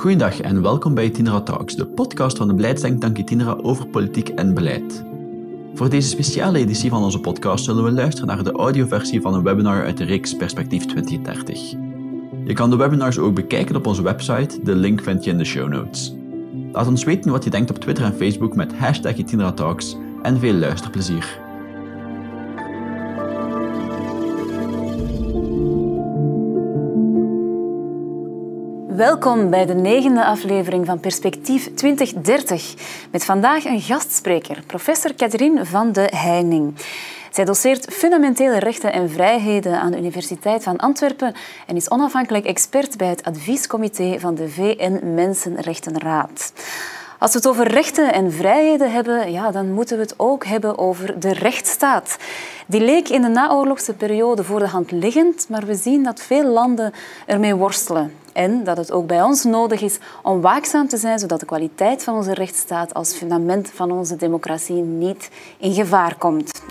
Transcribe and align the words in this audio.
Goedendag 0.00 0.40
en 0.40 0.62
welkom 0.62 0.94
bij 0.94 1.04
Itinera 1.04 1.40
Talks, 1.40 1.74
de 1.76 1.86
podcast 1.86 2.36
van 2.36 2.48
de 2.48 2.54
beleidsdenktank 2.54 3.18
Itinera 3.18 3.56
over 3.62 3.86
politiek 3.86 4.28
en 4.28 4.54
beleid. 4.54 5.04
Voor 5.74 5.90
deze 5.90 6.08
speciale 6.08 6.58
editie 6.58 6.90
van 6.90 7.02
onze 7.02 7.20
podcast 7.20 7.64
zullen 7.64 7.84
we 7.84 7.90
luisteren 7.90 8.28
naar 8.28 8.44
de 8.44 8.52
audioversie 8.52 9.20
van 9.20 9.34
een 9.34 9.42
webinar 9.42 9.84
uit 9.84 9.96
de 9.96 10.04
reeks 10.04 10.36
Perspectief 10.36 10.86
2030. 10.86 11.70
Je 12.44 12.52
kan 12.52 12.70
de 12.70 12.76
webinars 12.76 13.18
ook 13.18 13.34
bekijken 13.34 13.76
op 13.76 13.86
onze 13.86 14.02
website, 14.02 14.62
de 14.62 14.74
link 14.74 15.02
vind 15.02 15.24
je 15.24 15.30
in 15.30 15.38
de 15.38 15.44
show 15.44 15.68
notes. 15.68 16.14
Laat 16.72 16.86
ons 16.86 17.04
weten 17.04 17.30
wat 17.30 17.44
je 17.44 17.50
denkt 17.50 17.70
op 17.70 17.78
Twitter 17.78 18.04
en 18.04 18.14
Facebook 18.14 18.56
met 18.56 18.76
hashtag 18.76 19.16
Itinera 19.16 19.52
Talks 19.52 19.96
en 20.22 20.38
veel 20.38 20.54
luisterplezier. 20.54 21.49
Welkom 29.00 29.50
bij 29.50 29.66
de 29.66 29.74
negende 29.74 30.24
aflevering 30.24 30.86
van 30.86 31.00
Perspectief 31.00 31.74
2030. 31.74 32.74
Met 33.10 33.24
vandaag 33.24 33.64
een 33.64 33.80
gastspreker, 33.80 34.62
professor 34.66 35.14
Catherine 35.14 35.66
van 35.66 35.92
de 35.92 36.10
Heining. 36.16 36.74
Zij 37.30 37.44
doseert 37.44 37.92
fundamentele 37.92 38.58
rechten 38.58 38.92
en 38.92 39.10
vrijheden 39.10 39.80
aan 39.80 39.90
de 39.90 39.98
Universiteit 39.98 40.62
van 40.62 40.76
Antwerpen 40.76 41.34
en 41.66 41.76
is 41.76 41.90
onafhankelijk 41.90 42.44
expert 42.44 42.96
bij 42.96 43.08
het 43.08 43.24
adviescomité 43.24 44.18
van 44.18 44.34
de 44.34 44.48
VN 44.48 45.14
Mensenrechtenraad. 45.14 46.52
Als 47.18 47.32
we 47.32 47.38
het 47.38 47.48
over 47.48 47.68
rechten 47.68 48.12
en 48.12 48.32
vrijheden 48.32 48.92
hebben, 48.92 49.32
ja, 49.32 49.50
dan 49.50 49.72
moeten 49.72 49.96
we 49.96 50.02
het 50.02 50.14
ook 50.16 50.44
hebben 50.44 50.78
over 50.78 51.20
de 51.20 51.32
rechtsstaat. 51.32 52.16
Die 52.66 52.80
leek 52.80 53.08
in 53.08 53.22
de 53.22 53.28
naoorlogse 53.28 53.94
periode 53.94 54.44
voor 54.44 54.58
de 54.58 54.66
hand 54.66 54.90
liggend, 54.90 55.46
maar 55.48 55.66
we 55.66 55.74
zien 55.74 56.02
dat 56.02 56.20
veel 56.20 56.44
landen 56.44 56.92
ermee 57.26 57.54
worstelen. 57.54 58.12
En 58.40 58.64
dat 58.64 58.76
het 58.76 58.92
ook 58.92 59.06
bij 59.06 59.22
ons 59.22 59.44
nodig 59.44 59.80
is 59.80 59.98
om 60.22 60.40
waakzaam 60.40 60.88
te 60.88 60.96
zijn, 60.96 61.18
zodat 61.18 61.40
de 61.40 61.46
kwaliteit 61.46 62.04
van 62.04 62.14
onze 62.14 62.34
rechtsstaat 62.34 62.94
als 62.94 63.14
fundament 63.14 63.70
van 63.74 63.90
onze 63.92 64.16
democratie 64.16 64.82
niet 64.82 65.30
in 65.58 65.72
gevaar 65.72 66.16
komt. 66.18 66.62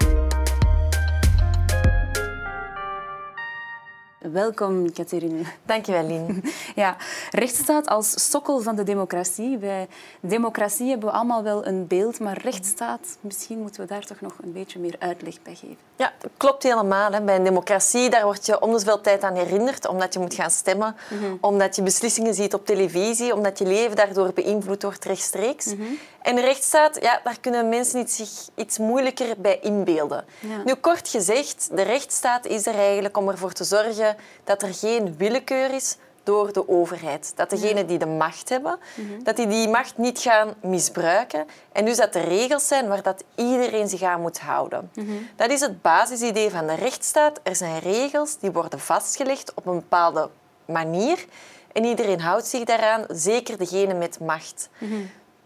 Welkom, 4.19 4.93
Catherine. 4.93 5.43
Dankjewel, 5.65 6.07
Lien. 6.07 6.43
Ja, 6.75 6.97
rechtsstaat 7.31 7.87
als 7.87 8.29
sokkel 8.29 8.59
van 8.59 8.75
de 8.75 8.83
democratie. 8.83 9.57
Bij 9.57 9.87
democratie 10.21 10.89
hebben 10.89 11.09
we 11.09 11.15
allemaal 11.15 11.43
wel 11.43 11.67
een 11.67 11.87
beeld, 11.87 12.19
maar 12.19 12.37
rechtsstaat, 12.41 13.17
misschien 13.21 13.59
moeten 13.59 13.81
we 13.81 13.87
daar 13.87 14.05
toch 14.05 14.21
nog 14.21 14.33
een 14.41 14.51
beetje 14.51 14.79
meer 14.79 14.95
uitleg 14.99 15.41
bij 15.41 15.55
geven. 15.55 15.77
Ja, 15.95 16.13
dat 16.19 16.31
klopt 16.37 16.63
helemaal. 16.63 17.11
Hè. 17.11 17.21
Bij 17.21 17.35
een 17.35 17.43
democratie 17.43 18.09
daar 18.09 18.23
word 18.23 18.45
je 18.45 18.61
om 18.61 18.71
de 18.71 18.79
zoveel 18.79 19.01
tijd 19.01 19.23
aan 19.23 19.35
herinnerd, 19.35 19.87
omdat 19.87 20.13
je 20.13 20.19
moet 20.19 20.33
gaan 20.33 20.51
stemmen, 20.51 20.95
mhm. 21.09 21.35
omdat 21.41 21.75
je 21.75 21.81
beslissingen 21.81 22.33
ziet 22.33 22.53
op 22.53 22.65
televisie, 22.65 23.35
omdat 23.35 23.57
je 23.57 23.65
leven 23.65 23.95
daardoor 23.95 24.33
beïnvloed 24.33 24.83
wordt 24.83 25.05
rechtstreeks. 25.05 25.65
Mhm. 25.65 25.83
En 26.21 26.35
de 26.35 26.41
rechtsstaat, 26.41 27.01
ja, 27.01 27.21
daar 27.23 27.39
kunnen 27.39 27.69
mensen 27.69 28.07
zich 28.07 28.29
iets 28.55 28.77
moeilijker 28.77 29.35
bij 29.37 29.59
inbeelden. 29.59 30.25
Nu, 30.65 30.75
kort 30.75 31.09
gezegd, 31.09 31.69
de 31.71 31.81
rechtsstaat 31.81 32.45
is 32.45 32.65
er 32.65 32.75
eigenlijk 32.75 33.17
om 33.17 33.29
ervoor 33.29 33.51
te 33.51 33.63
zorgen 33.63 34.15
dat 34.43 34.61
er 34.61 34.73
geen 34.73 35.17
willekeur 35.17 35.73
is 35.73 35.97
door 36.23 36.53
de 36.53 36.69
overheid. 36.69 37.31
Dat 37.35 37.49
degenen 37.49 37.87
die 37.87 37.97
de 37.97 38.05
macht 38.05 38.49
hebben, 38.49 38.79
mhm. 38.95 39.23
dat 39.23 39.35
die 39.35 39.47
die 39.47 39.67
macht 39.67 39.97
niet 39.97 40.19
gaan 40.19 40.53
misbruiken. 40.61 41.45
En 41.71 41.85
dus 41.85 41.97
dat 41.97 42.15
er 42.15 42.23
regels 42.27 42.67
zijn 42.67 42.87
waar 42.87 43.01
dat 43.01 43.23
iedereen 43.35 43.89
zich 43.89 44.01
aan 44.01 44.21
moet 44.21 44.39
houden. 44.39 44.91
Mhm. 44.95 45.11
Dat 45.35 45.49
is 45.49 45.61
het 45.61 45.81
basisidee 45.81 46.49
van 46.49 46.67
de 46.67 46.75
rechtsstaat. 46.75 47.39
Er 47.43 47.55
zijn 47.55 47.79
regels 47.79 48.37
die 48.39 48.51
worden 48.51 48.79
vastgelegd 48.79 49.53
op 49.53 49.65
een 49.65 49.75
bepaalde 49.75 50.29
manier. 50.65 51.25
En 51.71 51.85
iedereen 51.85 52.21
houdt 52.21 52.47
zich 52.47 52.63
daaraan, 52.63 53.05
zeker 53.07 53.57
degene 53.57 53.93
met 53.93 54.19
macht. 54.19 54.69
Mhm. 54.77 54.93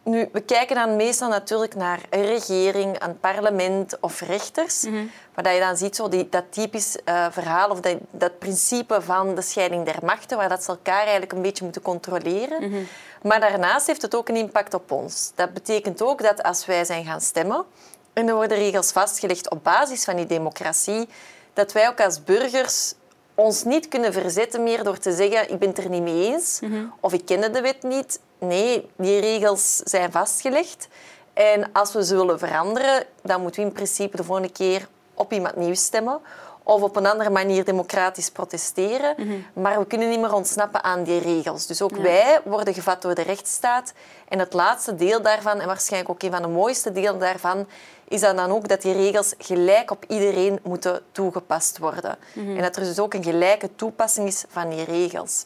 Nu, 0.04 0.30
we 0.32 0.42
kijken 0.42 0.76
dan 0.76 0.96
meestal 0.96 1.30
natuurlijk 1.30 1.76
naar 1.76 2.00
een 2.10 2.26
regering, 2.26 3.04
een 3.04 3.20
parlement 3.20 3.98
of 4.00 4.22
rechters. 4.22 4.84
Mm 4.84 5.12
Waar 5.34 5.54
je 5.54 5.60
dan 5.60 5.78
ziet 5.78 5.96
zo 5.96 6.10
die, 6.10 6.30
dat 6.30 6.44
typisch 6.50 6.98
uh, 7.06 7.26
verhaal 7.32 7.70
of 7.70 7.80
dat, 7.80 7.98
dat, 8.12 8.40
principe 8.40 9.02
van 9.02 9.36
de 9.36 9.42
scheiding 9.42 9.86
der 9.86 9.96
machten, 10.04 10.38
waar 10.38 10.50
dat 10.50 10.64
ze 10.64 10.70
elkaar 10.70 11.02
eigenlijk 11.02 11.32
een 11.32 11.42
beetje 11.42 11.64
moeten 11.64 11.82
controleren. 11.82 12.70
Mhm. 12.70 12.82
Maar 13.22 13.40
daarnaast 13.40 13.88
heeft 13.88 14.02
het 14.02 14.16
ook 14.16 14.30
een 14.30 14.36
impact 14.36 14.74
op 14.74 14.92
ons. 14.92 15.32
Dat 15.36 15.54
betekent 15.54 16.02
ook 16.02 16.22
dat 16.22 16.44
als 16.44 16.66
wij 16.66 16.86
zijn 16.86 17.06
gaan 17.06 17.22
stemmen 17.22 17.66
en 18.14 18.28
er 18.28 18.36
worden 18.36 18.58
regels 18.58 18.92
vastgelegd 18.92 19.50
op 19.50 19.64
basis 19.64 20.04
van 20.04 20.16
die 20.16 20.26
democratie, 20.26 21.08
dat 21.54 21.72
wij 21.72 21.88
ook 21.88 22.02
als 22.02 22.24
burgers 22.24 22.94
ons 23.36 23.64
niet 23.64 23.88
kunnen 23.88 24.14
verzetten 24.14 24.64
meer 24.64 24.84
door 24.84 24.98
te 24.98 25.14
zeggen 25.14 25.52
ik 25.52 25.60
ben 25.60 25.70
het 25.70 25.78
er 25.78 25.90
niet 25.90 26.02
mee 26.02 26.34
eens 26.34 26.60
mhm. 26.62 26.86
of 27.00 27.14
ik 27.14 27.26
ken 27.26 27.54
de 27.54 27.62
wet 27.62 27.84
niet. 27.84 28.20
Nee, 28.48 28.90
die 28.96 29.20
regels 29.20 29.76
zijn 29.76 30.12
vastgelegd. 30.12 30.88
En 31.34 31.72
als 31.72 31.94
we 31.94 32.06
ze 32.06 32.16
willen 32.16 32.40
veranderen, 32.40 33.06
dan 33.22 33.42
moeten 33.42 33.62
we 33.62 33.68
in 33.68 33.74
principe 33.74 34.18
de 34.18 34.24
volgende 34.24 34.52
keer 34.52 34.88
op 35.14 35.34
iemand 35.34 35.56
nieuws 35.56 35.84
stemmen 35.84 36.22
of 36.64 36.82
op 36.82 36.96
een 36.96 37.06
andere 37.06 37.30
manier 37.30 37.66
democratisch 37.66 38.30
protesteren. 38.30 39.16
Mhm. 39.18 39.62
Maar 39.62 39.80
we 39.80 39.86
kunnen 39.86 40.10
niet 40.10 40.20
meer 40.20 40.34
ontsnappen 40.34 40.84
aan 40.84 41.04
die 41.04 41.20
regels. 41.20 41.68
Dus 41.68 41.82
ook 41.82 41.98
wij 41.98 42.42
worden 42.46 42.74
gevat 42.74 43.02
door 43.02 43.16
de 43.16 43.22
rechtsstaat. 43.22 43.94
En 44.28 44.40
het 44.40 44.54
laatste 44.54 44.96
deel 44.96 45.22
daarvan, 45.22 45.60
en 45.60 45.68
waarschijnlijk 45.68 46.12
ook 46.12 46.24
een 46.24 46.32
van 46.32 46.42
de 46.42 46.48
mooiste 46.48 46.92
delen 46.92 47.20
daarvan, 47.20 47.68
is 48.08 48.22
dan, 48.22 48.36
dan 48.36 48.52
ook 48.52 48.68
dat 48.68 48.82
die 48.82 48.94
regels 48.94 49.34
gelijk 49.38 49.92
op 49.92 50.06
iedereen 50.08 50.60
moeten 50.64 51.02
toegepast 51.12 51.78
worden. 51.78 52.18
Mhm. 52.34 52.56
En 52.56 52.62
dat 52.62 52.76
er 52.76 52.84
dus 52.84 53.00
ook 53.00 53.14
een 53.14 53.24
gelijke 53.24 53.76
toepassing 53.76 54.28
is 54.28 54.46
van 54.48 54.70
die 54.70 54.84
regels. 54.84 55.46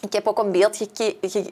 Ik 0.00 0.12
heb 0.12 0.26
ook 0.26 0.38
een 0.38 0.52
beeld 0.52 0.88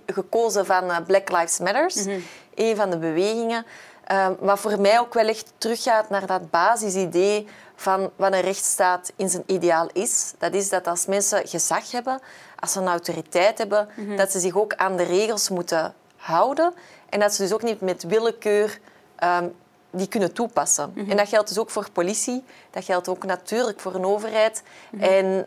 gekozen 0.07 0.67
van 0.67 0.91
eh, 0.91 0.97
Black 1.07 1.31
Lives 1.31 1.59
Matter, 1.59 1.91
mm 2.07 2.23
een 2.57 2.77
van 2.77 2.91
de 2.91 2.99
bewegingen, 2.99 3.67
uh, 4.13 4.29
wat 4.39 4.59
voor 4.59 4.81
mij 4.81 5.01
ook 5.01 5.15
wel 5.15 5.29
echt 5.29 5.53
teruggaat 5.59 6.09
naar 6.09 6.27
dat 6.27 6.51
basisidee 6.51 7.47
van 7.75 8.11
wat 8.17 8.33
een 8.33 8.41
rechtsstaat 8.41 9.13
in 9.17 9.29
zijn 9.29 9.43
ideaal 9.47 9.89
is. 9.93 10.33
Dat 10.39 10.55
is 10.55 10.69
dat 10.69 10.87
als 10.87 11.07
mensen 11.07 11.49
gezag 11.49 11.91
hebben, 11.91 12.21
als 12.59 12.73
ze 12.73 12.81
een 12.81 12.87
autoriteit 12.87 13.59
hebben, 13.59 13.89
mhm. 13.97 14.17
dat 14.17 14.33
ze 14.33 14.41
zich 14.41 14.57
ook 14.57 14.75
aan 14.75 14.97
de 14.97 15.03
regels 15.03 15.49
moeten 15.49 15.95
houden 16.17 16.75
en 17.09 17.21
dat 17.21 17.35
ze 17.35 17.43
dus 17.43 17.53
ook 17.53 17.63
niet 17.63 17.81
met 17.81 18.03
willekeur 18.03 18.79
um, 19.25 19.55
die 19.97 20.09
kunnen 20.09 20.33
toepassen. 20.33 20.93
Mhm. 20.95 21.11
En 21.11 21.17
dat 21.17 21.29
geldt 21.29 21.49
dus 21.49 21.59
ook 21.59 21.71
voor 21.71 21.91
politie, 21.93 22.45
dat 22.71 22.85
geldt 22.85 23.09
ook 23.09 23.25
natuurlijk 23.25 23.81
voor 23.81 23.95
een 23.95 24.05
overheid. 24.05 24.63
Mhm. 24.91 25.03
En 25.03 25.47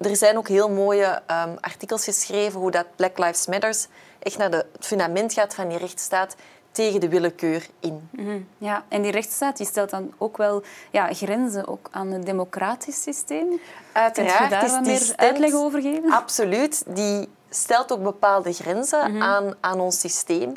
er 0.00 0.16
zijn 0.16 0.36
ook 0.36 0.48
heel 0.48 0.70
mooie 0.70 1.22
um, 1.46 1.56
artikels 1.60 2.04
geschreven 2.04 2.60
hoe 2.60 2.70
dat 2.70 2.86
Black 2.96 3.18
Lives 3.18 3.46
Matter 3.46 3.76
echt 4.18 4.38
naar 4.38 4.50
de, 4.50 4.66
het 4.72 4.86
fundament 4.86 5.32
gaat 5.32 5.54
van 5.54 5.68
die 5.68 5.78
rechtsstaat 5.78 6.36
tegen 6.70 7.00
de 7.00 7.08
willekeur 7.08 7.66
in. 7.80 8.08
Mhm. 8.10 8.40
Ja, 8.58 8.84
en 8.88 9.02
die 9.02 9.10
rechtsstaat 9.10 9.56
die 9.56 9.66
stelt 9.66 9.90
dan 9.90 10.12
ook 10.18 10.36
wel 10.36 10.62
ja, 10.90 11.12
grenzen 11.12 11.66
ook 11.66 11.88
aan 11.90 12.10
het 12.10 12.26
democratisch 12.26 13.02
systeem. 13.02 13.60
Uiteraard. 13.92 14.36
Kun 14.36 14.44
je 14.44 14.50
daar 14.50 14.70
wat 14.70 14.84
meer 14.86 15.12
uitleg 15.16 15.52
over 15.52 15.80
geven? 15.80 16.10
Absoluut. 16.10 16.84
Die 16.86 17.28
stelt 17.50 17.92
ook 17.92 18.02
bepaalde 18.02 18.52
grenzen 18.52 19.22
aan, 19.22 19.54
aan 19.60 19.80
ons 19.80 20.00
systeem. 20.00 20.52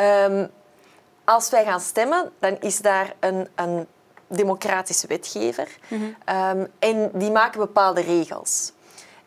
Um, 0.00 0.50
als 1.24 1.50
wij 1.50 1.64
gaan 1.64 1.80
stemmen, 1.80 2.30
dan 2.38 2.56
is 2.60 2.78
daar 2.78 3.14
een, 3.20 3.48
een 3.54 3.86
democratische 4.26 5.06
wetgever. 5.06 5.68
Mhm. 5.88 6.02
Ehm, 6.24 6.66
en 6.78 7.10
die 7.14 7.30
maken 7.30 7.60
bepaalde 7.60 8.00
regels. 8.00 8.72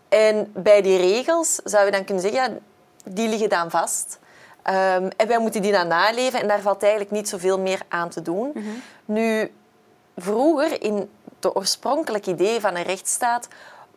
En 0.10 0.52
bij 0.54 0.82
die 0.82 0.98
regels 0.98 1.56
zou 1.64 1.86
je 1.86 1.92
dan 1.92 2.04
kunnen 2.04 2.24
zeggen, 2.24 2.42
ja, 2.42 2.58
die 3.06 3.28
liggen 3.28 3.50
dan 3.50 3.70
vast. 3.70 4.20
Um, 4.68 5.10
en 5.18 5.28
wij 5.28 5.40
moeten 5.40 5.62
die 5.62 5.72
dan 5.72 5.88
naleven 5.88 6.42
en 6.42 6.48
daar 6.48 6.62
valt 6.62 6.82
eigenlijk 6.82 7.12
niet 7.12 7.30
zoveel 7.30 7.60
meer 7.60 7.82
aan 7.88 8.10
te 8.10 8.22
doen. 8.22 8.52
Mhm. 8.54 8.66
Nu, 9.06 9.52
vroeger, 10.18 10.82
in 10.82 11.10
de 11.40 11.56
oorspronkelijke 11.56 12.32
idee 12.32 12.60
van 12.60 12.76
een 12.76 12.84
rechtsstaat, 12.84 13.48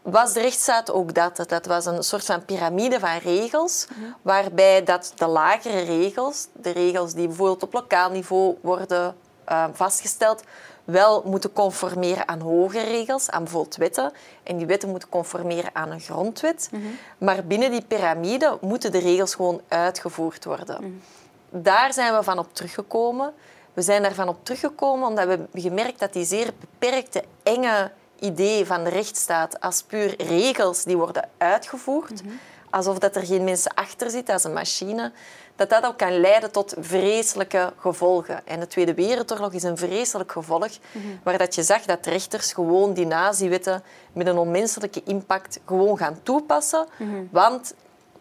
was 0.02 0.32
de 0.32 0.40
rechtsstaat 0.40 0.92
ook 0.92 1.14
dat. 1.14 1.44
Dat 1.46 1.66
was 1.66 1.86
een 1.86 2.02
soort 2.02 2.24
van 2.24 2.44
piramide 2.44 3.00
van 3.00 3.18
regels, 3.18 3.86
waarbij 4.22 4.84
dat 4.84 5.12
de 5.16 5.26
lagere 5.26 5.80
regels, 5.80 6.46
de 6.52 6.70
regels 6.70 7.14
die 7.14 7.26
bijvoorbeeld 7.26 7.62
op 7.62 7.72
lokaal 7.72 8.10
niveau 8.10 8.56
worden 8.60 9.16
uh, 9.48 9.64
vastgesteld, 9.72 10.42
wel 10.84 11.22
moeten 11.24 11.52
conformeren 11.52 12.28
aan 12.28 12.40
hogere 12.40 12.84
regels, 12.84 13.30
aan 13.30 13.42
bijvoorbeeld 13.42 13.76
wetten. 13.76 14.12
En 14.42 14.56
die 14.56 14.66
wetten 14.66 14.88
moeten 14.88 15.08
conformeren 15.08 15.70
aan 15.72 15.90
een 15.90 16.00
grondwet. 16.00 16.70
Maar 17.18 17.44
binnen 17.44 17.70
die 17.70 17.84
piramide 17.84 18.58
moeten 18.60 18.92
de 18.92 18.98
regels 18.98 19.34
gewoon 19.34 19.60
uitgevoerd 19.68 20.44
worden. 20.44 21.02
Daar 21.50 21.92
zijn 21.92 22.14
we 22.14 22.22
van 22.22 22.38
op 22.38 22.54
teruggekomen. 22.54 23.34
We 23.72 23.82
zijn 23.82 24.02
daarvan 24.02 24.28
op 24.28 24.44
teruggekomen 24.44 25.08
omdat 25.08 25.24
we 25.24 25.30
hebben 25.30 25.48
gemerkt 25.52 25.98
dat 25.98 26.12
die 26.12 26.24
zeer 26.24 26.50
beperkte, 26.60 27.24
enge 27.42 27.90
idee 28.20 28.66
van 28.66 28.84
de 28.84 28.90
rechtsstaat 28.90 29.60
als 29.60 29.82
puur 29.82 30.22
regels 30.22 30.84
die 30.84 30.96
worden 30.96 31.28
uitgevoerd, 31.38 32.22
mhm. 32.22 32.32
alsof 32.70 32.98
dat 32.98 33.16
er 33.16 33.26
geen 33.26 33.44
mensen 33.44 33.74
achter 33.74 34.10
zitten 34.10 34.34
als 34.34 34.44
een 34.44 34.52
machine, 34.52 35.12
dat 35.56 35.70
dat 35.70 35.84
ook 35.84 35.98
kan 35.98 36.20
leiden 36.20 36.50
tot 36.50 36.74
vreselijke 36.78 37.72
gevolgen. 37.76 38.46
En 38.46 38.60
de 38.60 38.66
Tweede 38.66 38.94
Wereldoorlog 38.94 39.52
is 39.52 39.62
een 39.62 39.76
vreselijk 39.76 40.32
gevolg, 40.32 40.68
mhm. 40.92 41.06
waar 41.22 41.38
dat 41.38 41.54
je 41.54 41.62
zag 41.62 41.82
dat 41.82 42.06
rechters 42.06 42.52
gewoon 42.52 42.92
die 42.92 43.06
nazi-wetten 43.06 43.82
met 44.12 44.26
een 44.26 44.38
onmenselijke 44.38 45.02
impact 45.04 45.60
gewoon 45.66 45.98
gaan 45.98 46.20
toepassen, 46.22 46.86
mhm. 46.98 47.24
want 47.30 47.74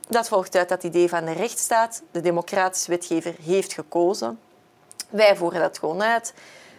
Dat 0.10 0.28
volgt 0.28 0.56
uit 0.56 0.70
dat 0.70 0.84
idee 0.84 1.10
van 1.10 1.26
de 1.26 1.32
rechtsstaat. 1.32 2.02
De 2.12 2.22
democratische 2.22 2.92
wetgever 2.92 3.36
heeft 3.42 3.74
gekozen. 3.74 4.40
Wij 5.10 5.36
voeren 5.36 5.60
dat 5.62 5.78
gewoon 5.80 6.04
uit 6.04 6.34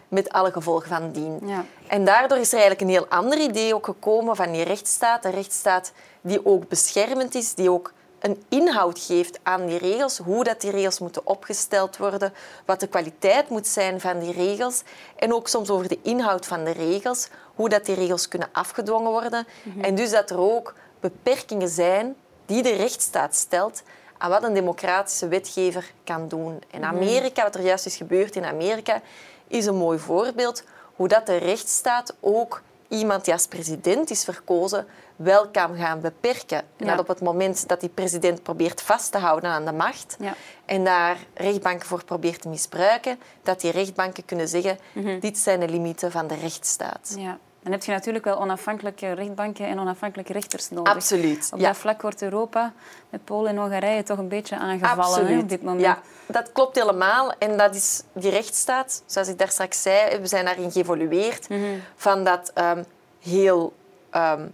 met 0.08 0.28
alle 0.32 0.52
gevolgen 0.52 0.88
van 0.88 1.12
dien. 1.12 1.40
Ja. 1.44 1.64
En 1.86 2.04
daardoor 2.04 2.38
is 2.38 2.52
er 2.52 2.58
eigenlijk 2.58 2.80
een 2.80 2.96
heel 2.96 3.06
ander 3.08 3.40
idee 3.40 3.74
ook 3.74 3.84
gekomen 3.84 4.36
van 4.36 4.52
die 4.52 4.64
rechtsstaat. 4.64 5.24
Een 5.24 5.30
rechtsstaat 5.30 5.92
die 6.20 6.46
ook 6.46 6.68
beschermend 6.68 7.34
is, 7.34 7.54
die 7.54 7.70
ook 7.70 7.92
een 8.18 8.42
inhoud 8.48 8.98
geeft 8.98 9.38
aan 9.42 9.66
die 9.66 9.78
regels, 9.78 10.18
hoe 10.18 10.44
dat 10.44 10.60
die 10.60 10.70
regels 10.70 10.98
moeten 10.98 11.26
opgesteld 11.26 11.96
worden, 11.96 12.32
wat 12.64 12.80
de 12.80 12.86
kwaliteit 12.86 13.48
moet 13.48 13.66
zijn 13.66 14.00
van 14.00 14.18
die 14.18 14.32
regels 14.32 14.82
en 15.16 15.34
ook 15.34 15.48
soms 15.48 15.70
over 15.70 15.88
de 15.88 15.98
inhoud 16.02 16.46
van 16.46 16.64
de 16.64 16.70
regels, 16.70 17.28
hoe 17.54 17.68
dat 17.68 17.86
die 17.86 17.94
regels 17.94 18.28
kunnen 18.28 18.48
afgedwongen 18.52 19.10
worden. 19.10 19.46
En 19.80 19.94
dus 19.94 20.10
dat 20.10 20.30
er 20.30 20.38
ook 20.38 20.74
beperkingen 21.00 21.68
zijn 21.68 22.16
die 22.46 22.62
de 22.62 22.74
rechtsstaat 22.74 23.34
stelt 23.34 23.82
aan 24.18 24.30
wat 24.30 24.42
een 24.42 24.54
democratische 24.54 25.28
wetgever 25.28 25.92
kan 26.04 26.28
doen. 26.28 26.62
En 26.70 26.84
Amerika, 26.84 27.42
wat 27.42 27.54
er 27.54 27.62
juist 27.62 27.86
is 27.86 27.96
gebeurd 27.96 28.36
in 28.36 28.44
Amerika, 28.44 29.00
is 29.48 29.66
een 29.66 29.76
mooi 29.76 29.98
voorbeeld 29.98 30.62
hoe 30.96 31.08
dat 31.08 31.26
de 31.26 31.36
rechtsstaat 31.36 32.14
ook 32.20 32.62
iemand 32.88 33.24
die 33.24 33.34
als 33.34 33.46
president 33.46 34.10
is 34.10 34.24
verkozen 34.24 34.86
wel 35.16 35.48
kan 35.48 35.76
gaan 35.76 36.00
beperken. 36.00 36.58
En 36.58 36.86
Ja. 36.86 36.90
dat 36.90 36.98
op 36.98 37.08
het 37.08 37.20
moment 37.20 37.68
dat 37.68 37.80
die 37.80 37.88
president 37.88 38.42
probeert 38.42 38.82
vast 38.82 39.12
te 39.12 39.18
houden 39.18 39.50
aan 39.50 39.64
de 39.64 39.72
macht 39.72 40.16
Ja. 40.20 40.34
en 40.64 40.84
daar 40.84 41.16
rechtbanken 41.34 41.86
voor 41.88 42.04
probeert 42.04 42.40
te 42.42 42.48
misbruiken, 42.48 43.18
dat 43.42 43.60
die 43.60 43.70
rechtbanken 43.70 44.24
kunnen 44.24 44.48
zeggen 44.48 44.78
dit 45.20 45.38
zijn 45.38 45.60
de 45.60 45.68
limieten 45.68 46.10
van 46.10 46.26
de 46.26 46.34
rechtsstaat. 46.34 47.14
Ja. 47.18 47.38
Dan 47.62 47.72
heb 47.72 47.84
je 47.84 47.92
natuurlijk 47.92 48.24
wel 48.24 48.38
onafhankelijke 48.40 49.12
rechtbanken 49.12 49.66
en 49.66 49.78
onafhankelijke 49.78 50.32
rechters 50.32 50.70
nodig. 50.70 50.94
Absoluut. 50.94 51.48
Op 51.52 51.58
ja. 51.58 51.66
dat 51.66 51.76
vlak 51.76 52.02
wordt 52.02 52.22
Europa 52.22 52.72
met 53.10 53.24
Polen 53.24 53.50
en 53.50 53.56
Hongarije 53.56 54.02
toch 54.02 54.18
een 54.18 54.28
beetje 54.28 54.56
aangevallen 54.56 55.26
hè, 55.26 55.38
op 55.38 55.48
dit 55.48 55.62
moment. 55.62 55.80
Ja, 55.80 55.98
dat 56.26 56.52
klopt 56.52 56.76
helemaal. 56.76 57.32
En 57.38 57.56
dat 57.56 57.74
is 57.74 58.02
die 58.12 58.30
rechtsstaat, 58.30 59.02
zoals 59.06 59.28
ik 59.28 59.38
daar 59.38 59.50
straks 59.50 59.82
zei, 59.82 60.18
we 60.18 60.26
zijn 60.26 60.44
daarin 60.44 60.70
geëvolueerd 60.72 61.48
Mhm. 61.48 61.62
van 61.96 62.24
dat 62.24 62.50
ehm, 62.54 62.82
heel 63.22 63.72
ehm, 64.10 64.46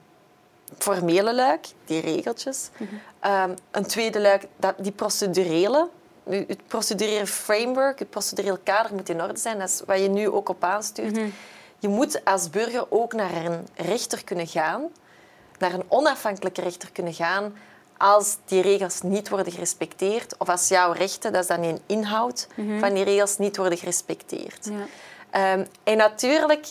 formele 0.79 1.35
luik, 1.35 1.67
die 1.85 2.01
regeltjes. 2.01 2.71
Mhm. 2.77 2.95
Ehm, 3.21 3.51
een 3.71 3.87
tweede 3.87 4.21
luik, 4.21 4.47
dat, 4.57 4.75
die 4.79 4.93
procedurele. 4.93 5.89
Nu, 6.23 6.45
Het 6.49 6.67
procedurele 6.67 7.27
framework, 7.27 7.99
het 7.99 8.11
procedureel 8.11 8.59
kader 8.63 8.95
moet 8.95 9.09
in 9.09 9.23
orde 9.23 9.39
zijn. 9.39 9.59
Dat 9.59 9.69
is 9.69 9.83
wat 9.87 9.99
je 10.01 10.09
nu 10.09 10.29
ook 10.29 10.49
op 10.49 10.65
aanstuurt. 10.65 11.13
Mhm. 11.17 11.29
Je 11.85 11.91
moet 11.91 12.25
als 12.25 12.51
burger 12.51 12.87
ook 12.89 13.13
naar 13.13 13.45
een 13.45 13.69
rechter 13.75 14.25
kunnen 14.25 14.47
gaan, 14.47 14.89
naar 15.59 15.73
een 15.73 15.85
onafhankelijke 15.89 16.61
rechter 16.61 16.93
kunnen 16.93 17.15
gaan, 17.15 17.57
als 17.97 18.37
die 18.45 18.63
regels 18.63 19.03
niet 19.03 19.29
worden 19.29 19.53
gerespecteerd 19.53 20.35
of 20.39 20.49
als 20.49 20.69
jouw 20.69 20.93
rechten, 20.93 21.33
dat 21.33 21.43
is 21.43 21.49
dan 21.49 21.63
een 21.63 21.81
inhoud 21.87 22.47
van 22.79 22.95
die 22.95 23.05
regels, 23.05 23.39
niet 23.39 23.57
worden 23.57 23.79
gerespecteerd. 23.79 24.71
Ja. 24.71 24.87
Ehm, 25.31 25.65
en 25.83 25.97
natuurlijk, 25.97 26.69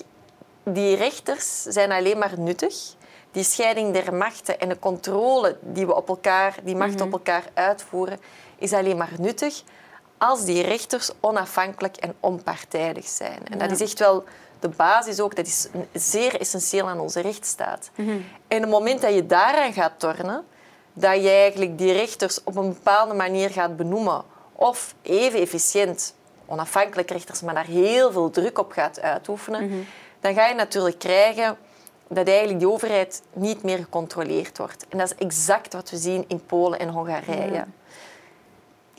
die 0.64 0.96
rechters 0.96 1.62
zijn 1.62 1.92
alleen 1.92 2.18
maar 2.18 2.40
nuttig. 2.40 2.76
Die 3.32 3.44
scheiding 3.44 3.94
der 3.94 4.14
machten 4.14 4.60
en 4.60 4.70
de 4.70 4.80
controle 4.80 5.58
die 5.62 5.86
we 5.86 5.96
op 5.96 6.10
elkaar, 6.10 6.56
die 6.64 6.76
machten 6.76 7.06
op 7.06 7.12
elkaar 7.12 7.44
uitvoeren, 7.54 8.20
is 8.58 8.74
alleen 8.74 8.98
maar 8.98 9.14
nuttig 9.18 9.64
als 10.18 10.46
die 10.46 10.64
rechters 10.64 11.12
onafhankelijk 11.20 11.98
en 11.98 12.16
onpartijdig 12.20 13.08
zijn. 13.08 13.40
En 13.50 13.58
dat 13.58 13.72
is 13.72 13.82
echt 13.82 14.00
wel 14.00 14.24
de 14.64 14.70
basis 14.70 15.20
ook, 15.20 15.36
dat 15.36 15.46
is 15.46 15.68
zeer 15.94 16.40
essentieel 16.40 16.90
aan 16.90 17.00
onze 17.00 17.20
rechtsstaat. 17.22 17.90
En 18.48 18.58
op 18.58 18.62
het 18.62 18.70
moment 18.70 19.02
dat 19.02 19.14
je 19.14 19.26
daaraan 19.26 19.74
gaat 19.74 19.92
tornen, 19.98 20.44
dat 20.94 21.22
je 21.22 21.30
eigenlijk 21.30 21.78
die 21.78 21.92
rechters 21.92 22.44
op 22.44 22.56
een 22.56 22.74
bepaalde 22.74 23.14
manier 23.14 23.50
gaat 23.50 23.78
benoemen 23.78 24.24
of 24.54 24.96
even 25.02 25.40
efficiënt 25.40 26.16
onafhankelijke 26.46 27.14
rechters, 27.14 27.42
maar 27.42 27.54
daar 27.54 27.66
heel 27.66 28.12
veel 28.12 28.30
druk 28.30 28.60
op 28.60 28.72
gaat 28.72 29.02
uitoefenen, 29.02 29.88
dan 30.20 30.34
ga 30.34 30.48
je 30.48 30.56
natuurlijk 30.56 31.00
krijgen 31.00 31.58
dat 32.08 32.28
eigenlijk 32.28 32.60
die 32.60 32.70
overheid 32.70 33.22
niet 33.34 33.64
meer 33.64 33.78
gecontroleerd 33.78 34.58
wordt. 34.58 34.86
En 34.90 34.98
dat 34.98 35.08
is 35.08 35.26
exact 35.26 35.74
wat 35.74 35.90
we 35.90 35.98
zien 35.98 36.26
in 36.28 36.46
Polen 36.46 36.80
en 36.80 36.90
Hongarije. 36.90 37.66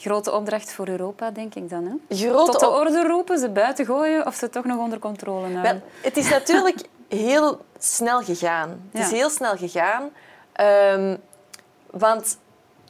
Grote 0.05 0.33
opdracht 0.33 0.73
voor 0.73 0.89
Europa, 0.89 1.31
denk 1.31 1.55
ik 1.55 1.71
dan. 1.71 1.85
Hè? 1.85 2.17
Grote 2.17 2.51
Tot 2.51 2.61
de 2.61 2.69
orde 2.69 3.07
roepen, 3.07 3.39
ze 3.39 3.49
buiten 3.49 3.87
gooien 3.87 4.27
of 4.27 4.35
ze 4.35 4.51
toch 4.51 4.65
nog 4.65 4.79
onder 4.79 4.99
controle 4.99 5.41
houden. 5.41 5.63
Wel, 5.63 5.81
het 6.03 6.17
is 6.17 6.29
natuurlijk 6.29 6.81
heel 7.09 7.65
snel 7.79 8.23
gegaan. 8.23 8.89
Het 8.93 9.05
is 9.05 9.11
heel 9.11 9.31
snel 9.31 9.57
gegaan. 9.57 10.11
ehm, 10.53 11.17
want 11.91 12.39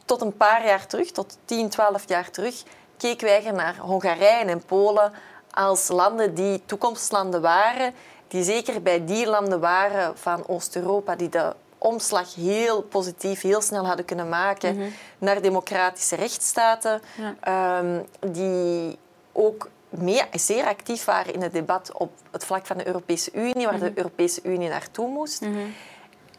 tot 0.05 0.21
een 0.21 0.37
paar 0.37 0.65
jaar 0.65 0.87
terug, 0.87 1.11
tot 1.11 1.37
10, 1.45 1.69
12 1.69 2.07
jaar 2.07 2.29
terug, 2.29 2.63
keken 2.97 3.27
wij 3.27 3.51
naar 3.51 3.77
Hongarije 3.77 4.45
en 4.45 4.65
Polen 4.65 5.11
als 5.51 5.87
landen 5.87 6.33
die 6.33 6.61
toekomstlanden 6.65 7.41
waren, 7.41 7.93
die 8.27 8.43
zeker 8.43 8.81
bij 8.81 9.05
die 9.05 9.27
landen 9.27 9.59
waren 9.59 10.17
van 10.17 10.47
Oost-Europa, 10.47 11.15
die 11.15 11.29
de 11.29 11.53
omslag 11.85 12.35
heel 12.35 12.81
positief, 12.81 13.41
heel 13.41 13.61
snel 13.61 13.85
hadden 13.87 14.05
kunnen 14.05 14.29
maken 14.29 14.93
naar 15.17 15.41
democratische 15.41 16.15
rechtsstaten, 16.15 17.01
Ja. 17.17 17.35
ehm, 17.41 18.03
die 18.33 18.97
ook 19.31 19.69
meer, 19.89 20.27
zeer 20.31 20.65
actief 20.65 21.05
waren 21.05 21.33
in 21.33 21.41
het 21.41 21.53
debat 21.53 21.91
op 21.93 22.11
het 22.31 22.45
vlak 22.45 22.65
van 22.65 22.77
de 22.77 22.87
Europese 22.87 23.31
Unie, 23.33 23.65
waar 23.65 23.79
de 23.79 23.91
Europese 23.95 24.39
Unie 24.43 24.69
naartoe 24.69 25.07
moest. 25.09 25.41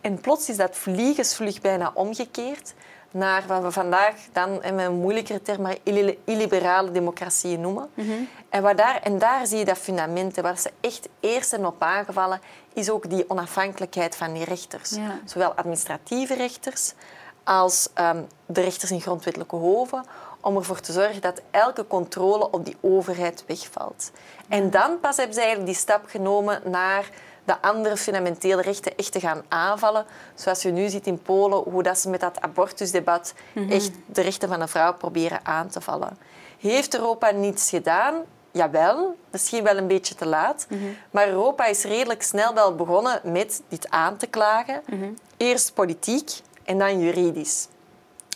En 0.01 0.21
plots 0.21 0.49
is 0.49 0.57
dat 0.57 0.77
vliegensvlug 0.77 1.61
bijna 1.61 1.91
omgekeerd 1.95 2.75
naar 3.17 3.45
wat 3.47 3.63
we 3.63 3.71
vandaag 3.71 4.15
dan 4.33 4.63
in 4.63 4.79
een 4.79 4.95
moeilijkere 4.95 5.43
term 5.43 5.63
maar 5.63 5.77
illi- 5.83 6.19
illiberale 6.25 6.91
democratieën 6.91 7.61
noemen. 7.61 7.91
en, 8.49 8.63
wat 8.63 8.77
daar, 8.77 9.01
en 9.03 9.19
daar 9.19 9.47
zie 9.47 9.59
je 9.59 9.65
dat 9.65 9.79
fundament. 9.79 10.37
En 10.37 10.43
waar 10.43 10.59
ze 10.59 10.71
echt 10.81 11.09
eerst 11.21 11.49
zijn 11.49 11.67
op 11.67 11.83
aangevallen, 11.83 12.41
is 12.73 12.91
ook 12.91 13.11
die 13.11 13.31
onafhankelijkheid 13.31 14.17
van 14.17 14.33
die 14.33 14.45
rechters. 14.45 14.91
Ja. 14.91 15.19
Zowel 15.25 15.53
administratieve 15.53 16.35
rechters 16.35 16.93
als 17.45 17.89
ehm, 17.95 18.23
de 18.47 18.61
rechters 18.61 18.91
in 18.91 19.01
grondwettelijke 19.01 19.57
hoven, 19.57 20.05
om 20.41 20.57
ervoor 20.57 20.81
te 20.81 20.93
zorgen 20.93 21.21
dat 21.21 21.43
elke 21.51 21.87
controle 21.87 22.51
op 22.51 22.65
die 22.65 22.77
overheid 22.81 23.45
wegvalt. 23.47 24.11
En 24.49 24.71
dan 24.71 25.01
pas 25.01 25.17
hebben 25.17 25.35
ze 25.35 25.41
eigenlijk 25.41 25.71
die 25.71 25.81
stap 25.81 26.03
genomen 26.07 26.61
naar 26.65 27.11
de 27.47 27.61
andere 27.61 27.97
fundamentele 27.97 28.63
rechten 28.63 28.97
echt 28.97 29.13
te 29.13 29.21
gaan 29.21 29.43
aanvallen. 29.49 30.07
Zoals 30.35 30.63
je 30.63 30.71
nu 30.71 30.89
ziet 30.89 31.07
in 31.07 31.23
Polen, 31.23 31.59
hoe 31.59 31.83
dat 31.83 31.99
ze 31.99 32.09
met 32.09 32.21
dat 32.21 32.41
abortusdebat 32.41 33.35
echt 33.69 33.91
de 34.07 34.21
rechten 34.21 34.49
van 34.49 34.61
de 34.61 34.67
vrouw 34.67 34.95
proberen 34.95 35.41
aan 35.43 35.69
te 35.69 35.81
vallen. 35.81 36.19
Heeft 36.61 36.95
Europa 36.95 37.31
niets 37.31 37.69
gedaan? 37.69 38.15
Jawel, 38.51 39.17
misschien 39.31 39.65
wel 39.65 39.77
een 39.77 39.87
beetje 39.87 40.15
te 40.15 40.27
laat. 40.27 40.67
Maar 41.11 41.29
Europa 41.29 41.65
is 41.67 41.85
redelijk 41.85 42.23
snel 42.23 42.55
wel 42.55 42.75
begonnen 42.75 43.21
met 43.25 43.63
dit 43.69 43.91
aan 43.91 44.17
te 44.17 44.27
klagen. 44.27 44.83
Eerst 45.37 45.75
politiek 45.75 46.31
en 46.65 46.79
dan 46.79 47.01
juridisch. 47.01 47.69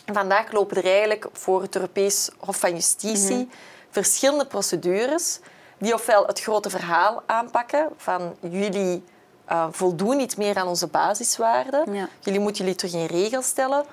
En 0.05 0.13
vandaag 0.13 0.51
lopen 0.51 0.77
er 0.77 0.85
eigenlijk 0.85 1.27
voor 1.31 1.61
het 1.61 1.75
Europees 1.75 2.29
Hof 2.37 2.59
van 2.59 2.71
Justitie 2.71 3.49
verschillende 3.89 4.45
procedures 4.45 5.39
die 5.81 5.93
ofwel 5.93 6.25
het 6.25 6.41
grote 6.41 6.69
verhaal 6.69 7.23
aanpakken 7.25 7.87
van 7.97 8.35
jullie 8.39 9.03
eh, 9.45 9.67
voldoen 9.71 10.17
niet 10.17 10.37
meer 10.37 10.57
aan 10.57 10.67
onze 10.67 10.87
basiswaarden, 10.87 11.93
Ja. 11.93 12.07
jullie 12.19 12.39
moeten 12.39 12.63
jullie 12.63 12.77
terug 12.79 12.93
in 12.93 13.05
regel 13.05 13.41
stellen, 13.41 13.85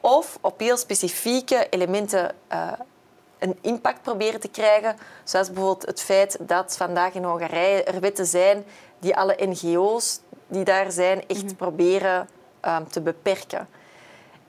of 0.00 0.38
op 0.40 0.58
heel 0.60 0.76
specifieke 0.76 1.66
elementen 1.70 2.34
eh, 2.48 2.72
een 3.38 3.58
impact 3.60 4.02
proberen 4.02 4.40
te 4.40 4.48
krijgen, 4.48 4.96
zoals 5.24 5.46
bijvoorbeeld 5.52 5.86
het 5.86 6.00
feit 6.00 6.36
dat 6.40 6.76
vandaag 6.76 7.14
in 7.14 7.24
Hongarije 7.24 7.82
er 7.84 8.00
wetten 8.00 8.26
zijn 8.26 8.64
die 8.98 9.16
alle 9.16 9.36
NGO's 9.38 10.20
die 10.46 10.64
daar 10.64 10.92
zijn 10.92 11.22
echt 11.26 11.56
proberen 11.56 12.28
ehm, 12.60 12.84
te 12.84 13.00
beperken. 13.00 13.68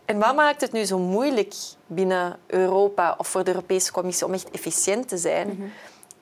En 0.05 0.19
wat 0.19 0.35
maakt 0.35 0.61
het 0.61 0.71
nu 0.71 0.85
zo 0.85 0.97
moeilijk 0.99 1.53
binnen 1.87 2.37
Europa 2.47 3.15
of 3.17 3.27
voor 3.27 3.43
de 3.43 3.51
Europese 3.53 3.91
Commissie 3.91 4.25
om 4.27 4.33
echt 4.33 4.49
efficiënt 4.51 5.07
te 5.07 5.17
zijn? 5.17 5.73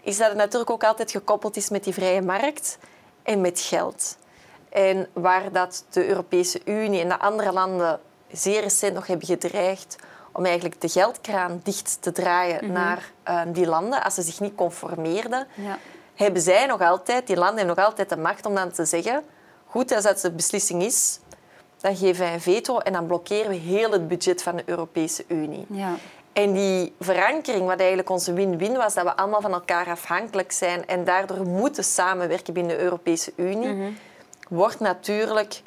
Is 0.10 0.18
dat 0.18 0.28
het 0.28 0.38
natuurlijk 0.38 0.70
ook 0.70 0.84
altijd 0.84 1.12
gekoppeld 1.12 1.56
is 1.58 1.70
met 1.70 1.84
die 1.84 1.94
vrije 1.94 2.22
markt 2.22 2.78
en 3.24 3.42
met 3.42 3.60
geld. 3.60 4.18
En 4.70 5.08
waar 5.14 5.52
dat 5.52 5.86
de 5.90 6.08
Europese 6.08 6.62
Unie 6.66 7.02
en 7.02 7.10
de 7.10 7.20
andere 7.20 7.52
landen 7.52 8.00
zeer 8.32 8.62
recent 8.62 8.94
nog 8.94 9.08
hebben 9.08 9.28
gedreigd 9.28 9.96
om 10.32 10.46
eigenlijk 10.46 10.82
de 10.82 10.90
geldkraan 10.90 11.60
dicht 11.64 11.98
te 12.02 12.12
draaien 12.12 12.72
naar 12.72 13.12
eh, 13.24 13.42
die 13.48 13.66
landen 13.66 14.04
als 14.04 14.14
ze 14.14 14.22
zich 14.22 14.40
niet 14.40 14.56
conformeerden, 14.56 15.48
Ja. 15.56 15.78
hebben 16.16 16.42
zij 16.42 16.66
nog 16.66 16.82
altijd, 16.82 17.28
die 17.28 17.36
landen 17.36 17.58
hebben 17.58 17.76
nog 17.76 17.86
altijd 17.86 18.10
de 18.10 18.18
macht 18.18 18.46
om 18.46 18.56
dan 18.56 18.72
te 18.72 18.86
zeggen, 18.86 19.24
goed, 19.68 19.92
als 19.92 20.04
dat 20.04 20.20
de 20.20 20.32
beslissing 20.32 20.84
is, 20.84 21.20
dan 21.82 21.96
geven 21.96 22.24
wij 22.24 22.34
een 22.34 22.42
veto 22.42 22.78
en 22.78 22.94
dan 22.94 23.08
blokkeren 23.08 23.50
we 23.50 23.56
heel 23.56 23.92
het 23.92 24.08
budget 24.08 24.42
van 24.44 24.56
de 24.56 24.64
Europese 24.66 25.24
Unie. 25.28 25.66
Ja. 25.70 25.96
En 26.40 26.54
die 26.54 26.94
verankering, 27.00 27.66
wat 27.66 27.80
eigenlijk 27.80 28.10
onze 28.10 28.34
win-win 28.34 28.78
was, 28.78 28.94
dat 28.94 29.04
we 29.04 29.16
allemaal 29.16 29.42
van 29.42 29.54
elkaar 29.54 29.88
afhankelijk 29.88 30.52
zijn 30.52 30.88
en 30.88 31.04
daardoor 31.04 31.46
moeten 31.46 31.84
samenwerken 31.84 32.54
binnen 32.54 32.78
de 32.78 32.84
Europese 32.84 33.34
Unie, 33.36 33.98
wordt 34.50 34.80
natuurlijk 34.80 35.62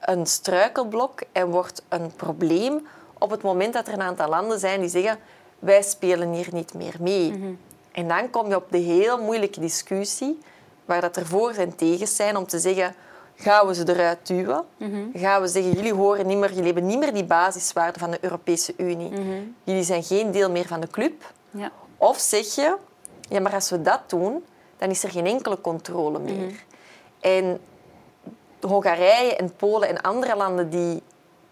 een 0.00 0.26
struikelblok 0.26 1.20
en 1.32 1.50
wordt 1.50 1.82
een 1.88 2.12
probleem 2.16 2.86
op 3.18 3.30
het 3.30 3.42
moment 3.42 3.72
dat 3.72 3.86
er 3.86 3.92
een 3.92 4.02
aantal 4.02 4.28
landen 4.28 4.58
zijn 4.58 4.80
die 4.80 4.88
zeggen 4.88 5.18
wij 5.58 5.82
spelen 5.82 6.32
hier 6.32 6.48
niet 6.52 6.74
meer 6.74 6.94
mee. 7.00 7.56
En 7.92 8.08
dan 8.08 8.30
kom 8.30 8.48
je 8.48 8.56
op 8.56 8.70
de 8.70 8.78
heel 8.78 9.22
moeilijke 9.22 9.60
discussie 9.60 10.38
waar 10.84 11.00
dat 11.00 11.16
er 11.16 11.26
voor 11.26 11.50
en 11.50 11.76
tegen 11.76 12.06
zijn 12.06 12.36
om 12.36 12.46
te 12.46 12.58
zeggen 12.58 12.94
gaan 13.38 13.66
we 13.66 13.74
ze 13.74 13.88
eruit 13.88 14.26
duwen? 14.26 14.64
Gaan 15.14 15.40
we 15.40 15.48
zeggen 15.48 15.72
jullie 15.72 15.94
horen 15.94 16.26
niet 16.26 16.38
meer, 16.38 16.48
jullie 16.48 16.64
hebben 16.64 16.86
niet 16.86 16.98
meer 16.98 17.12
die 17.14 17.24
basiswaarden 17.24 18.00
van 18.00 18.10
de 18.10 18.18
Europese 18.20 18.74
Unie. 18.76 19.12
Jullie 19.64 19.82
zijn 19.82 20.02
geen 20.02 20.30
deel 20.30 20.50
meer 20.50 20.66
van 20.66 20.80
de 20.80 20.88
club. 20.88 21.32
Ja. 21.50 21.70
Of 21.96 22.18
zeg 22.18 22.54
je 22.54 22.76
ja, 23.28 23.40
maar 23.40 23.54
als 23.54 23.70
we 23.70 23.82
dat 23.82 24.00
doen, 24.06 24.44
dan 24.76 24.90
is 24.90 25.04
er 25.04 25.10
geen 25.10 25.26
enkele 25.26 25.60
controle 25.60 26.18
meer. 26.18 26.64
En 27.20 27.60
Hongarije 28.60 29.36
en 29.36 29.56
Polen 29.56 29.88
en 29.88 30.00
andere 30.00 30.36
landen 30.36 30.70
die 30.70 31.02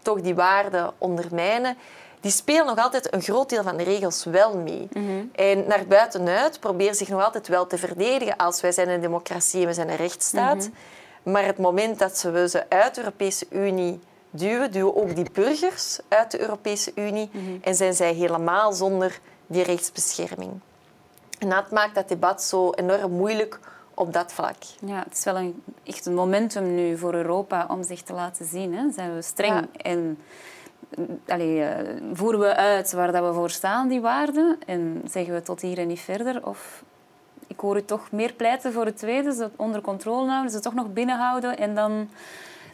toch 0.01 0.21
die 0.21 0.35
waarden 0.35 0.91
ondermijnen, 0.97 1.77
die 2.19 2.31
spelen 2.31 2.65
nog 2.65 2.77
altijd 2.77 3.13
een 3.13 3.21
groot 3.21 3.49
deel 3.49 3.63
van 3.63 3.77
de 3.77 3.83
regels 3.83 4.23
wel 4.23 4.57
mee. 4.57 4.87
En 5.31 5.67
naar 5.67 5.85
buitenuit 5.87 6.59
proberen 6.59 6.95
zich 6.95 7.07
nog 7.07 7.23
altijd 7.23 7.47
wel 7.47 7.67
te 7.67 7.77
verdedigen 7.77 8.35
als 8.35 8.61
wij 8.61 8.71
zijn 8.71 8.89
een 8.89 9.01
democratie 9.01 9.61
en 9.61 9.67
we 9.67 9.73
zijn 9.73 9.89
een 9.89 9.95
rechtsstaat. 9.95 10.69
Maar 11.31 11.45
het 11.45 11.57
moment 11.57 11.99
dat 11.99 12.17
ze 12.17 12.49
ze 12.49 12.69
uit 12.69 12.95
de 12.95 13.01
Europese 13.01 13.45
Unie 13.49 13.99
duwen, 14.29 14.71
duwen 14.71 14.95
ook 14.95 15.15
die 15.15 15.31
burgers 15.31 15.99
uit 16.07 16.31
de 16.31 16.39
Europese 16.39 16.91
Unie 16.95 17.29
en 17.61 17.75
zijn 17.75 17.93
zij 17.93 18.13
helemaal 18.13 18.73
zonder 18.73 19.19
die 19.47 19.63
rechtsbescherming. 19.63 20.51
En 21.39 21.49
dat 21.49 21.71
maakt 21.71 21.95
dat 21.95 22.09
debat 22.09 22.43
zo 22.43 22.71
enorm 22.71 23.11
moeilijk 23.11 23.59
op 23.93 24.13
dat 24.13 24.31
vlak. 24.31 24.55
Ja, 24.85 25.03
het 25.03 25.17
is 25.17 25.23
wel 25.23 25.37
een, 25.37 25.63
echt 25.83 26.05
een 26.05 26.13
momentum 26.13 26.75
nu 26.75 26.97
voor 26.97 27.13
Europa 27.13 27.65
om 27.69 27.83
zich 27.83 28.01
te 28.01 28.13
laten 28.13 28.45
zien. 28.45 28.73
Hè. 28.75 28.91
Zijn 28.91 29.15
we 29.15 29.21
streng 29.21 29.53
Ja. 29.53 29.67
en 29.91 30.17
allee, 31.27 31.63
eh, 31.63 32.01
voeren 32.13 32.39
we 32.39 32.55
uit 32.55 32.91
waar 32.91 33.11
dat 33.11 33.25
we 33.27 33.33
voor 33.33 33.49
staan, 33.49 33.87
die 33.87 34.01
waarden? 34.01 34.57
En 34.65 35.01
zeggen 35.05 35.33
we 35.33 35.41
tot 35.41 35.61
hier 35.61 35.77
en 35.77 35.87
niet 35.87 35.99
verder? 35.99 36.47
Of 36.47 36.83
ik 37.47 37.59
hoor 37.59 37.75
u 37.77 37.85
toch 37.85 38.11
meer 38.11 38.33
pleiten 38.33 38.73
voor 38.73 38.85
het 38.85 38.97
tweede, 38.97 39.33
ze 39.33 39.49
onder 39.55 39.81
controle 39.81 40.29
houden, 40.29 40.51
ze 40.51 40.59
toch 40.59 40.73
nog 40.73 40.93
binnenhouden 40.93 41.57
en 41.57 41.75
dan 41.75 42.09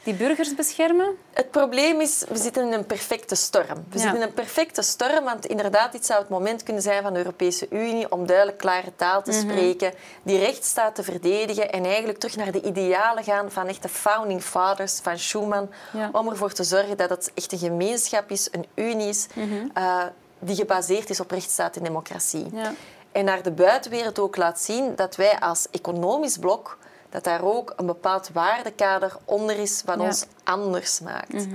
die 0.03 0.13
burgers 0.13 0.55
beschermen? 0.55 1.07
Het 1.33 1.51
probleem 1.51 2.01
is, 2.01 2.23
we 2.29 2.37
zitten 2.37 2.65
in 2.67 2.73
een 2.73 2.85
perfecte 2.85 3.35
storm. 3.35 3.67
We 3.89 3.97
Ja. 3.97 3.99
zitten 3.99 4.15
in 4.21 4.27
een 4.27 4.33
perfecte 4.33 4.81
storm, 4.81 5.23
want 5.23 5.45
inderdaad, 5.45 5.91
dit 5.91 6.05
zou 6.05 6.19
het 6.19 6.29
moment 6.29 6.63
kunnen 6.63 6.81
zijn 6.83 7.03
van 7.03 7.13
de 7.13 7.19
Europese 7.19 7.67
Unie 7.69 8.11
om 8.11 8.25
duidelijk 8.25 8.57
klare 8.57 8.95
taal 8.95 9.21
te 9.23 9.31
spreken, 9.31 9.93
die 10.23 10.39
rechtsstaat 10.39 10.95
te 10.95 11.03
verdedigen 11.03 11.71
en 11.71 11.85
eigenlijk 11.85 12.17
terug 12.19 12.35
naar 12.35 12.51
de 12.51 12.61
idealen 12.61 13.23
gaan 13.23 13.51
van 13.51 13.67
echt 13.67 13.81
de 13.81 13.89
founding 13.89 14.41
fathers 14.41 14.99
van 14.99 15.17
Schuman, 15.19 15.69
Ja. 15.93 16.09
om 16.11 16.29
ervoor 16.29 16.51
te 16.53 16.63
zorgen 16.63 16.97
dat 16.97 17.09
het 17.09 17.31
echt 17.33 17.51
een 17.51 17.59
gemeenschap 17.59 18.29
is, 18.31 18.47
een 18.51 18.65
unie 18.75 19.07
is, 19.09 19.27
eh, 19.73 20.03
die 20.39 20.55
gebaseerd 20.55 21.09
is 21.09 21.19
op 21.19 21.31
rechtsstaat 21.31 21.75
en 21.75 21.83
democratie. 21.83 22.45
Ja. 22.53 22.73
En 23.13 23.25
naar 23.25 23.43
de 23.43 23.51
buitenwereld 23.51 24.19
ook 24.19 24.37
laat 24.37 24.59
zien 24.59 24.95
dat 24.95 25.15
wij 25.15 25.39
als 25.39 25.67
economisch 25.71 26.37
blok, 26.37 26.77
dat 27.09 27.23
daar 27.23 27.43
ook 27.43 27.73
een 27.77 27.85
bepaald 27.85 28.29
waardekader 28.33 29.15
onder 29.25 29.59
is 29.59 29.81
wat 29.85 29.97
Ja. 29.99 30.05
ons 30.05 30.25
anders 30.43 30.99
maakt. 30.99 31.47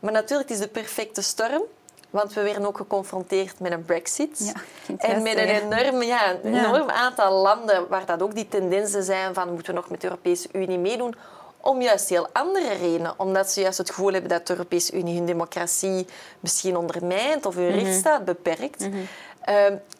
Maar 0.00 0.12
natuurlijk 0.12 0.48
het 0.48 0.58
is 0.58 0.64
de 0.64 0.70
perfecte 0.72 1.22
storm, 1.22 1.62
want 2.10 2.32
we 2.32 2.42
werden 2.42 2.66
ook 2.66 2.76
geconfronteerd 2.76 3.60
met 3.60 3.72
een 3.72 3.84
brexit. 3.84 4.52
Ja, 4.86 4.96
en 4.98 5.22
met 5.22 5.36
een 5.36 5.48
enorm, 5.48 6.02
ja, 6.02 6.34
een 6.42 6.54
Ja. 6.54 6.64
enorm 6.66 6.88
aantal 6.90 7.32
landen 7.42 7.88
waar 7.88 8.06
dat 8.06 8.22
ook 8.22 8.34
die 8.34 8.48
tendensen 8.48 9.02
zijn 9.02 9.34
van 9.34 9.52
moeten 9.52 9.74
we 9.74 9.80
nog 9.80 9.90
met 9.90 10.00
de 10.00 10.06
Europese 10.06 10.48
Unie 10.52 10.78
meedoen, 10.78 11.14
om 11.60 11.80
juist 11.82 12.08
heel 12.08 12.28
andere 12.32 12.72
redenen. 12.72 13.14
Omdat 13.16 13.50
ze 13.50 13.60
juist 13.60 13.78
het 13.78 13.88
gevoel 13.90 14.12
hebben 14.12 14.30
dat 14.30 14.46
de 14.46 14.52
Europese 14.52 14.92
Unie 14.96 15.16
hun 15.16 15.26
democratie 15.26 16.06
misschien 16.40 16.76
ondermijnt 16.76 17.46
of 17.46 17.54
hun 17.54 17.70
rechtsstaat 17.70 18.24
beperkt. 18.24 18.82
Ehm, 18.82 18.96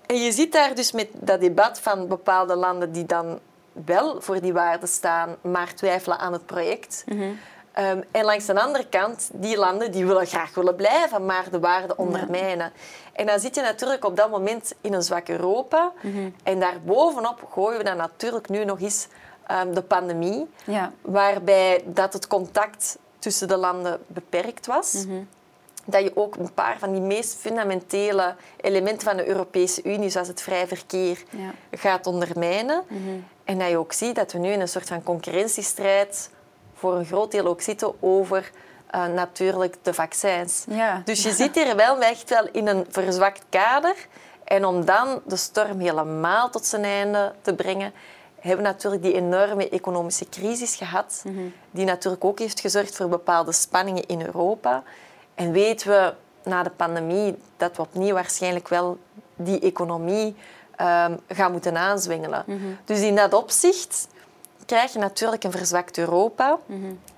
en 0.06 0.16
je 0.16 0.32
ziet 0.32 0.52
daar 0.52 0.74
dus 0.74 0.92
met 0.92 1.08
dat 1.12 1.40
debat 1.40 1.80
van 1.80 2.08
bepaalde 2.08 2.56
landen 2.56 2.92
die 2.92 3.06
dan 3.06 3.38
wel 3.86 4.20
voor 4.20 4.40
die 4.40 4.52
waarden 4.52 4.88
staan, 4.88 5.36
maar 5.40 5.74
twijfelen 5.74 6.18
aan 6.18 6.32
het 6.32 6.46
project. 6.46 7.04
Ehm, 7.72 8.00
en 8.10 8.24
langs 8.24 8.44
de 8.46 8.60
andere 8.60 8.86
kant, 8.88 9.30
die 9.32 9.56
landen 9.58 9.92
die 9.92 10.06
willen 10.06 10.26
graag 10.26 10.54
willen 10.54 10.76
blijven, 10.76 11.26
maar 11.26 11.50
de 11.50 11.58
waarden 11.60 11.98
ondermijnen. 11.98 12.72
En 13.12 13.26
dan 13.26 13.40
zit 13.40 13.54
je 13.54 13.60
natuurlijk 13.60 14.04
op 14.04 14.16
dat 14.16 14.30
moment 14.30 14.74
in 14.80 14.92
een 14.92 15.02
zwak 15.02 15.28
Europa. 15.28 15.92
En 16.42 16.60
daarbovenop 16.60 17.48
gooien 17.52 17.78
we 17.78 17.84
dan 17.84 17.96
natuurlijk 17.96 18.48
nu 18.48 18.64
nog 18.64 18.80
eens 18.80 19.06
ehm, 19.46 19.72
de 19.72 19.82
pandemie, 19.82 20.48
Ja. 20.64 20.92
waarbij 21.00 21.82
dat 21.86 22.12
het 22.12 22.26
contact 22.26 22.98
tussen 23.18 23.48
de 23.48 23.56
landen 23.56 24.00
beperkt 24.06 24.66
was. 24.66 25.04
Dat 25.90 26.02
je 26.02 26.12
ook 26.14 26.36
een 26.36 26.54
paar 26.54 26.78
van 26.78 26.92
die 26.92 27.00
meest 27.00 27.36
fundamentele 27.40 28.34
elementen 28.60 29.08
van 29.08 29.16
de 29.16 29.26
Europese 29.28 29.82
Unie, 29.84 30.10
zoals 30.10 30.28
het 30.28 30.42
vrij 30.42 30.66
verkeer, 30.66 31.22
Ja. 31.30 31.50
gaat 31.78 32.06
ondermijnen. 32.06 32.82
En 33.44 33.58
dat 33.58 33.68
je 33.68 33.78
ook 33.78 33.92
ziet 33.92 34.14
dat 34.14 34.32
we 34.32 34.38
nu 34.38 34.50
in 34.50 34.60
een 34.60 34.68
soort 34.68 34.88
van 34.88 35.02
concurrentiestrijd 35.02 36.30
voor 36.74 36.94
een 36.94 37.04
groot 37.06 37.30
deel 37.30 37.46
ook 37.46 37.60
zitten 37.60 38.02
over 38.02 38.50
eh, 38.90 39.06
natuurlijk 39.06 39.76
de 39.82 39.94
vaccins. 39.94 40.64
Ja. 40.68 41.02
Dus 41.04 41.22
je 41.22 41.32
zit 41.42 41.54
hier 41.54 41.76
wel 41.76 42.00
echt 42.02 42.30
wel 42.30 42.48
in 42.52 42.66
een 42.66 42.86
verzwakt 42.88 43.42
kader. 43.48 43.94
En 44.44 44.64
om 44.64 44.84
dan 44.84 45.20
de 45.26 45.36
storm 45.36 45.80
helemaal 45.80 46.50
tot 46.50 46.66
zijn 46.66 46.84
einde 46.84 47.32
te 47.42 47.54
brengen, 47.54 47.92
hebben 48.40 48.64
we 48.64 48.70
natuurlijk 48.70 49.02
die 49.02 49.12
enorme 49.14 49.68
economische 49.68 50.28
crisis 50.28 50.74
gehad, 50.76 51.22
die 51.70 51.84
natuurlijk 51.84 52.24
ook 52.24 52.38
heeft 52.38 52.60
gezorgd 52.60 52.96
voor 52.96 53.08
bepaalde 53.08 53.52
spanningen 53.52 54.06
in 54.06 54.22
Europa. 54.22 54.82
En 55.38 55.52
weten 55.52 55.88
we 55.88 56.14
na 56.50 56.62
de 56.62 56.70
pandemie 56.70 57.36
dat 57.56 57.76
we 57.76 57.82
opnieuw 57.82 58.14
waarschijnlijk 58.14 58.68
wel 58.68 58.98
die 59.36 59.60
economie 59.60 60.36
ehm, 60.76 61.16
gaan 61.28 61.52
moeten 61.52 61.76
aanzwengelen. 61.76 62.44
Dus 62.84 63.00
in 63.00 63.16
dat 63.16 63.32
opzicht 63.34 64.08
krijg 64.66 64.92
je 64.92 64.98
natuurlijk 64.98 65.44
een 65.44 65.50
verzwakt 65.52 65.98
Europa. 65.98 66.58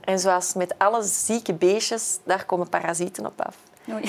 En 0.00 0.18
zoals 0.18 0.54
met 0.54 0.74
alle 0.78 1.02
zieke 1.02 1.54
beestjes, 1.54 2.18
daar 2.24 2.44
komen 2.46 2.68
parasieten 2.68 3.26
op 3.26 3.40
af. 3.46 3.56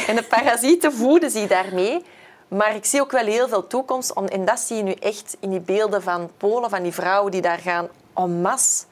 En 0.07 0.15
de 0.15 0.23
parasieten 0.23 0.93
voeden 0.93 1.31
zich 1.31 1.47
daarmee. 1.47 2.05
Maar 2.47 2.75
ik 2.75 2.85
zie 2.85 3.01
ook 3.01 3.11
wel 3.11 3.25
heel 3.25 3.47
veel 3.47 3.67
toekomst. 3.67 4.13
om- 4.13 4.25
En 4.25 4.45
dat 4.45 4.59
zie 4.59 4.77
je 4.77 4.83
nu 4.83 4.91
echt 4.91 5.37
in 5.39 5.49
die 5.49 5.59
beelden 5.59 6.01
van 6.03 6.29
Polen, 6.37 6.69
van 6.69 6.83
die 6.83 6.91
vrouwen 6.93 7.31
die 7.31 7.41
daar 7.41 7.57
gaan 7.59 7.87
en 8.13 8.41
masse 8.41 8.83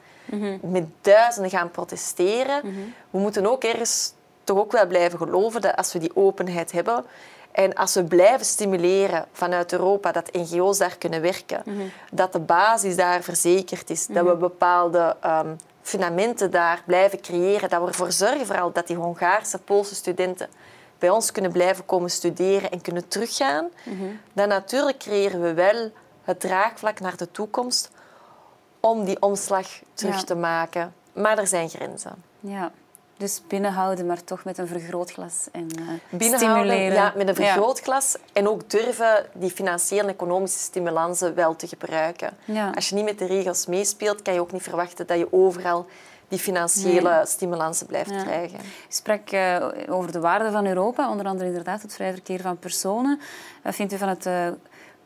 met 0.62 0.84
duizenden 1.00 1.50
gaan 1.50 1.70
protesteren. 1.70 2.62
We 3.10 3.18
moeten 3.18 3.46
ook 3.50 3.64
ergens 3.64 4.12
toch 4.50 4.58
ook 4.58 4.72
wel 4.72 4.86
blijven 4.86 5.18
geloven 5.18 5.60
dat 5.60 5.76
als 5.76 5.92
we 5.92 5.98
die 5.98 6.16
openheid 6.16 6.72
hebben 6.72 7.04
en 7.52 7.74
als 7.74 7.94
we 7.94 8.04
blijven 8.04 8.46
stimuleren 8.46 9.26
vanuit 9.32 9.72
Europa 9.72 10.12
dat 10.12 10.32
NGO's 10.32 10.78
daar 10.78 10.96
kunnen 10.98 11.20
werken, 11.20 11.62
dat 12.12 12.32
de 12.32 12.38
basis 12.38 12.96
daar 12.96 13.22
verzekerd 13.22 13.90
is, 13.90 14.06
dat 14.06 14.26
we 14.26 14.36
bepaalde 14.36 15.16
ehm, 15.20 15.54
fundamenten 15.82 16.50
daar 16.50 16.82
blijven 16.86 17.20
creëren, 17.20 17.68
dat 17.70 17.80
we 17.80 17.86
ervoor 17.86 18.12
zorgen 18.12 18.46
vooral 18.46 18.72
dat 18.72 18.86
die 18.86 18.96
Hongaarse, 18.96 19.58
Poolse 19.58 19.94
studenten 19.94 20.48
bij 20.98 21.10
ons 21.10 21.32
kunnen 21.32 21.52
blijven 21.52 21.86
komen 21.86 22.10
studeren 22.10 22.70
en 22.70 22.80
kunnen 22.80 23.08
teruggaan, 23.08 23.68
dan 24.32 24.48
natuurlijk 24.48 24.98
creëren 24.98 25.40
we 25.42 25.54
wel 25.54 25.90
het 26.22 26.40
draagvlak 26.40 27.00
naar 27.00 27.16
de 27.16 27.30
toekomst 27.30 27.90
om 28.80 29.04
die 29.04 29.22
omslag 29.22 29.66
terug 29.94 30.16
Ja. 30.18 30.22
te 30.24 30.34
maken. 30.34 30.94
Maar 31.12 31.38
er 31.38 31.46
zijn 31.46 31.68
grenzen. 31.68 32.22
Ja. 32.40 32.70
Dus 33.20 33.42
binnenhouden, 33.48 34.06
maar 34.06 34.24
toch 34.24 34.44
met 34.44 34.58
een 34.58 34.66
vergrootglas 34.66 35.48
en 35.52 35.66
Binnenhouden, 35.66 36.38
stimuleren. 36.38 36.92
ja, 36.92 37.12
met 37.16 37.28
een 37.28 37.34
vergrootglas. 37.34 38.16
En 38.32 38.48
ook 38.48 38.70
durven 38.70 39.26
die 39.32 39.50
financiële 39.50 40.02
en 40.02 40.08
economische 40.08 40.58
stimulansen 40.58 41.34
wel 41.34 41.56
te 41.56 41.66
gebruiken. 41.66 42.30
Ja. 42.44 42.70
Als 42.74 42.88
je 42.88 42.94
niet 42.94 43.04
met 43.04 43.18
de 43.18 43.26
regels 43.26 43.66
meespeelt, 43.66 44.22
kan 44.22 44.34
je 44.34 44.40
ook 44.40 44.52
niet 44.52 44.62
verwachten 44.62 45.06
dat 45.06 45.18
je 45.18 45.32
overal 45.32 45.86
die 46.28 46.38
financiële 46.38 47.22
stimulansen 47.26 47.86
blijft 47.86 48.10
Ja. 48.10 48.22
krijgen. 48.22 48.58
Je 48.58 48.94
sprak 48.94 49.30
eh, 49.30 49.66
over 49.88 50.12
de 50.12 50.20
waarde 50.20 50.50
van 50.50 50.66
Europa, 50.66 51.10
onder 51.10 51.26
andere 51.26 51.48
inderdaad 51.48 51.82
het 51.82 51.94
vrij 51.94 52.12
verkeer 52.12 52.40
van 52.40 52.58
personen. 52.58 53.20
Wat 53.62 53.74
vindt 53.74 53.92
u 53.92 53.96
van 53.98 54.08
het 54.08 54.26
eh 54.26 54.46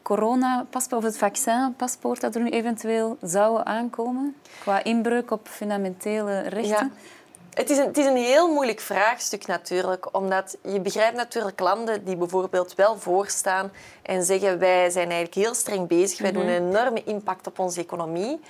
coronapaspoort 0.02 1.02
of 1.02 1.08
het 1.08 1.18
vaccinpaspoort 1.18 2.20
dat 2.20 2.34
er 2.34 2.40
nu 2.42 2.50
eventueel 2.50 3.16
zou 3.20 3.60
aankomen? 3.64 4.36
Qua 4.60 4.84
inbreuk 4.84 5.30
op 5.30 5.48
fundamentele 5.48 6.40
rechten? 6.40 6.68
Ja. 6.68 6.90
Het 7.54 7.70
is, 7.70 7.78
een, 7.78 7.86
het 7.86 7.98
is 7.98 8.06
een 8.06 8.16
heel 8.16 8.52
moeilijk 8.52 8.80
vraagstuk 8.80 9.46
natuurlijk, 9.46 10.16
omdat 10.16 10.56
je 10.62 10.80
begrijpt 10.80 11.16
natuurlijk 11.16 11.60
landen 11.60 12.04
die 12.04 12.16
bijvoorbeeld 12.16 12.74
wel 12.74 12.98
voorstaan 12.98 13.72
en 14.02 14.22
zeggen 14.22 14.58
wij 14.58 14.90
zijn 14.90 15.10
eigenlijk 15.10 15.34
heel 15.34 15.54
streng 15.54 15.88
bezig, 15.88 16.18
wij 16.18 16.32
doen 16.32 16.46
een 16.46 16.68
enorme 16.68 17.04
impact 17.04 17.46
op 17.46 17.58
onze 17.58 17.80
economie. 17.80 18.40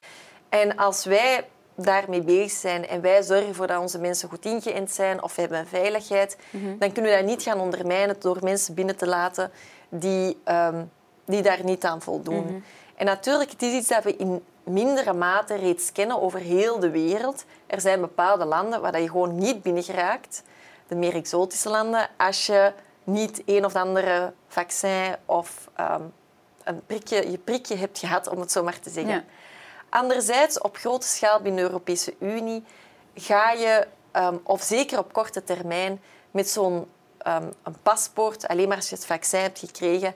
En 0.48 0.76
als 0.76 1.04
wij 1.04 1.46
daarmee 1.74 2.22
bezig 2.22 2.58
zijn 2.58 2.88
en 2.88 3.00
wij 3.00 3.22
zorgen 3.22 3.48
ervoor 3.48 3.66
dat 3.66 3.80
onze 3.80 3.98
mensen 3.98 4.28
goed 4.28 4.44
ingeënt 4.44 4.90
zijn 4.90 5.22
of 5.22 5.34
we 5.34 5.40
hebben 5.40 5.66
veiligheid, 5.66 6.36
dan 6.78 6.92
kunnen 6.92 7.10
we 7.10 7.16
dat 7.16 7.26
niet 7.26 7.42
gaan 7.42 7.60
ondermijnen 7.60 8.16
door 8.18 8.38
mensen 8.42 8.74
binnen 8.74 8.96
te 8.96 9.06
laten 9.06 9.50
die, 9.88 10.40
ehm, 10.44 10.84
die 11.24 11.42
daar 11.42 11.64
niet 11.64 11.84
aan 11.84 12.02
voldoen. 12.02 12.64
En 12.94 13.06
natuurlijk, 13.06 13.50
het 13.50 13.62
is 13.62 13.72
iets 13.72 13.88
dat 13.88 14.04
we 14.04 14.16
in 14.16 14.42
mindere 14.64 15.12
mate 15.12 15.54
reeds 15.54 15.92
kennen 15.92 16.22
over 16.22 16.38
heel 16.38 16.78
de 16.78 16.90
wereld. 16.90 17.44
Er 17.66 17.80
zijn 17.80 18.00
bepaalde 18.00 18.44
landen 18.44 18.80
waar 18.80 19.00
je 19.00 19.10
gewoon 19.10 19.38
niet 19.38 19.62
binnen 19.62 19.82
geraakt. 19.82 20.42
De 20.86 20.94
meer 20.94 21.14
exotische 21.14 21.68
landen, 21.68 22.08
als 22.16 22.46
je 22.46 22.72
niet 23.04 23.42
een 23.46 23.64
of 23.64 23.74
andere 23.74 24.32
vaccin 24.48 25.16
of 25.24 25.68
ehm, 25.74 26.02
een 26.64 26.86
prikje, 26.86 27.30
je 27.30 27.38
prikje 27.38 27.76
hebt 27.76 27.98
gehad, 27.98 28.28
om 28.28 28.40
het 28.40 28.52
zo 28.52 28.62
maar 28.62 28.80
te 28.80 28.90
zeggen. 28.90 29.14
Ja. 29.14 29.24
Anderzijds, 29.88 30.60
op 30.60 30.76
grote 30.76 31.06
schaal 31.06 31.40
binnen 31.40 31.64
de 31.64 31.70
Europese 31.70 32.14
Unie 32.18 32.64
ga 33.14 33.50
je, 33.50 33.86
ehm, 34.10 34.36
of 34.42 34.62
zeker 34.62 34.98
op 34.98 35.12
korte 35.12 35.44
termijn, 35.44 36.02
met 36.30 36.48
zo'n 36.48 36.86
ehm, 37.18 37.50
een 37.62 37.76
paspoort, 37.82 38.48
alleen 38.48 38.68
maar 38.68 38.76
als 38.76 38.88
je 38.88 38.94
het 38.94 39.06
vaccin 39.06 39.40
hebt 39.40 39.58
gekregen, 39.58 40.14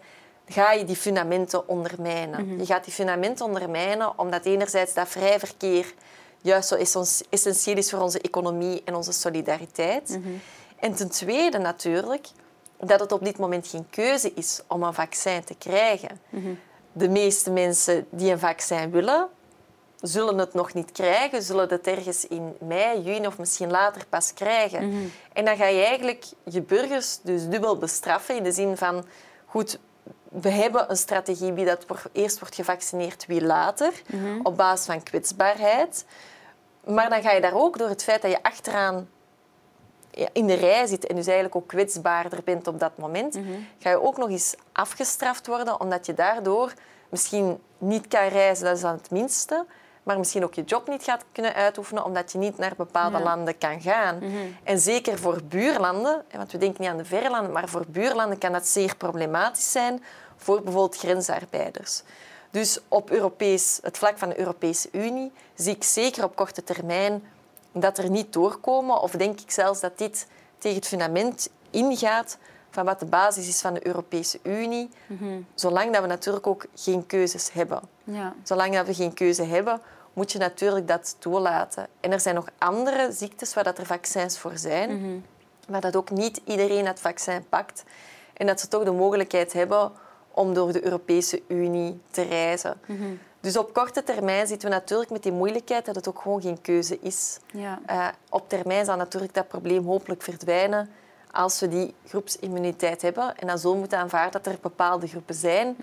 ga 0.48 0.72
je 0.72 0.84
die 0.84 0.96
fundamenten 0.96 1.68
ondermijnen. 1.68 2.58
Je 2.58 2.66
gaat 2.66 2.84
die 2.84 2.92
fundamenten 2.92 3.44
ondermijnen 3.46 4.18
omdat 4.18 4.44
enerzijds 4.44 4.94
dat 4.94 5.08
vrij 5.08 5.38
verkeer 5.38 5.94
juist 6.42 6.68
zo 6.68 6.74
essen- 6.74 7.26
essentieel 7.30 7.76
is 7.76 7.90
voor 7.90 8.00
onze 8.00 8.20
economie 8.20 8.82
en 8.84 8.94
onze 8.94 9.12
solidariteit. 9.12 10.18
En 10.78 10.94
ten 10.94 11.10
tweede 11.10 11.58
natuurlijk 11.58 12.26
dat 12.80 13.00
het 13.00 13.12
op 13.12 13.24
dit 13.24 13.38
moment 13.38 13.66
geen 13.66 13.86
keuze 13.90 14.32
is 14.34 14.60
om 14.68 14.82
een 14.82 14.94
vaccin 14.94 15.44
te 15.44 15.54
krijgen. 15.54 16.20
De 16.92 17.08
meeste 17.08 17.50
mensen 17.50 18.06
die 18.10 18.32
een 18.32 18.38
vaccin 18.38 18.90
willen, 18.90 19.28
zullen 20.00 20.38
het 20.38 20.54
nog 20.54 20.74
niet 20.74 20.92
krijgen, 20.92 21.42
zullen 21.42 21.68
het 21.68 21.86
ergens 21.86 22.26
in 22.26 22.54
mei, 22.60 23.00
juni 23.02 23.26
of 23.26 23.38
misschien 23.38 23.70
later 23.70 24.06
pas 24.08 24.34
krijgen. 24.34 25.12
En 25.32 25.44
dan 25.44 25.56
ga 25.56 25.66
je 25.66 25.84
eigenlijk 25.84 26.24
je 26.44 26.62
burgers 26.62 27.18
dus 27.22 27.48
dubbel 27.48 27.76
bestraffen 27.76 28.36
in 28.36 28.42
de 28.42 28.52
zin 28.52 28.76
van, 28.76 29.04
goed, 29.46 29.78
we 30.28 30.50
hebben 30.50 30.90
een 30.90 30.96
strategie 30.96 31.52
wie 31.52 31.64
dat 31.64 31.86
eerst 32.12 32.38
wordt 32.38 32.54
gevaccineerd, 32.54 33.26
wie 33.26 33.44
later, 33.44 33.92
op 34.42 34.56
basis 34.56 34.86
van 34.86 35.02
kwetsbaarheid. 35.02 36.04
Maar 36.84 37.10
dan 37.10 37.22
ga 37.22 37.30
je 37.30 37.40
daar 37.40 37.54
ook 37.54 37.78
door 37.78 37.88
het 37.88 38.02
feit 38.02 38.22
dat 38.22 38.30
je 38.30 38.42
achteraan 38.42 39.08
in 40.32 40.46
de 40.46 40.54
rij 40.54 40.86
zit 40.86 41.06
en 41.06 41.16
dus 41.16 41.26
eigenlijk 41.26 41.56
ook 41.56 41.66
kwetsbaarder 41.66 42.40
bent 42.44 42.66
op 42.66 42.80
dat 42.80 42.98
moment, 42.98 43.38
ga 43.78 43.90
je 43.90 44.02
ook 44.02 44.16
nog 44.16 44.28
eens 44.28 44.54
afgestraft 44.72 45.46
worden 45.46 45.80
omdat 45.80 46.06
je 46.06 46.14
daardoor 46.14 46.72
misschien 47.08 47.58
niet 47.78 48.08
kan 48.08 48.28
reizen, 48.28 48.64
dat 48.64 48.76
is 48.76 48.82
dan 48.82 48.92
het 48.92 49.10
minste, 49.10 49.66
maar 50.08 50.18
misschien 50.18 50.44
ook 50.44 50.54
je 50.54 50.62
job 50.64 50.88
niet 50.88 51.02
gaat 51.02 51.24
kunnen 51.32 51.54
uitoefenen 51.54 52.04
omdat 52.04 52.32
je 52.32 52.38
niet 52.38 52.58
naar 52.58 52.72
bepaalde 52.76 53.18
Ja. 53.18 53.22
landen 53.24 53.58
kan 53.58 53.80
gaan. 53.80 54.22
En 54.62 54.78
zeker 54.80 55.18
voor 55.18 55.40
buurlanden, 55.44 56.24
want 56.32 56.52
we 56.52 56.58
denken 56.58 56.80
niet 56.82 56.90
aan 56.90 56.96
de 56.96 57.04
verre 57.04 57.30
landen, 57.30 57.52
maar 57.52 57.68
voor 57.68 57.84
buurlanden 57.88 58.38
kan 58.38 58.52
dat 58.52 58.66
zeer 58.66 58.96
problematisch 58.96 59.72
zijn 59.72 60.04
voor 60.36 60.62
bijvoorbeeld 60.62 60.96
grensarbeiders. 60.96 62.02
Dus 62.50 62.80
op 62.88 63.10
Europees, 63.10 63.78
het 63.82 63.98
vlak 63.98 64.18
van 64.18 64.28
de 64.28 64.38
Europese 64.38 64.88
Unie 64.92 65.32
zie 65.54 65.74
ik 65.74 65.84
zeker 65.84 66.24
op 66.24 66.36
korte 66.36 66.64
termijn 66.64 67.22
dat 67.72 67.98
er 67.98 68.10
niet 68.10 68.32
doorkomen. 68.32 69.00
Of 69.00 69.10
denk 69.10 69.40
ik 69.40 69.50
zelfs 69.50 69.80
dat 69.80 69.98
dit 69.98 70.26
tegen 70.58 70.76
het 70.78 70.86
fundament 70.86 71.48
ingaat 71.70 72.38
van 72.70 72.84
wat 72.84 73.00
de 73.00 73.06
basis 73.06 73.48
is 73.48 73.60
van 73.60 73.74
de 73.74 73.86
Europese 73.86 74.38
Unie. 74.42 74.90
Zolang 75.54 75.92
dat 75.92 76.02
we 76.02 76.08
natuurlijk 76.08 76.46
ook 76.46 76.66
geen 76.74 77.06
keuzes 77.06 77.52
hebben. 77.52 77.80
Ja. 78.04 78.34
Zolang 78.42 78.74
dat 78.74 78.86
we 78.86 78.94
geen 78.94 79.14
keuze 79.14 79.42
hebben, 79.44 79.80
moet 80.18 80.32
je 80.32 80.38
natuurlijk 80.38 80.88
dat 80.88 81.16
toelaten. 81.18 81.86
En 82.00 82.12
er 82.12 82.20
zijn 82.20 82.34
nog 82.34 82.48
andere 82.58 83.12
ziektes 83.12 83.54
waar 83.54 83.64
dat 83.64 83.78
er 83.78 83.86
vaccins 83.86 84.38
voor 84.38 84.58
zijn, 84.58 85.24
maar 85.68 85.80
dat 85.80 85.96
ook 85.96 86.10
niet 86.10 86.40
iedereen 86.44 86.86
het 86.86 87.00
vaccin 87.00 87.48
pakt. 87.48 87.84
En 88.32 88.46
dat 88.46 88.60
ze 88.60 88.68
toch 88.68 88.84
de 88.84 88.92
mogelijkheid 88.92 89.52
hebben 89.52 89.92
om 90.30 90.54
door 90.54 90.72
de 90.72 90.84
Europese 90.84 91.42
Unie 91.48 92.00
te 92.10 92.22
reizen. 92.22 92.80
Dus 93.40 93.56
op 93.56 93.72
korte 93.72 94.02
termijn 94.02 94.46
zitten 94.46 94.68
we 94.68 94.74
natuurlijk 94.74 95.10
met 95.10 95.22
die 95.22 95.32
moeilijkheid 95.32 95.84
dat 95.84 95.94
het 95.94 96.08
ook 96.08 96.20
gewoon 96.20 96.42
geen 96.42 96.60
keuze 96.60 96.98
is. 97.00 97.38
Ja. 97.52 97.80
Eh, 97.86 98.08
op 98.30 98.48
termijn 98.48 98.84
zal 98.84 98.96
natuurlijk 98.96 99.34
dat 99.34 99.48
probleem 99.48 99.84
hopelijk 99.84 100.22
verdwijnen 100.22 100.90
als 101.30 101.60
we 101.60 101.68
die 101.68 101.94
groepsimmuniteit 102.06 103.02
hebben. 103.02 103.36
En 103.36 103.46
dan 103.46 103.58
zullen 103.58 103.74
we 103.74 103.80
moeten 103.80 103.98
aanvaarden 103.98 104.42
dat 104.42 104.52
er 104.52 104.58
bepaalde 104.60 105.06
groepen 105.06 105.34
zijn. 105.34 105.76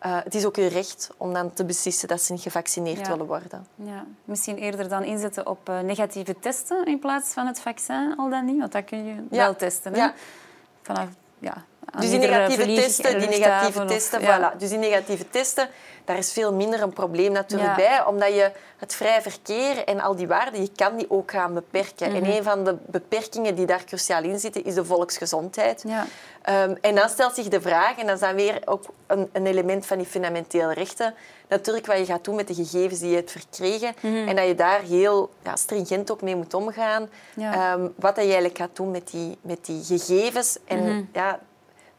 Eh, 0.00 0.18
het 0.24 0.34
is 0.34 0.44
ook 0.46 0.56
hun 0.56 0.68
recht 0.68 1.10
om 1.16 1.32
dan 1.32 1.52
te 1.52 1.64
beslissen 1.64 2.08
dat 2.08 2.22
ze 2.22 2.32
niet 2.32 2.42
gevaccineerd 2.42 2.98
Ja. 2.98 3.08
willen 3.08 3.26
worden. 3.26 3.66
Ja, 3.74 4.04
misschien 4.24 4.56
eerder 4.56 4.88
dan 4.88 5.02
inzetten 5.04 5.46
op 5.46 5.68
eh, 5.68 5.80
negatieve 5.80 6.38
testen 6.38 6.84
in 6.86 6.98
plaats 6.98 7.32
van 7.32 7.46
het 7.46 7.60
vaccin, 7.60 8.14
al 8.16 8.28
dan 8.30 8.44
niet. 8.44 8.58
Want 8.58 8.72
dat 8.72 8.84
kun 8.84 9.04
je 9.04 9.14
Ja. 9.14 9.24
wel 9.30 9.56
testen. 9.56 9.92
Hè? 9.92 9.98
Ja. 9.98 10.14
Vanaf, 10.82 11.08
ja, 11.38 11.64
aan 11.84 12.00
Dus 12.00 12.10
die 12.10 12.18
negatieve 12.18 12.74
testen, 12.74 13.18
die 13.18 13.28
negatieve 13.28 13.84
testen, 13.84 14.20
voilà. 14.20 14.56
Dus 14.58 14.68
die 14.68 14.78
negatieve 14.78 15.30
testen, 15.30 15.68
daar 16.04 16.18
is 16.18 16.32
veel 16.32 16.52
minder 16.54 16.82
een 16.82 16.92
probleem 16.92 17.32
natuurlijk 17.32 17.74
bij, 17.76 18.04
omdat 18.04 18.34
je 18.34 18.50
het 18.76 18.94
vrij 18.94 19.22
verkeer 19.22 19.84
en 19.84 20.00
al 20.00 20.16
die 20.16 20.26
waarden, 20.26 20.60
je 20.62 20.70
kan 20.76 20.96
die 20.96 21.10
ook 21.10 21.30
gaan 21.30 21.54
beperken. 21.54 22.12
Mhm. 22.12 22.24
En 22.24 22.36
een 22.36 22.42
van 22.42 22.64
de 22.64 22.76
beperkingen 22.86 23.54
die 23.54 23.66
daar 23.66 23.84
cruciaal 23.84 24.22
in 24.22 24.38
zitten, 24.38 24.64
is 24.64 24.74
de 24.74 24.84
volksgezondheid. 24.84 25.84
Ja. 25.86 26.06
Ehm, 26.42 26.74
en 26.80 26.94
dan 26.94 27.08
stelt 27.08 27.34
zich 27.34 27.48
de 27.48 27.60
vraag, 27.60 27.98
en 27.98 28.06
dat 28.06 28.14
is 28.14 28.20
dan 28.20 28.34
weer 28.34 28.62
ook 28.64 28.84
een, 29.06 29.28
een 29.32 29.46
element 29.46 29.86
van 29.86 29.98
die 29.98 30.06
fundamentele 30.06 30.72
rechten, 30.72 31.14
natuurlijk 31.48 31.86
wat 31.86 31.98
je 31.98 32.04
gaat 32.04 32.24
doen 32.24 32.34
met 32.34 32.48
de 32.48 32.54
gegevens 32.54 33.00
die 33.00 33.10
je 33.10 33.16
hebt 33.16 33.30
verkregen 33.30 33.94
Mhm. 34.00 34.28
en 34.28 34.36
dat 34.36 34.46
je 34.46 34.54
daar 34.54 34.80
heel 34.80 35.30
ja, 35.44 35.56
stringent 35.56 36.10
ook 36.10 36.22
mee 36.22 36.36
moet 36.36 36.54
omgaan. 36.54 37.08
Ja. 37.36 37.52
Ehm, 37.52 37.80
wat 37.80 38.14
dat 38.14 38.24
je 38.24 38.30
eigenlijk 38.30 38.58
gaat 38.58 38.76
doen 38.76 38.90
met 38.90 39.10
die, 39.10 39.38
met 39.40 39.64
die 39.66 39.84
gegevens. 39.84 40.58
En 40.64 40.78
Mhm. 40.78 41.02
ja, 41.12 41.38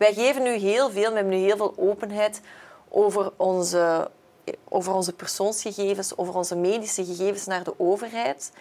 wij 0.01 0.13
geven 0.13 0.43
nu 0.43 0.49
heel 0.49 0.89
veel, 0.89 1.09
we 1.09 1.15
hebben 1.15 1.39
nu 1.39 1.45
heel 1.45 1.57
veel 1.57 1.73
openheid 1.77 2.41
over 2.89 3.31
onze, 3.37 4.09
over 4.69 4.93
onze 4.93 5.13
persoonsgegevens, 5.13 6.17
over 6.17 6.35
onze 6.35 6.55
medische 6.55 7.05
gegevens 7.05 7.45
naar 7.45 7.63
de 7.63 7.73
overheid. 7.77 8.51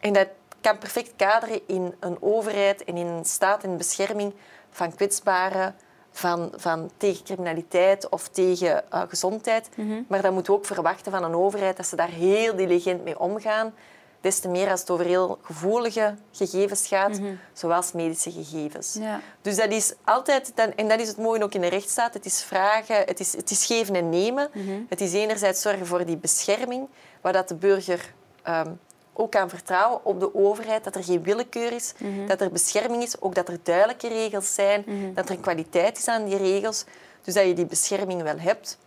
En 0.00 0.12
dat 0.12 0.28
kan 0.60 0.78
perfect 0.78 1.12
kaderen 1.16 1.60
in 1.66 1.94
een 2.00 2.16
overheid 2.20 2.84
en 2.84 2.96
in 2.96 3.06
een 3.06 3.24
staat 3.24 3.64
en 3.64 3.76
bescherming 3.76 4.32
van 4.70 4.94
kwetsbaren, 4.94 5.74
van, 6.10 6.52
van 6.56 6.90
tegen 6.96 7.24
criminaliteit 7.24 8.08
of 8.08 8.28
tegen 8.28 8.90
eh, 8.90 9.02
gezondheid. 9.08 9.68
Maar 10.08 10.22
dan 10.22 10.34
moeten 10.34 10.52
we 10.52 10.58
ook 10.58 10.66
verwachten 10.66 11.12
van 11.12 11.24
een 11.24 11.36
overheid 11.36 11.76
dat 11.76 11.86
ze 11.86 11.96
daar 11.96 12.10
heel 12.10 12.56
diligent 12.56 13.04
mee 13.04 13.18
omgaan. 13.18 13.74
Des 14.22 14.38
te 14.38 14.48
meer 14.48 14.70
als 14.70 14.80
het 14.80 14.90
over 14.90 15.04
heel 15.04 15.38
gevoelige 15.42 16.14
gegevens 16.32 16.86
gaat, 16.86 17.20
zoals 17.52 17.92
medische 17.92 18.30
gegevens. 18.30 18.96
Ja. 19.00 19.20
Dus 19.42 19.56
dat 19.56 19.70
is 19.70 19.94
altijd, 20.04 20.52
en 20.76 20.88
dat 20.88 21.00
is 21.00 21.08
het 21.08 21.16
mooie 21.16 21.42
ook 21.42 21.54
in 21.54 21.60
de 21.60 21.66
rechtsstaat, 21.66 22.14
het 22.14 22.24
is 22.24 22.42
vragen, 22.42 22.96
het 22.96 23.20
is, 23.20 23.36
het 23.36 23.50
is 23.50 23.66
geven 23.66 23.94
en 23.94 24.08
nemen. 24.08 24.50
Het 24.88 25.00
is 25.00 25.12
enerzijds 25.12 25.62
zorgen 25.62 25.86
voor 25.86 26.04
die 26.04 26.16
bescherming, 26.16 26.88
waar 27.20 27.32
dat 27.32 27.48
de 27.48 27.54
burger 27.54 28.12
ehm, 28.42 28.70
ook 29.12 29.30
kan 29.30 29.48
vertrouwen 29.48 30.04
op 30.04 30.20
de 30.20 30.34
overheid, 30.34 30.84
dat 30.84 30.94
er 30.94 31.04
geen 31.04 31.22
willekeur 31.22 31.72
is, 31.72 31.92
dat 32.26 32.40
er 32.40 32.50
bescherming 32.50 33.02
is, 33.02 33.20
ook 33.20 33.34
dat 33.34 33.48
er 33.48 33.58
duidelijke 33.62 34.08
regels 34.08 34.54
zijn, 34.54 34.84
dat 35.14 35.28
er 35.28 35.34
een 35.34 35.40
kwaliteit 35.40 35.98
is 35.98 36.08
aan 36.08 36.24
die 36.24 36.36
regels, 36.36 36.84
dus 37.24 37.34
dat 37.34 37.46
je 37.46 37.54
die 37.54 37.66
bescherming 37.66 38.22
wel 38.22 38.38
hebt. 38.38 38.78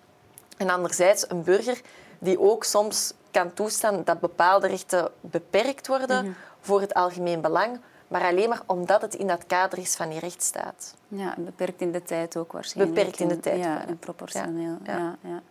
En 0.57 0.69
anderzijds 0.69 1.29
een 1.29 1.43
burger 1.43 1.81
die 2.19 2.39
ook 2.39 2.63
soms 2.63 3.13
kan 3.39 3.53
toestaan 3.53 4.01
dat 4.03 4.19
bepaalde 4.19 4.67
rechten 4.67 5.11
beperkt 5.21 5.87
worden 5.87 6.35
voor 6.59 6.81
het 6.81 6.93
algemeen 6.93 7.41
belang, 7.41 7.79
maar 8.07 8.21
alleen 8.23 8.49
maar 8.49 8.61
omdat 8.65 9.01
het 9.01 9.15
in 9.15 9.27
dat 9.27 9.45
kader 9.45 9.79
is 9.79 9.95
van 9.95 10.09
die 10.09 10.19
rechtsstaat. 10.19 10.95
Ja, 11.07 11.35
en 11.35 11.45
beperkt 11.45 11.81
in 11.81 11.91
de 11.91 12.03
tijd 12.03 12.37
ook 12.37 12.51
waarschijnlijk. 12.51 12.97
Beperkt 12.97 13.19
in 13.19 13.27
de 13.27 13.39
tijd, 13.39 13.63
Ja, 13.63 13.87
en 13.87 13.97
proportioneel. 13.97 14.77
Ja, 14.83 14.93
Ja. 14.97 15.15
ja. 15.21 15.29
Ja, 15.29 15.41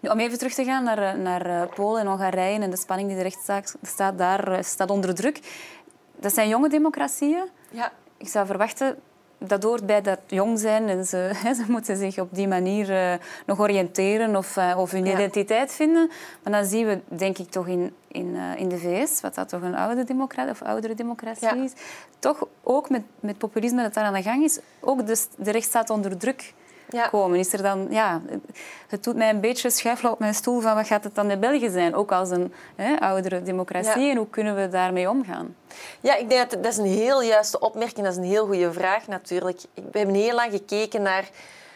Nu, 0.00 0.08
om 0.08 0.18
even 0.18 0.38
terug 0.38 0.54
te 0.54 0.64
gaan 0.64 0.84
naar, 0.84 0.98
eh, 0.98 1.14
naar 1.14 1.46
eh, 1.46 1.74
Polen 1.74 2.00
en 2.00 2.06
Hongarije 2.06 2.60
en 2.60 2.70
de 2.70 2.76
spanning 2.76 3.08
die 3.08 3.16
de 3.16 3.22
rechtsstaat 3.22 3.74
staat, 3.82 4.18
daar 4.18 4.52
eh, 4.52 4.62
staat 4.62 4.90
onder 4.90 5.14
druk. 5.14 5.40
Dat 6.16 6.34
zijn 6.34 6.48
jonge 6.48 6.68
democratieën. 6.68 7.44
Ja, 7.70 7.92
Ik 8.16 8.28
zou 8.28 8.46
verwachten 8.46 8.98
dat 9.46 9.62
hoort 9.62 9.86
bij 9.86 10.00
dat 10.02 10.18
jong 10.26 10.58
zijn 10.58 10.88
en 10.88 11.04
ze, 11.04 11.30
ze 11.58 11.64
moeten 11.68 11.96
zich 11.96 12.18
op 12.18 12.28
die 12.34 12.48
manier 12.48 12.90
eh, 12.90 13.12
nog 13.46 13.60
oriënteren 13.60 14.36
of, 14.36 14.56
eh, 14.56 14.74
of 14.78 14.90
hun 14.90 15.04
Ja. 15.04 15.12
identiteit 15.12 15.72
vinden. 15.72 16.10
Maar 16.42 16.52
dan 16.52 16.64
zien 16.64 16.86
we, 16.86 17.00
denk 17.08 17.38
ik, 17.38 17.50
toch 17.50 17.66
in, 17.68 17.94
in, 18.08 18.36
eh, 18.36 18.60
in 18.60 18.68
de 18.68 18.78
VS, 18.78 19.20
wat 19.20 19.34
dat 19.34 19.48
toch 19.48 19.62
een 19.62 19.74
oude 19.74 20.04
democratie 20.04 20.50
of 20.52 20.62
oudere 20.62 20.94
democratie 20.94 21.46
Ja. 21.56 21.62
is, 21.64 21.72
toch 22.18 22.46
ook 22.62 22.90
met, 22.90 23.02
met 23.20 23.38
populisme 23.38 23.82
dat 23.82 23.94
daar 23.94 24.04
aan 24.04 24.14
de 24.14 24.22
gang 24.22 24.44
is, 24.44 24.58
ook 24.80 25.06
de, 25.06 25.24
de 25.36 25.50
rechtsstaat 25.50 25.90
onder 25.90 26.16
druk 26.18 26.54
Ja. 26.92 27.08
komen. 27.08 27.38
Is 27.38 27.52
er 27.52 27.62
dan, 27.62 27.86
ja, 27.90 28.20
het 28.88 29.04
doet 29.04 29.16
mij 29.16 29.30
een 29.30 29.40
beetje 29.40 29.70
schuifelen 29.70 30.12
op 30.12 30.18
mijn 30.18 30.34
stoel 30.34 30.60
van 30.60 30.74
wat 30.74 30.86
gaat 30.86 31.04
het 31.04 31.14
dan 31.14 31.30
in 31.30 31.40
België 31.40 31.70
zijn, 31.70 31.94
ook 31.94 32.12
als 32.12 32.30
een 32.30 32.52
hè, 32.76 32.96
oudere 33.00 33.42
democratie, 33.42 34.02
Ja. 34.02 34.10
en 34.10 34.16
hoe 34.16 34.28
kunnen 34.30 34.54
we 34.56 34.68
daarmee 34.68 35.08
omgaan? 35.10 35.56
Ja, 36.00 36.16
ik 36.16 36.28
denk 36.28 36.50
dat 36.50 36.62
dat 36.62 36.72
is 36.72 36.78
een 36.78 36.84
heel 36.86 37.22
juiste 37.22 37.58
opmerking. 37.60 38.04
Dat 38.06 38.12
is 38.12 38.18
een 38.18 38.24
heel 38.30 38.46
goede 38.46 38.72
vraag 38.72 39.06
natuurlijk. 39.06 39.60
We 39.74 39.98
hebben 39.98 40.14
heel 40.16 40.34
lang 40.34 40.52
gekeken 40.52 41.02
naar, 41.02 41.28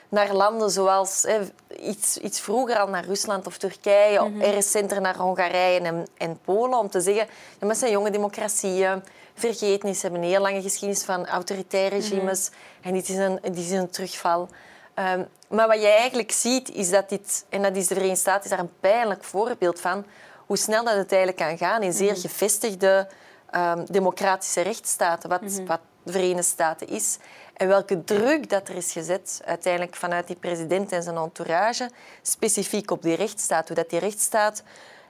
naar 0.09 0.33
landen 0.33 0.71
zoals 0.71 1.23
hè, 1.23 1.39
iets, 1.81 2.17
iets 2.19 2.41
vroeger 2.41 2.79
al 2.79 2.89
naar 2.89 3.05
Rusland 3.05 3.47
of 3.47 3.57
Turkije, 3.59 4.21
Mhm. 4.29 4.41
en 4.41 4.51
recenter 4.53 5.01
naar 5.01 5.17
Hongarije 5.17 5.81
en, 5.81 6.07
en 6.17 6.39
Polen, 6.45 6.79
om 6.79 6.91
te 6.91 7.01
zeggen, 7.01 7.25
ja, 7.27 7.31
maar 7.61 7.69
het 7.71 7.79
zijn 7.79 7.91
jonge 7.93 8.11
democratieën. 8.11 9.03
Vergeet 9.35 9.83
niet, 9.83 9.97
ze 9.97 10.03
hebben 10.03 10.23
een 10.23 10.29
heel 10.29 10.41
lange 10.41 10.63
geschiedenis 10.63 11.05
van 11.05 11.27
autoritaire 11.27 11.97
Mhm. 11.97 12.05
regimes 12.09 12.51
en 12.81 12.93
dit 12.93 13.09
is 13.09 13.17
een, 13.17 13.39
dit 13.43 13.59
is 13.59 13.71
een 13.71 13.91
terugval. 13.91 14.49
Ehm, 14.97 15.25
maar 15.49 15.69
wat 15.69 15.81
je 15.81 15.89
eigenlijk 15.89 16.33
ziet, 16.33 16.71
is 16.71 16.91
dat 16.91 17.09
dit, 17.09 17.45
en 17.49 17.63
dat 17.63 17.77
is 17.77 17.87
de 17.87 17.95
Verenigde 17.95 18.21
Staten 18.21 18.45
is 18.45 18.51
daar 18.51 18.59
een 18.59 18.79
pijnlijk 18.81 19.25
voorbeeld 19.25 19.81
van, 19.81 20.05
hoe 20.47 20.57
snel 20.57 20.85
dat 20.85 20.95
het 20.95 21.13
eigenlijk 21.13 21.43
kan 21.43 21.69
gaan 21.69 21.83
in 21.83 21.93
zeer 21.93 22.17
gevestigde 22.17 23.09
ehm, 23.51 23.85
democratische 23.85 24.61
rechtsstaten, 24.61 25.29
wat, 25.29 25.41
wat 25.67 25.81
de 26.03 26.13
Verenigde 26.13 26.43
Staten 26.43 26.89
is. 26.89 27.19
En 27.55 27.69
welke 27.69 28.05
druk 28.05 28.51
dat 28.51 28.69
er 28.69 28.77
is 28.77 28.93
gezet, 28.93 29.43
uiteindelijk 29.45 29.97
vanuit 29.97 30.27
die 30.27 30.37
president 30.37 30.93
en 30.93 31.03
zijn 31.03 31.17
entourage, 31.17 31.91
specifiek 32.23 32.91
op 32.91 33.03
die 33.03 33.17
rechtsstaat. 33.17 33.67
Hoe 33.67 33.77
dat 33.77 33.91
die 33.91 33.99
rechtsstaat 33.99 34.63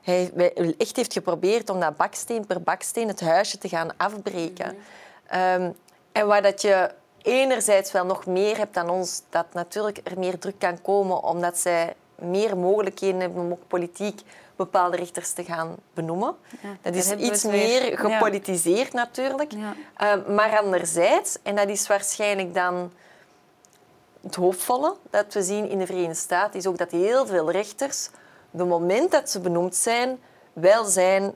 hij 0.02 0.52
echt 0.78 0.96
heeft 0.96 1.12
geprobeerd 1.12 1.70
om 1.70 1.80
dat 1.80 1.96
baksteen 1.96 2.46
per 2.46 2.62
baksteen 2.62 3.08
het 3.08 3.20
huisje 3.20 3.58
te 3.58 3.68
gaan 3.68 3.96
afbreken. 3.96 4.76
Ehm, 5.26 5.70
en 6.12 6.26
waar 6.26 6.42
dat 6.42 6.62
je 6.62 6.90
enerzijds 7.26 7.92
wel 7.92 8.04
nog 8.04 8.26
meer 8.26 8.56
hebt 8.56 8.74
dan 8.74 8.90
ons, 8.90 9.22
dat 9.30 9.46
natuurlijk 9.52 10.00
er 10.04 10.18
meer 10.18 10.38
druk 10.38 10.58
kan 10.58 10.82
komen 10.82 11.22
omdat 11.22 11.58
zij 11.58 11.94
meer 12.14 12.56
mogelijkheden 12.56 13.20
hebben 13.20 13.42
om 13.42 13.52
ook 13.52 13.66
politiek 13.68 14.20
bepaalde 14.56 14.96
rechters 14.96 15.32
te 15.32 15.44
gaan 15.44 15.76
benoemen. 15.94 16.36
dat 16.82 16.94
is 16.94 17.12
iets 17.12 17.44
meer 17.44 17.98
gepolitiseerd 17.98 18.92
natuurlijk. 18.92 19.52
Ehm, 19.96 20.34
maar 20.34 20.58
anderzijds, 20.58 21.38
en 21.42 21.56
dat 21.56 21.68
is 21.68 21.86
waarschijnlijk 21.86 22.54
dan 22.54 22.92
het 24.22 24.34
hoofdvolle 24.34 24.96
dat 25.10 25.34
we 25.34 25.42
zien 25.42 25.68
in 25.68 25.78
de 25.78 25.86
Verenigde 25.86 26.14
Staten, 26.14 26.58
is 26.58 26.66
ook 26.66 26.78
dat 26.78 26.90
heel 26.90 27.26
veel 27.26 27.50
rechters, 27.50 28.08
de 28.50 28.64
moment 28.64 29.10
dat 29.10 29.30
ze 29.30 29.40
benoemd 29.40 29.74
zijn, 29.74 30.18
wel 30.52 30.84
zijn 30.84 31.34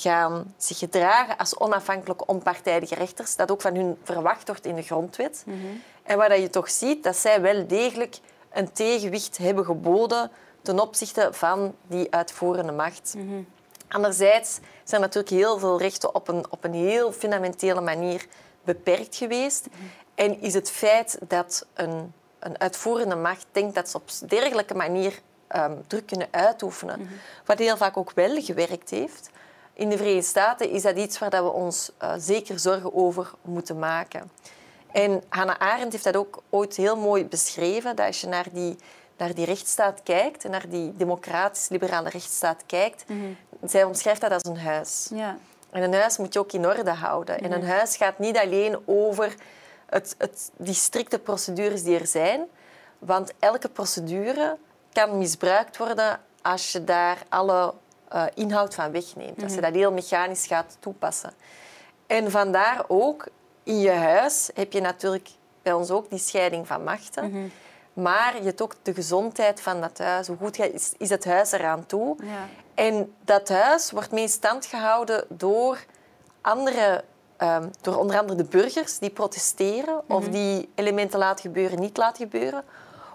gaan 0.00 0.54
zich 0.56 0.78
gedragen 0.78 1.36
als 1.36 1.58
onafhankelijke, 1.58 2.26
onpartijdige 2.26 2.94
rechters. 2.94 3.36
Dat 3.36 3.50
ook 3.50 3.60
van 3.60 3.74
hun 3.74 3.98
verwacht 4.02 4.46
wordt 4.46 4.66
in 4.66 4.74
de 4.74 4.82
grondwet. 4.82 5.42
Mhm. 5.46 5.56
En 6.02 6.16
waar 6.16 6.40
je 6.40 6.50
toch 6.50 6.70
ziet 6.70 7.04
dat 7.04 7.16
zij 7.16 7.40
wel 7.40 7.66
degelijk 7.66 8.18
een 8.50 8.72
tegenwicht 8.72 9.38
hebben 9.38 9.64
geboden 9.64 10.30
ten 10.62 10.80
opzichte 10.80 11.28
van 11.32 11.74
die 11.86 12.06
uitvoerende 12.10 12.72
macht. 12.72 13.14
Mm 13.16 13.46
Anderzijds 13.88 14.58
zijn 14.84 15.00
natuurlijk 15.00 15.34
heel 15.34 15.58
veel 15.58 15.78
rechten 15.78 16.14
op 16.14 16.28
een, 16.28 16.44
op 16.50 16.64
een 16.64 16.74
heel 16.74 17.12
fundamentele 17.12 17.80
manier 17.80 18.26
beperkt 18.64 19.16
geweest. 19.16 19.66
Mhm. 19.66 19.82
En 20.14 20.40
is 20.40 20.54
het 20.54 20.70
feit 20.70 21.18
dat 21.28 21.66
een, 21.74 22.12
een 22.38 22.60
uitvoerende 22.60 23.16
macht 23.16 23.46
denkt 23.52 23.74
dat 23.74 23.88
ze 23.88 23.96
op 23.96 24.10
dergelijke 24.28 24.74
manier 24.74 25.20
um, 25.56 25.84
druk 25.86 26.06
kunnen 26.06 26.28
uitoefenen, 26.30 27.00
mhm. 27.00 27.12
wat 27.44 27.58
heel 27.58 27.76
vaak 27.76 27.96
ook 27.96 28.12
wel 28.14 28.42
gewerkt 28.42 28.90
heeft, 28.90 29.30
in 29.78 29.88
de 29.88 29.96
Verenigde 29.96 30.28
Staten 30.28 30.70
is 30.70 30.82
dat 30.82 30.96
iets 30.96 31.18
waar 31.18 31.30
we 31.30 31.52
ons 31.52 31.90
uh, 32.02 32.12
zeker 32.16 32.58
zorgen 32.58 32.94
over 32.94 33.30
moeten 33.42 33.78
maken. 33.78 34.30
En 34.92 35.22
Hannah 35.28 35.58
Arendt 35.58 35.92
heeft 35.92 36.04
dat 36.04 36.16
ook 36.16 36.42
ooit 36.50 36.76
heel 36.76 36.96
mooi 36.96 37.24
beschreven, 37.24 37.96
dat 37.96 38.06
als 38.06 38.20
je 38.20 38.26
naar 38.26 38.46
die, 38.52 38.76
naar 39.16 39.34
die 39.34 39.44
rechtsstaat 39.44 40.02
kijkt, 40.02 40.44
en 40.44 40.50
naar 40.50 40.68
die 40.68 40.96
democratisch-liberale 40.96 42.08
rechtsstaat 42.08 42.62
kijkt, 42.66 43.04
mm 43.08 43.36
zij 43.62 43.84
omschrijft 43.84 44.20
dat 44.20 44.30
als 44.30 44.44
een 44.44 44.58
huis. 44.58 45.08
Ja. 45.14 45.38
En 45.70 45.82
een 45.82 45.94
huis 45.94 46.16
moet 46.16 46.32
je 46.32 46.38
ook 46.38 46.52
in 46.52 46.66
orde 46.66 46.90
houden. 46.90 47.38
En 47.38 47.52
een 47.52 47.60
mhm. 47.60 47.70
huis 47.70 47.96
gaat 47.96 48.18
niet 48.18 48.38
alleen 48.38 48.78
over 48.84 49.34
het, 49.86 50.14
het, 50.18 50.50
die 50.56 50.74
strikte 50.74 51.18
procedures 51.18 51.82
die 51.82 51.98
er 51.98 52.06
zijn, 52.06 52.46
want 52.98 53.32
elke 53.38 53.68
procedure 53.68 54.56
kan 54.92 55.18
misbruikt 55.18 55.76
worden 55.76 56.20
als 56.42 56.72
je 56.72 56.84
daar 56.84 57.22
alle 57.28 57.74
uh, 58.14 58.24
inhoud 58.34 58.74
van 58.74 58.90
wegneemt. 58.90 59.42
Als 59.42 59.52
je 59.52 59.60
mhm. 59.60 59.66
dat 59.66 59.74
heel 59.74 59.92
mechanisch 59.92 60.46
gaat 60.46 60.76
toepassen. 60.80 61.32
En 62.06 62.30
vandaar 62.30 62.84
ook, 62.88 63.28
in 63.62 63.78
je 63.78 63.90
huis 63.90 64.50
heb 64.54 64.72
je 64.72 64.80
natuurlijk 64.80 65.28
bij 65.62 65.72
ons 65.72 65.90
ook 65.90 66.10
die 66.10 66.18
scheiding 66.18 66.66
van 66.66 66.84
machten. 66.84 67.30
Mhm. 67.30 67.48
Maar 67.92 68.36
je 68.36 68.44
hebt 68.44 68.62
ook 68.62 68.74
de 68.82 68.94
gezondheid 68.94 69.60
van 69.60 69.80
dat 69.80 69.98
huis. 69.98 70.26
Hoe 70.26 70.36
goed 70.36 70.58
is, 70.58 70.92
is 70.98 71.10
het 71.10 71.24
huis 71.24 71.52
eraan 71.52 71.86
toe? 71.86 72.16
Ja. 72.22 72.48
En 72.74 73.14
dat 73.24 73.48
huis 73.48 73.90
wordt 73.90 74.10
mee 74.10 74.28
stand 74.28 74.66
gehouden 74.66 75.24
door 75.28 75.84
andere... 76.40 77.04
Um, 77.42 77.70
door 77.80 77.96
onder 77.96 78.18
andere 78.18 78.38
de 78.38 78.44
burgers 78.44 78.98
die 78.98 79.10
protesteren 79.10 80.02
of 80.08 80.22
mhm. 80.22 80.30
die 80.30 80.70
elementen 80.74 81.18
laten 81.18 81.44
gebeuren, 81.44 81.80
niet 81.80 81.96
laten 81.96 82.22
gebeuren. 82.22 82.64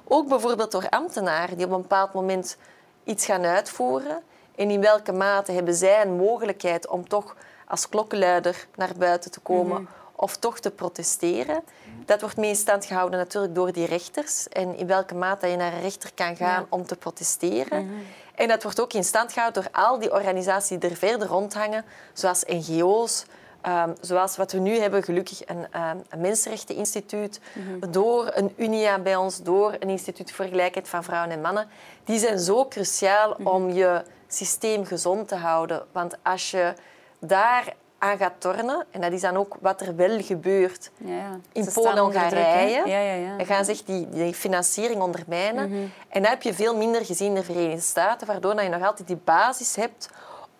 Ook 0.03 0.27
bijvoorbeeld 0.27 0.71
door 0.71 0.89
ambtenaren 0.89 1.57
die 1.57 1.65
op 1.65 1.71
een 1.71 1.81
bepaald 1.81 2.13
moment 2.13 2.57
iets 3.03 3.25
gaan 3.25 3.43
uitvoeren 3.43 4.23
en 4.55 4.69
in 4.69 4.81
welke 4.81 5.11
mate 5.11 5.51
hebben 5.51 5.73
zij 5.73 6.01
een 6.01 6.15
mogelijkheid 6.15 6.87
om 6.87 7.07
toch 7.07 7.35
als 7.67 7.89
klokkenluider 7.89 8.67
naar 8.75 8.91
buiten 8.97 9.31
te 9.31 9.39
komen 9.39 9.81
mhm. 9.81 9.91
of 10.15 10.37
toch 10.37 10.59
te 10.59 10.71
protesteren. 10.71 11.63
Dat 12.05 12.21
wordt 12.21 12.37
mee 12.37 12.49
in 12.49 12.55
stand 12.55 12.85
gehouden 12.85 13.19
natuurlijk 13.19 13.55
door 13.55 13.71
die 13.71 13.85
rechters 13.85 14.47
en 14.49 14.77
in 14.77 14.87
welke 14.87 15.15
mate 15.15 15.47
je 15.47 15.55
naar 15.55 15.73
een 15.73 15.81
rechter 15.81 16.13
kan 16.13 16.35
gaan 16.35 16.65
om 16.69 16.85
te 16.85 16.95
protesteren. 16.95 17.85
Mhm. 17.85 17.95
En 18.35 18.47
dat 18.47 18.63
wordt 18.63 18.81
ook 18.81 18.93
in 18.93 19.03
stand 19.03 19.33
gehouden 19.33 19.63
door 19.63 19.71
al 19.71 19.99
die 19.99 20.11
organisaties 20.11 20.79
die 20.79 20.89
er 20.89 20.95
verder 20.95 21.27
rondhangen, 21.27 21.85
zoals 22.13 22.43
NGO's, 22.43 23.25
Ehm, 23.63 23.89
zoals 24.01 24.37
wat 24.37 24.51
we 24.51 24.59
nu 24.59 24.79
hebben, 24.79 25.03
gelukkig 25.03 25.41
een, 25.45 25.57
um, 25.57 26.01
een 26.09 26.19
Mensenrechteninstituut, 26.19 27.39
mhm. 27.53 27.91
door 27.91 28.31
een 28.33 28.53
UNIA 28.57 28.99
bij 28.99 29.15
ons, 29.15 29.41
door 29.41 29.75
een 29.79 29.89
Instituut 29.89 30.31
voor 30.31 30.45
Gelijkheid 30.45 30.89
van 30.89 31.03
Vrouwen 31.03 31.31
en 31.31 31.41
Mannen. 31.41 31.67
Die 32.03 32.19
zijn 32.19 32.39
zo 32.39 32.67
cruciaal 32.67 33.35
mhm. 33.37 33.47
om 33.47 33.69
je 33.69 34.01
systeem 34.27 34.85
gezond 34.85 35.27
te 35.27 35.35
houden. 35.35 35.83
Want 35.91 36.15
als 36.23 36.51
je 36.51 36.73
daar 37.19 37.73
aan 37.97 38.17
gaat 38.17 38.33
tornen, 38.37 38.85
en 38.91 39.01
dat 39.01 39.11
is 39.11 39.21
dan 39.21 39.37
ook 39.37 39.57
wat 39.59 39.81
er 39.81 39.95
wel 39.95 40.21
gebeurt 40.21 40.91
ja, 40.97 41.15
ja. 41.15 41.39
in 41.51 41.67
Polen 41.73 41.91
en 41.91 41.97
Hongarije, 41.97 42.87
ja, 42.87 43.37
dan 43.37 43.45
gaan 43.45 43.65
zich 43.65 43.83
die, 43.83 44.09
die 44.09 44.33
financiering 44.33 45.01
ondermijnen. 45.01 45.69
Mhm. 45.69 45.81
En 46.09 46.21
dat 46.21 46.31
heb 46.31 46.41
je 46.41 46.53
veel 46.53 46.75
minder 46.75 47.05
gezien 47.05 47.27
in 47.27 47.35
de 47.35 47.43
Verenigde 47.43 47.81
Staten, 47.81 48.27
waardoor 48.27 48.61
je 48.61 48.69
nog 48.69 48.83
altijd 48.83 49.07
die 49.07 49.19
basis 49.23 49.75
hebt 49.75 50.09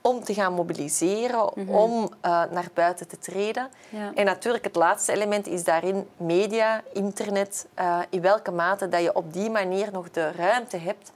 om 0.05 0.23
te 0.23 0.33
gaan 0.33 0.53
mobiliseren, 0.53 1.49
mhm. 1.55 1.69
om 1.69 2.01
uh, 2.01 2.09
naar 2.51 2.67
buiten 2.73 3.07
te 3.07 3.17
treden. 3.17 3.69
Ja. 3.89 4.11
En 4.15 4.25
natuurlijk 4.25 4.63
het 4.63 4.75
laatste 4.75 5.11
element 5.11 5.47
is 5.47 5.63
daarin 5.63 6.07
media, 6.17 6.81
internet, 6.93 7.67
uh, 7.79 7.99
in 8.09 8.21
welke 8.21 8.51
mate 8.51 8.89
dat 8.89 9.01
je 9.01 9.15
op 9.15 9.33
die 9.33 9.49
manier 9.49 9.89
nog 9.91 10.11
de 10.11 10.31
ruimte 10.31 10.77
hebt 10.77 11.11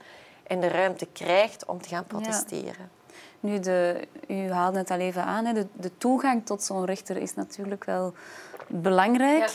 en 0.46 0.60
de 0.60 0.68
ruimte 0.68 1.06
krijgt 1.06 1.64
om 1.66 1.82
te 1.82 1.88
gaan 1.88 2.06
protesteren. 2.06 2.90
Ja. 2.90 2.96
Nu, 3.40 3.60
de, 3.60 4.08
u 4.28 4.50
haalde 4.50 4.78
het 4.78 4.90
al 4.90 4.98
even 4.98 5.22
aan, 5.22 5.44
hè, 5.44 5.52
de, 5.52 5.66
de 5.72 5.90
toegang 5.98 6.46
tot 6.46 6.62
zo'n 6.62 6.84
rechter 6.84 7.16
is 7.16 7.34
natuurlijk 7.34 7.84
wel 7.84 8.14
belangrijk. 8.66 9.50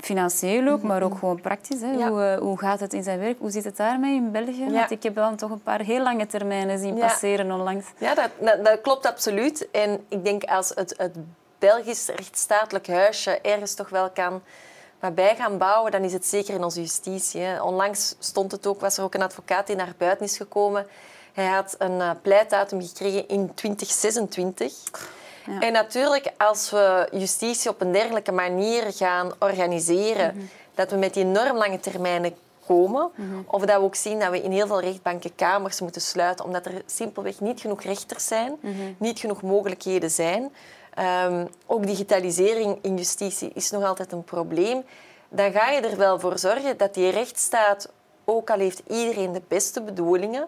Financieel 0.00 0.68
ook, 0.68 0.82
maar 0.82 1.02
ook 1.02 1.10
mhm. 1.10 1.18
gewoon 1.18 1.40
praktisch. 1.40 1.80
Hè. 1.80 2.08
Hoe, 2.08 2.22
eh, 2.22 2.38
hoe 2.38 2.58
gaat 2.58 2.80
het 2.80 2.92
in 2.92 3.02
zijn 3.02 3.18
werk? 3.18 3.38
Hoe 3.38 3.50
zit 3.50 3.64
het 3.64 3.76
daarmee 3.76 4.14
in 4.14 4.30
België? 4.30 4.70
Want 4.70 4.90
ik 4.90 5.02
heb 5.02 5.14
dan 5.14 5.36
toch 5.36 5.50
een 5.50 5.62
paar 5.62 5.80
heel 5.80 6.02
lange 6.02 6.26
termijnen 6.26 6.78
zien 6.78 6.94
passeren 6.98 7.52
onlangs. 7.52 7.86
Ja, 7.98 8.14
dat, 8.14 8.30
dat, 8.64 8.80
klopt 8.80 9.06
absoluut. 9.06 9.70
En 9.70 10.04
ik 10.08 10.24
denk 10.24 10.44
als 10.44 10.72
het, 10.74 10.94
het 10.96 11.16
Belgisch 11.58 12.06
rechtsstatelijk 12.06 12.86
huisje 12.86 13.40
ergens 13.40 13.74
toch 13.74 13.88
wel 13.88 14.10
kan 14.10 14.42
bij 15.14 15.36
gaan 15.36 15.58
bouwen, 15.58 15.90
dan 15.90 16.02
is 16.02 16.12
het 16.12 16.26
zeker 16.26 16.54
in 16.54 16.64
onze 16.64 16.80
justitie. 16.80 17.62
Onlangs 17.62 18.14
stond 18.18 18.52
het 18.52 18.66
ook, 18.66 18.80
was 18.80 18.98
er 18.98 19.04
ook 19.04 19.14
een 19.14 19.22
advocaat 19.22 19.66
die 19.66 19.76
naar 19.76 19.94
buiten 19.98 20.26
is 20.26 20.36
gekomen. 20.36 20.86
Hij 21.32 21.46
had 21.46 21.74
een 21.78 21.98
uh, 21.98 22.10
pleitdatum 22.22 22.82
gekregen 22.82 23.28
in 23.28 23.54
2026. 23.54 24.72
En 25.60 25.72
natuurlijk, 25.72 26.32
als 26.38 26.70
we 26.70 27.08
justitie 27.12 27.70
op 27.70 27.80
een 27.80 27.92
dergelijke 27.92 28.32
manier 28.32 28.92
gaan 28.92 29.32
organiseren, 29.38 30.34
mhm. 30.36 30.44
dat 30.74 30.90
we 30.90 30.96
met 30.96 31.14
die 31.14 31.24
enorm 31.24 31.56
lange 31.56 31.80
termijnen 31.80 32.34
komen, 32.66 33.10
mhm. 33.14 33.36
of 33.46 33.64
dat 33.64 33.78
we 33.78 33.84
ook 33.84 33.94
zien 33.94 34.18
dat 34.18 34.30
we 34.30 34.42
in 34.42 34.50
heel 34.50 34.66
veel 34.66 34.80
rechtbanken 34.80 35.34
kamers 35.34 35.80
moeten 35.80 36.00
sluiten, 36.00 36.44
omdat 36.44 36.66
er 36.66 36.82
simpelweg 36.86 37.40
niet 37.40 37.60
genoeg 37.60 37.82
rechters 37.82 38.26
zijn, 38.26 38.56
mhm. 38.60 38.74
niet 38.98 39.18
genoeg 39.18 39.42
mogelijkheden 39.42 40.10
zijn. 40.10 40.52
Um, 41.26 41.48
ook 41.66 41.86
digitalisering 41.86 42.78
in 42.82 42.96
justitie 42.96 43.50
is 43.54 43.70
nog 43.70 43.84
altijd 43.84 44.12
een 44.12 44.24
probleem. 44.24 44.84
Dan 45.28 45.52
ga 45.52 45.70
je 45.70 45.80
er 45.80 45.96
wel 45.96 46.20
voor 46.20 46.38
zorgen 46.38 46.76
dat 46.76 46.94
die 46.94 47.10
rechtsstaat, 47.10 47.88
ook 48.24 48.50
al 48.50 48.58
heeft 48.58 48.82
iedereen 48.88 49.32
de 49.32 49.42
beste 49.48 49.82
bedoelingen, 49.82 50.46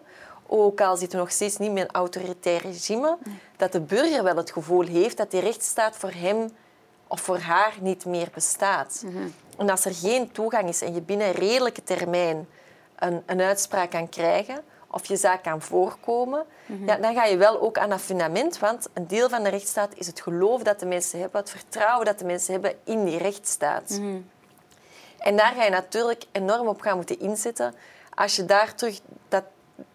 ook 0.49 0.81
al 0.81 0.97
zitten 0.97 1.19
we 1.19 1.25
nog 1.25 1.35
steeds 1.35 1.57
niet 1.57 1.73
meer 1.73 1.83
een 1.83 1.91
autoritair 1.91 2.63
regime, 2.63 3.19
dat 3.57 3.73
de 3.73 3.81
burger 3.81 4.23
wel 4.23 4.37
het 4.37 4.51
gevoel 4.51 4.87
heeft 4.87 5.17
dat 5.17 5.31
die 5.31 5.41
rechtsstaat 5.41 5.97
voor 5.97 6.11
hem 6.11 6.51
of 7.07 7.21
voor 7.21 7.39
haar 7.39 7.75
niet 7.81 8.05
meer 8.05 8.29
bestaat. 8.35 9.03
Mhm. 9.05 9.29
En 9.59 9.71
als 9.71 9.85
er 9.85 9.95
geen 9.95 10.33
toegang 10.33 10.69
is 10.69 10.83
en 10.83 10.95
je 10.95 11.01
binnen 11.01 11.33
redelijke 11.33 11.83
termijn 11.83 12.49
een, 12.99 13.23
een 13.27 13.41
uitspraak 13.41 13.91
kan 13.91 14.09
krijgen 14.09 14.63
of 14.91 15.07
je 15.07 15.17
zaak 15.17 15.43
kan 15.43 15.63
voorkomen, 15.63 16.45
mhm. 16.67 16.87
ja, 16.87 16.97
dan 16.97 17.15
ga 17.15 17.25
je 17.25 17.37
wel 17.37 17.61
ook 17.61 17.79
aan 17.79 17.91
dat 17.91 18.01
fundament, 18.01 18.59
want 18.59 18.89
een 18.93 19.07
deel 19.07 19.29
van 19.29 19.43
de 19.43 19.49
rechtsstaat 19.49 19.95
is 19.95 20.07
het 20.07 20.21
geloof 20.21 20.63
dat 20.63 20.81
de 20.81 20.87
mensen 20.87 21.21
hebben, 21.21 21.41
het 21.41 21.51
vertrouwen 21.51 22.07
dat 22.07 22.19
de 22.19 22.25
mensen 22.25 22.53
hebben 22.53 22.75
in 22.85 23.05
die 23.05 23.19
rechtsstaat. 23.19 23.91
Mhm. 23.91 24.17
En 25.19 25.37
daar 25.37 25.53
ga 25.57 25.65
je 25.65 25.71
natuurlijk 25.71 26.25
enorm 26.33 26.69
op 26.69 26.81
gaan 26.81 26.97
moeten 26.97 27.21
inzetten 27.21 27.75
als 28.15 28.37
je 28.37 28.45
daar 28.45 28.75
terug 28.75 29.01
dat 29.29 29.45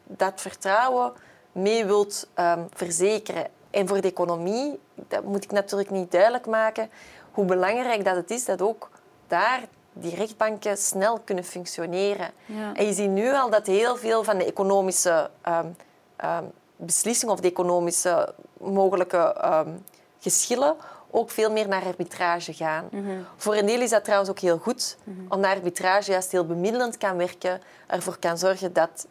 dat 0.04 0.42
vertrouwen 0.42 1.13
mee 1.52 1.86
wilt 1.86 2.28
um, 2.39 2.68
verzekeren. 2.74 3.48
En 3.70 3.88
voor 3.88 4.02
de 4.02 4.08
economie, 4.08 4.80
dat 4.96 5.24
moet 5.24 5.44
ik 5.44 5.52
natuurlijk 5.52 5.89
niet 5.89 6.12
duidelijk 6.12 6.46
maken, 6.46 6.89
hoe 7.32 7.46
belangrijk 7.46 8.06
dat 8.06 8.16
het 8.16 8.32
is 8.32 8.46
dat 8.46 8.62
ook 8.62 8.89
daar 9.28 9.63
die 9.94 10.16
rechtbanken 10.16 10.78
snel 10.78 11.20
kunnen 11.20 11.44
functioneren. 11.44 12.32
En 12.74 12.86
je 12.86 12.94
ziet 12.94 13.10
nu 13.10 13.34
al 13.34 13.50
dat 13.50 13.68
heel 13.68 13.96
veel 13.96 14.24
van 14.24 14.38
de 14.38 14.46
economische 14.46 15.30
um, 15.48 15.76
um, 16.26 16.52
beslissingen 16.76 17.34
of 17.34 17.39
de 17.39 17.48
economische 17.50 18.34
mogelijke 18.58 19.36
geschillen 20.20 20.76
ook 21.12 21.32
veel 21.32 21.52
meer 21.52 21.68
naar 21.68 21.86
arbitrage 21.86 22.54
gaan. 22.54 22.89
Voor 23.38 23.56
een 23.56 23.66
deel 23.66 23.82
is 23.82 23.89
dat 23.89 24.04
trouwens 24.04 24.30
ook 24.30 24.39
heel 24.39 24.58
goed, 24.58 24.98
omdat 25.30 25.52
arbitrage 25.52 26.12
juist 26.12 26.32
heel 26.32 26.46
bemiddelend 26.46 26.98
kan 26.98 27.18
werken, 27.18 27.62
ervoor 27.88 28.18
kan 28.20 28.38
zorgen 28.38 28.74
dat 28.74 29.08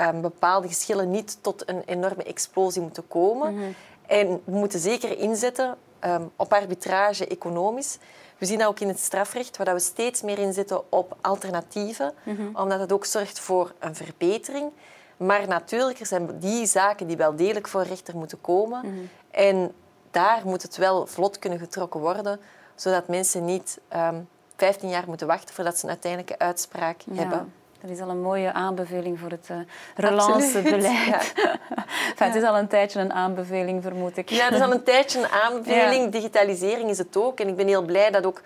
um, 0.00 0.20
bepaalde 0.20 0.68
geschillen 0.68 1.10
niet 1.10 1.38
tot 1.40 1.68
een 1.68 1.82
enorme 1.86 2.22
explosie 2.22 2.82
moeten 2.82 3.08
komen. 3.08 3.74
En 4.06 4.40
we 4.44 4.56
moeten 4.56 4.80
zeker 4.80 5.18
inzetten 5.18 5.76
um, 6.04 6.30
op 6.36 6.52
arbitrage 6.52 7.26
economisch. 7.26 7.98
We 8.38 8.46
zien 8.46 8.58
dat 8.58 8.68
ook 8.68 8.80
in 8.80 8.88
het 8.88 9.00
strafrecht, 9.00 9.56
waar 9.56 9.74
we 9.74 9.80
steeds 9.80 10.22
meer 10.22 10.38
inzetten 10.38 10.92
op 10.92 11.16
alternatieven, 11.20 12.14
omdat 12.52 12.80
het 12.80 12.92
ook 12.92 13.04
zorgt 13.04 13.40
voor 13.40 13.72
een 13.78 13.94
verbetering. 13.94 14.72
Maar 15.16 15.48
natuurlijk, 15.48 16.00
er 16.00 16.06
zijn 16.06 16.38
die 16.38 16.66
zaken 16.66 17.06
die 17.06 17.16
wel 17.16 17.36
degelijk 17.36 17.68
voor 17.68 17.82
rechter 17.82 18.16
moeten 18.16 18.40
komen. 18.40 19.08
En 19.30 19.72
daar 20.10 20.42
moet 20.44 20.62
het 20.62 20.76
wel 20.76 21.06
vlot 21.06 21.38
kunnen 21.38 21.58
getrokken 21.58 22.00
worden, 22.00 22.40
zodat 22.74 23.08
mensen 23.08 23.44
niet 23.44 23.80
um, 23.92 23.98
ehm, 23.98 24.16
15 24.56 24.88
jaar 24.88 25.04
moeten 25.06 25.26
wachten 25.26 25.54
voordat 25.54 25.78
ze 25.78 25.84
een 25.84 25.90
uiteindelijke 25.90 26.38
uitspraak 26.38 27.02
hebben. 27.12 27.52
Dat 27.80 27.90
is 27.90 28.00
al 28.00 28.08
een 28.08 28.22
mooie 28.22 28.52
aanbeveling 28.52 29.18
voor 29.18 29.30
het 29.30 29.48
uh, 29.50 29.56
relancebeleid. 29.96 31.32
Ja. 31.36 31.56
Het 32.26 32.34
is 32.34 32.42
al 32.42 32.58
een 32.58 32.68
tijdje 32.68 33.00
een 33.00 33.12
aanbeveling, 33.12 33.82
vermoed 33.82 34.16
ik. 34.16 34.28
Ja, 34.28 34.44
het 34.44 34.54
is 34.54 34.60
al 34.60 34.72
een 34.72 34.82
tijdje 34.82 35.18
een 35.18 35.30
aanbeveling. 35.44 36.12
Digitalisering 36.12 36.90
is 36.90 36.98
het 36.98 37.16
ook. 37.16 37.40
En 37.40 37.48
ik 37.48 37.56
ben 37.56 37.66
heel 37.66 37.82
blij 37.82 38.10
dat 38.10 38.26
ook 38.26 38.42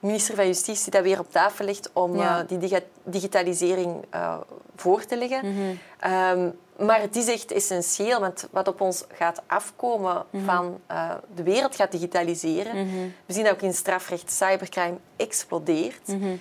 minister 0.00 0.34
van 0.34 0.46
Justitie 0.46 0.90
dat 0.90 1.02
weer 1.02 1.18
op 1.18 1.30
tafel 1.30 1.64
legt 1.64 1.90
om 1.92 2.14
uh, 2.14 2.38
die 2.46 2.82
digitalisering 3.04 4.04
uh, 4.14 4.36
voor 4.76 5.04
te 5.04 5.16
leggen. 5.16 5.46
Mm 5.46 5.56
-hmm. 5.56 6.12
um, 6.12 6.58
maar 6.86 7.00
het 7.00 7.16
is 7.16 7.28
echt 7.28 7.52
essentieel, 7.52 8.20
want 8.20 8.48
wat 8.50 8.68
op 8.68 8.80
ons 8.80 9.04
gaat 9.12 9.42
afkomen 9.46 10.14
mm 10.14 10.24
-hmm. 10.30 10.44
van 10.48 10.80
uh, 10.90 11.10
de 11.34 11.42
wereld 11.42 11.76
gaat 11.76 11.92
digitaliseren. 11.92 12.76
Mm 12.76 12.90
-hmm. 12.90 13.14
We 13.26 13.32
zien 13.32 13.44
dat 13.44 13.52
ook 13.52 13.62
in 13.62 13.74
strafrecht, 13.74 14.32
cybercrime 14.32 14.96
explodeert. 15.16 16.06
Mhm. 16.06 16.36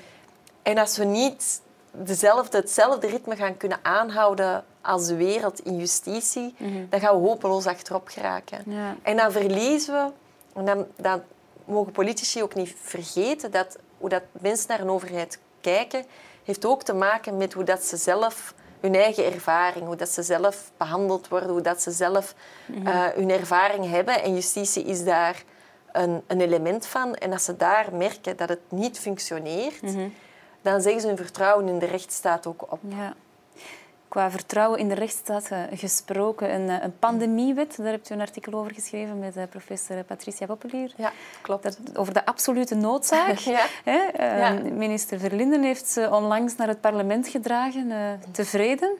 En 0.62 0.78
als 0.78 0.98
we 0.98 1.04
niet 1.04 1.62
dezelfde, 2.04 2.58
hetzelfde 2.58 3.08
ritme 3.08 3.36
gaan 3.36 3.58
kunnen 3.58 3.80
aanhouden 3.82 4.64
als 4.82 5.08
de 5.08 5.16
wereld 5.16 5.60
in 5.60 5.78
justitie, 5.78 6.56
mhm. 6.58 6.86
dan 6.90 7.00
gaan 7.00 7.22
we 7.22 7.28
hopeloos 7.28 7.66
achterop 7.66 8.08
geraken. 8.08 8.64
Ja. 8.66 8.96
En 9.02 9.18
dan 9.18 9.32
verliezen 9.32 9.94
we, 9.94 10.12
en 10.60 10.66
dan, 10.66 10.86
dan 10.96 11.22
mogen 11.66 11.92
politici 11.92 12.44
ook 12.44 12.56
niet 12.56 12.76
vergeten, 12.82 13.52
dat 13.52 13.78
hoe 13.98 14.10
dat 14.10 14.24
mensen 14.32 14.68
naar 14.68 14.80
een 14.80 14.90
overheid 14.90 15.40
kijken, 15.62 16.06
heeft 16.44 16.66
ook 16.66 16.84
te 16.84 16.94
maken 16.94 17.38
met 17.38 17.54
hoe 17.54 17.64
dat 17.64 17.84
ze 17.84 17.98
zelf 17.98 18.54
hun 18.80 18.96
eigen 18.96 19.26
ervaring, 19.26 19.86
hoe 19.86 19.96
dat 19.96 20.10
ze 20.10 20.24
zelf 20.24 20.72
behandeld 20.78 21.28
worden, 21.28 21.50
hoe 21.50 21.62
dat 21.62 21.82
ze 21.82 21.92
zelf 21.92 22.36
mhm. 22.66 22.88
eh, 22.88 23.06
hun 23.06 23.30
ervaring 23.30 23.90
hebben. 23.90 24.24
En 24.24 24.34
justitie 24.34 24.84
is 24.84 25.04
daar 25.04 25.44
een, 25.92 26.24
een, 26.28 26.42
element 26.42 26.86
van. 26.86 27.16
En 27.16 27.32
als 27.32 27.44
ze 27.44 27.56
daar 27.56 27.88
merken 27.94 28.38
dat 28.38 28.50
het 28.50 28.60
niet 28.70 29.00
functioneert, 29.00 29.82
mhm 29.82 30.08
dan 30.72 30.82
zeggen 30.82 31.02
ze 31.02 31.08
hun 31.08 31.18
vertrouwen 31.18 31.68
in 31.68 31.80
de 31.80 31.86
rechtsstaat 31.86 32.48
ook 32.48 32.72
op. 32.72 32.80
Ja. 32.88 33.14
Qua 34.08 34.32
vertrouwen 34.32 34.80
in 34.80 34.88
de 34.88 34.96
rechtsstaat 34.96 35.48
eh, 35.50 35.60
gesproken, 35.72 36.54
een, 36.54 36.70
eh, 36.70 36.84
een 36.84 37.00
pandemiewet, 37.00 37.78
daar 37.78 37.92
hebt 37.92 38.10
u 38.10 38.14
een 38.14 38.22
artikel 38.22 38.54
over 38.54 38.74
geschreven 38.74 39.20
met 39.20 39.36
eh, 39.36 39.44
professor 39.50 40.04
Patricia 40.04 40.46
Poppelier. 40.46 40.94
Ja, 40.98 41.12
klopt. 41.42 41.64
Dat, 41.64 41.78
over 41.94 42.14
de 42.14 42.26
absolute 42.26 42.76
noodzaak. 42.76 43.38
ja. 43.56 43.66
Hè? 43.84 44.00
ja. 44.38 44.52
Minister 44.72 45.20
Verlinden 45.20 45.64
heeft 45.64 45.88
ze 45.88 46.10
onlangs 46.12 46.56
naar 46.56 46.68
het 46.68 46.82
parlement 46.82 47.28
gedragen. 47.28 47.92
tevreden? 48.32 48.98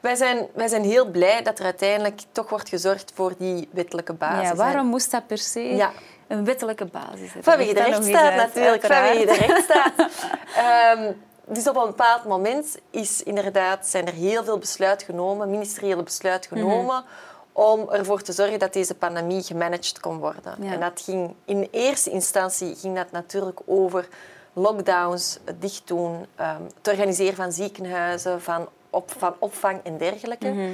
Wij 0.00 0.14
zijn, 0.14 0.46
wij 0.54 0.68
zijn 0.68 0.82
heel 0.82 1.10
blij 1.10 1.42
dat 1.42 1.58
er 1.58 1.64
uiteindelijk 1.64 2.20
toch 2.32 2.50
wordt 2.50 2.68
gezorgd 2.68 3.12
voor 3.14 3.34
die 3.38 3.68
wettelijke 3.72 4.12
basis. 4.12 4.48
Ja, 4.48 4.54
waarom 4.54 4.86
moest 4.86 5.10
dat 5.10 5.26
per 5.26 5.38
se? 5.38 5.60
Ja, 5.60 5.92
een 6.28 6.44
wettelijke 6.44 6.84
basis. 6.84 7.30
Vanwege 7.40 7.74
de 7.74 7.82
rechtsstaat 7.82 8.34
natuurlijk, 8.34 8.86
vanwege 8.86 9.26
de 9.26 9.34
rechtsstaat. 9.34 9.92
um, 10.98 11.16
dus 11.48 11.68
op 11.68 11.76
een 11.76 11.86
bepaald 11.86 12.24
moment 12.24 12.78
is 12.90 13.22
inderdaad, 13.22 13.86
zijn 13.86 14.06
er 14.06 14.12
heel 14.12 14.44
veel 14.44 14.58
besluiten 14.58 15.06
genomen, 15.06 15.50
ministeriële 15.50 16.02
besluiten 16.02 16.50
mhm. 16.58 16.60
genomen, 16.60 17.04
om 17.52 17.90
ervoor 17.90 18.22
te 18.22 18.32
zorgen 18.32 18.58
dat 18.58 18.72
deze 18.72 18.94
pandemie 18.94 19.42
gemanaged 19.42 20.00
kon 20.00 20.18
worden. 20.18 20.62
En 20.62 20.80
dat 20.80 21.00
ging, 21.04 21.34
in 21.44 21.68
eerste 21.70 22.10
instantie 22.10 22.74
ging 22.74 22.96
dat 22.96 23.10
natuurlijk 23.10 23.60
over 23.66 24.08
lockdowns, 24.52 25.38
dicht 25.58 25.82
doen, 25.88 26.12
um, 26.12 26.66
het 26.76 26.88
organiseren 26.88 27.36
van 27.36 27.52
ziekenhuizen, 27.52 28.42
van, 28.42 28.68
op, 28.90 29.10
van 29.18 29.34
opvang 29.38 29.80
en 29.82 29.98
dergelijke. 29.98 30.48
Mhm. 30.48 30.72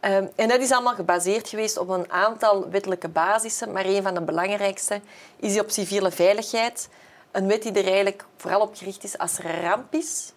Ehm, 0.00 0.26
en 0.34 0.48
dat 0.48 0.60
is 0.60 0.72
allemaal 0.72 0.94
gebaseerd 0.94 1.48
geweest 1.48 1.78
op 1.78 1.88
een 1.88 2.12
aantal 2.12 2.70
wettelijke 2.70 3.08
basissen, 3.08 3.72
maar 3.72 3.84
een 3.84 4.02
van 4.02 4.14
de 4.14 4.20
belangrijkste 4.20 5.00
is 5.36 5.52
die 5.52 5.60
op 5.60 5.70
civiele 5.70 6.10
veiligheid. 6.10 6.88
Een 7.30 7.46
wet 7.46 7.62
die 7.62 7.72
er 7.72 7.86
eigenlijk 7.86 8.24
vooral 8.36 8.60
op 8.60 8.76
gericht 8.76 9.04
is 9.04 9.18
als 9.18 9.38
er 9.38 9.44
een 9.44 9.60
ramp 9.60 9.94
is. 9.94 10.32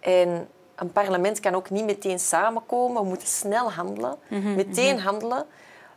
En 0.00 0.48
een 0.74 0.92
parlement 0.92 1.40
kan 1.40 1.54
ook 1.54 1.70
niet 1.70 1.84
meteen 1.84 2.18
samenkomen, 2.18 3.02
we 3.02 3.08
moeten 3.08 3.28
snel 3.28 3.72
handelen, 3.72 4.16
mhm, 4.28 4.54
meteen 4.54 4.94
mhm. 4.94 5.04
handelen. 5.04 5.46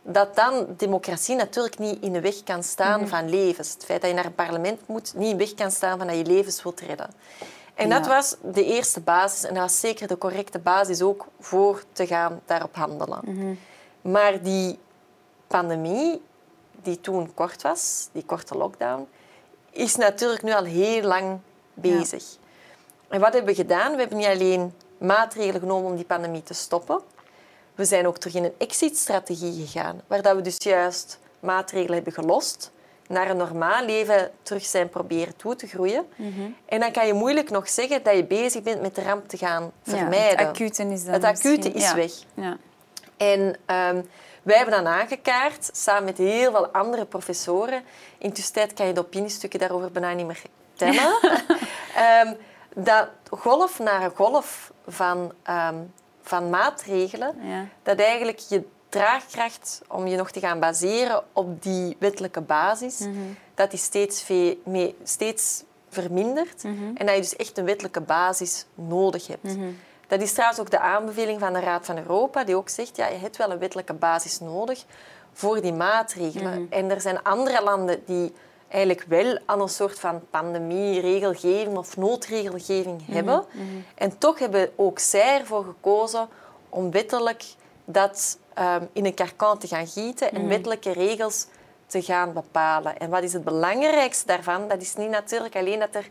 Dat 0.02 0.36
dan 0.36 0.66
democratie 0.76 1.36
natuurlijk 1.36 1.78
niet 1.78 2.02
in 2.02 2.12
de 2.12 2.20
weg 2.20 2.42
kan 2.42 2.62
staan 2.62 3.00
mhm. 3.00 3.08
van 3.08 3.28
levens. 3.28 3.72
Het 3.72 3.84
feit 3.84 4.00
dat 4.00 4.10
je 4.10 4.16
naar 4.16 4.24
een 4.24 4.34
parlement 4.34 4.80
moet, 4.86 5.14
niet 5.14 5.30
in 5.30 5.36
de 5.36 5.44
weg 5.44 5.54
kan 5.54 5.70
staan 5.70 5.98
van 5.98 6.06
dat 6.06 6.16
je 6.16 6.24
levens 6.24 6.62
wilt 6.62 6.80
redden. 6.80 7.10
En 7.74 7.88
dat 7.88 8.06
was 8.06 8.36
de 8.42 8.64
eerste 8.64 9.00
basis 9.00 9.44
en 9.44 9.54
dat 9.54 9.62
was 9.62 9.80
zeker 9.80 10.06
de 10.06 10.18
correcte 10.18 10.58
basis 10.58 11.02
ook 11.02 11.26
voor 11.40 11.82
te 11.92 12.06
gaan 12.06 12.40
daarop 12.44 12.74
handelen. 12.74 13.20
Mhm. 13.24 13.54
Maar 14.00 14.42
die 14.42 14.78
pandemie, 15.46 16.22
die 16.82 17.00
toen 17.00 17.34
kort 17.34 17.62
was, 17.62 18.08
die 18.12 18.24
korte 18.24 18.56
lockdown, 18.56 19.08
is 19.70 19.96
natuurlijk 19.96 20.42
nu 20.42 20.52
al 20.52 20.64
heel 20.64 21.02
lang 21.02 21.38
bezig. 21.74 22.24
En 23.08 23.20
wat 23.20 23.32
hebben 23.32 23.54
we 23.54 23.60
gedaan? 23.60 23.92
We 23.92 24.00
hebben 24.00 24.18
niet 24.18 24.26
alleen 24.26 24.74
maatregelen 24.98 25.60
genomen 25.60 25.90
om 25.90 25.96
die 25.96 26.04
pandemie 26.04 26.42
te 26.42 26.54
stoppen. 26.54 27.00
We 27.74 27.84
zijn 27.84 28.06
ook 28.06 28.18
terug 28.18 28.34
in 28.34 28.44
een 28.44 28.54
exit-strategie 28.58 29.66
gegaan, 29.66 30.00
waar 30.06 30.36
we 30.36 30.42
dus 30.42 30.56
juist 30.58 31.18
maatregelen 31.40 31.94
hebben 31.94 32.12
gelost 32.12 32.72
naar 33.08 33.30
een 33.30 33.36
normaal 33.36 33.84
leven 33.84 34.30
terug 34.42 34.64
zijn 34.64 34.88
proberen 34.88 35.36
toe 35.36 35.56
te 35.56 35.66
groeien. 35.66 36.06
Mhm. 36.16 36.50
En 36.66 36.80
dan 36.80 36.92
kan 36.92 37.06
je 37.06 37.12
moeilijk 37.12 37.50
nog 37.50 37.68
zeggen 37.68 38.02
dat 38.02 38.16
je 38.16 38.24
bezig 38.24 38.62
bent 38.62 38.80
met 38.80 38.94
de 38.94 39.02
ramp 39.02 39.28
te 39.28 39.36
gaan 39.36 39.72
vermijden. 39.82 40.38
het 40.38 40.48
acute 40.48 40.84
is, 40.84 41.04
dan 41.04 41.12
het 41.12 41.24
acute 41.24 41.70
is 41.70 41.92
weg. 41.92 42.12
Ja. 42.34 42.56
En 43.16 43.40
um, 43.40 44.08
wij 44.42 44.56
hebben 44.56 44.84
dan 44.84 44.86
aangekaart, 44.86 45.70
samen 45.72 46.04
met 46.04 46.18
heel 46.18 46.50
veel 46.50 46.66
andere 46.66 47.04
professoren. 47.04 47.82
Intussen 48.18 48.74
kan 48.74 48.86
je 48.86 48.92
de 48.92 49.00
opiniestukken 49.00 49.58
daarover 49.58 49.90
bijna 49.90 50.12
niet 50.12 50.26
meer 50.26 50.42
tellen. 50.74 51.18
um, 52.26 52.36
dat 52.84 53.08
golf 53.30 53.78
naar 53.78 54.10
golf 54.14 54.72
van, 54.88 55.32
um, 55.50 55.92
van 56.22 56.50
maatregelen, 56.50 57.36
dat 57.82 57.98
eigenlijk 57.98 58.38
je 58.38 58.64
draagkracht 58.94 59.82
om 59.88 60.06
je 60.06 60.16
nog 60.16 60.30
te 60.30 60.40
gaan 60.40 60.60
baseren 60.60 61.22
op 61.32 61.62
die 61.62 61.96
wettelijke 61.98 62.40
basis, 62.40 62.98
mhm. 62.98 63.12
dat 63.54 63.70
die 63.70 63.78
steeds, 63.78 64.26
mee, 64.64 64.96
steeds 65.02 65.62
vermindert 65.88 66.62
mhm. 66.62 66.96
en 66.96 67.06
dat 67.06 67.14
je 67.14 67.20
dus 67.20 67.36
echt 67.36 67.58
een 67.58 67.64
wettelijke 67.64 68.00
basis 68.00 68.66
nodig 68.74 69.26
hebt. 69.26 69.42
Mhm. 69.42 69.70
Dat 70.06 70.20
is 70.20 70.32
trouwens 70.32 70.60
ook 70.60 70.70
de 70.70 70.78
aanbeveling 70.78 71.40
van 71.40 71.52
de 71.52 71.60
Raad 71.60 71.86
van 71.86 71.98
Europa, 71.98 72.44
die 72.44 72.56
ook 72.56 72.68
zegt, 72.68 72.96
ja, 72.96 73.06
je 73.06 73.18
hebt 73.18 73.36
wel 73.36 73.50
een 73.50 73.58
wettelijke 73.58 73.94
basis 73.94 74.40
nodig 74.40 74.84
voor 75.32 75.60
die 75.60 75.72
maatregelen. 75.72 76.66
En 76.70 76.90
er 76.90 77.00
zijn 77.00 77.22
andere 77.22 77.62
landen 77.62 78.02
die 78.06 78.32
eigenlijk 78.68 79.04
wel 79.08 79.38
aan 79.46 79.60
een 79.60 79.68
soort 79.68 80.00
van 80.00 80.22
pandemie-regelgeving 80.30 81.76
of 81.76 81.96
noodregelgeving 81.96 83.06
hebben. 83.06 83.44
En 83.94 84.18
toch 84.18 84.38
hebben 84.38 84.70
ook 84.76 84.98
zij 84.98 85.38
ervoor 85.40 85.64
gekozen 85.64 86.28
om 86.68 86.90
wettelijk 86.90 87.44
dat 87.84 88.38
um, 88.58 88.88
in 88.92 89.04
een 89.04 89.14
karkan 89.14 89.58
te 89.58 89.66
gaan 89.66 89.86
gieten 89.86 90.32
en 90.32 90.42
mm. 90.42 90.48
wettelijke 90.48 90.92
regels 90.92 91.46
te 91.86 92.02
gaan 92.02 92.32
bepalen. 92.32 92.98
En 92.98 93.10
wat 93.10 93.22
is 93.22 93.32
het 93.32 93.44
belangrijkste 93.44 94.26
daarvan? 94.26 94.68
Dat 94.68 94.80
is 94.80 94.94
niet 94.94 95.10
natuurlijk 95.10 95.56
alleen 95.56 95.78
dat 95.78 95.94
er 95.94 96.08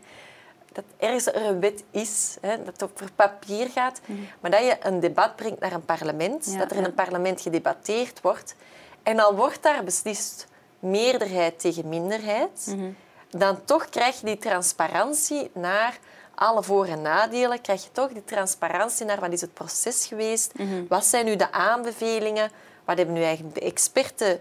dat 0.74 0.84
ergens 0.96 1.26
er 1.26 1.46
een 1.46 1.60
wet 1.60 1.84
is, 1.90 2.36
hè, 2.40 2.56
dat 2.56 2.66
het 2.66 2.82
over 2.82 3.12
papier 3.12 3.68
gaat, 3.68 4.00
mm. 4.06 4.28
maar 4.40 4.50
dat 4.50 4.60
je 4.60 4.76
een 4.80 5.00
debat 5.00 5.36
brengt 5.36 5.60
naar 5.60 5.72
een 5.72 5.84
parlement, 5.84 6.58
dat 6.58 6.70
er 6.70 6.76
in 6.76 6.84
een 6.84 6.94
parlement 6.94 7.40
gedebatteerd 7.40 8.20
wordt. 8.20 8.54
En 9.02 9.18
al 9.20 9.34
wordt 9.34 9.62
daar 9.62 9.84
beslist 9.84 10.46
meerderheid 10.78 11.60
tegen 11.60 11.88
minderheid, 11.88 12.66
mm-hmm. 12.66 12.96
dan 13.30 13.64
toch 13.64 13.88
krijg 13.88 14.20
je 14.20 14.26
die 14.26 14.38
transparantie 14.38 15.50
naar 15.52 15.98
alle 16.34 16.62
voor- 16.62 16.86
en 16.86 17.02
nadelen, 17.02 17.60
krijg 17.60 17.82
je 17.84 17.92
toch 17.92 18.12
die 18.12 18.24
transparantie 18.24 19.06
naar 19.06 19.20
wat 19.20 19.32
is 19.32 19.40
het 19.40 19.54
proces 19.54 20.06
geweest, 20.06 20.58
mm 20.58 20.86
wat 20.88 21.04
zijn 21.04 21.24
nu 21.24 21.36
de 21.36 21.52
aanbevelingen, 21.52 22.50
wat 22.84 22.96
hebben 22.96 23.14
nu 23.14 23.22
eigenlijk 23.22 23.54
de 23.54 23.60
experten 23.60 24.40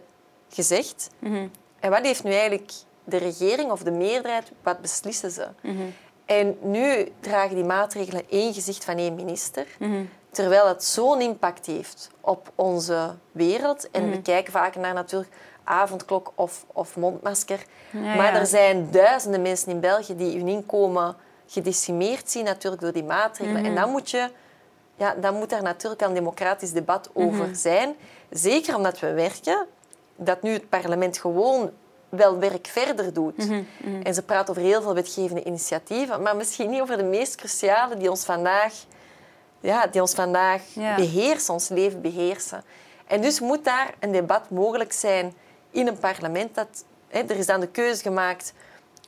gezegd 0.50 1.10
mm 1.20 1.52
en 1.80 1.90
wat 1.90 2.06
heeft 2.06 2.24
nu 2.24 2.32
eigenlijk 2.32 2.72
de 3.04 3.18
regering 3.18 3.72
of 3.72 3.84
de 3.84 3.92
meerderheid, 3.92 4.52
wat 4.64 4.82
beslissen 4.82 5.32
ze. 5.32 5.48
Mm 5.62 5.94
En 6.26 6.58
nu 6.62 7.12
dragen 7.20 7.56
die 7.56 7.64
maatregelen 7.64 8.24
één 8.30 8.54
gezicht 8.54 8.84
van 8.84 8.98
één 8.98 9.16
minister, 9.16 9.68
mhm. 9.80 10.04
terwijl 10.32 10.68
het 10.68 10.84
zo'n 10.84 11.22
impact 11.22 11.66
heeft 11.66 12.10
op 12.22 12.52
onze 12.56 13.16
wereld. 13.32 13.92
En 13.92 14.10
we 14.10 14.22
kijken 14.22 14.52
vaak 14.52 14.76
naar 14.76 14.94
natuurlijk 14.94 15.32
avondklok 15.64 16.32
of, 16.36 16.66
of 16.68 16.96
mondmasker. 16.96 17.66
Maar 17.92 18.34
er 18.34 18.46
zijn 18.46 18.92
duizenden 18.92 19.42
mensen 19.42 19.72
in 19.72 19.80
België 19.80 20.16
die 20.16 20.38
hun 20.38 20.48
inkomen 20.48 21.16
gedecimeerd 21.48 22.32
zien 22.32 22.44
natuurlijk 22.44 22.82
door 22.82 22.94
die 22.94 23.04
maatregelen. 23.04 23.66
En 23.66 23.72
mhm. 23.72 23.82
dan 23.82 23.90
moet, 23.90 24.12
je, 24.12 24.30
ja, 24.96 25.16
dan 25.16 25.36
moet 25.36 25.52
er 25.52 25.62
natuurlijk 25.62 26.02
een 26.02 26.14
democratisch 26.14 26.72
debat 26.72 27.10
over 27.14 27.46
mhm. 27.46 27.56
zijn. 27.56 27.96
Zeker 28.30 28.76
omdat 28.76 29.00
we 29.00 29.14
werken, 29.14 29.66
dat 30.16 30.42
nu 30.42 30.52
het 30.52 30.70
parlement 30.70 31.18
gewoon 31.18 31.72
wel 32.10 32.40
werk 32.40 32.68
verder 32.68 33.14
doet. 33.14 33.38
Mhm, 33.38 33.64
en 34.04 34.14
ze 34.14 34.22
praat 34.22 34.50
over 34.50 34.62
heel 34.62 34.82
veel 34.82 34.94
wetgevende 34.94 35.44
initiatieven, 35.44 36.22
maar 36.22 36.36
misschien 36.36 36.70
niet 36.70 36.82
over 36.82 36.98
de 36.98 37.04
meest 37.04 37.36
cruciale 37.36 37.98
die 37.98 38.10
ons 38.10 38.26
vandaag, 38.26 38.74
ja, 39.60 39.88
die 39.88 40.02
ons 40.02 40.14
vandaag 40.14 40.62
beheersen, 40.96 41.54
ons 41.54 41.70
leven 41.70 42.02
beheersen. 42.02 42.64
En 43.08 43.22
dus 43.22 43.40
moet 43.40 43.64
daar 43.64 43.94
een 44.00 44.12
debat 44.12 44.50
mogelijk 44.50 44.94
zijn 44.94 45.34
in 45.72 45.88
een 45.88 45.98
parlement. 45.98 46.56
Dat, 46.56 46.86
hè, 47.08 47.20
er 47.20 47.38
is 47.38 47.46
dan 47.46 47.60
de 47.60 47.68
keuze 47.68 48.02
gemaakt 48.02 48.54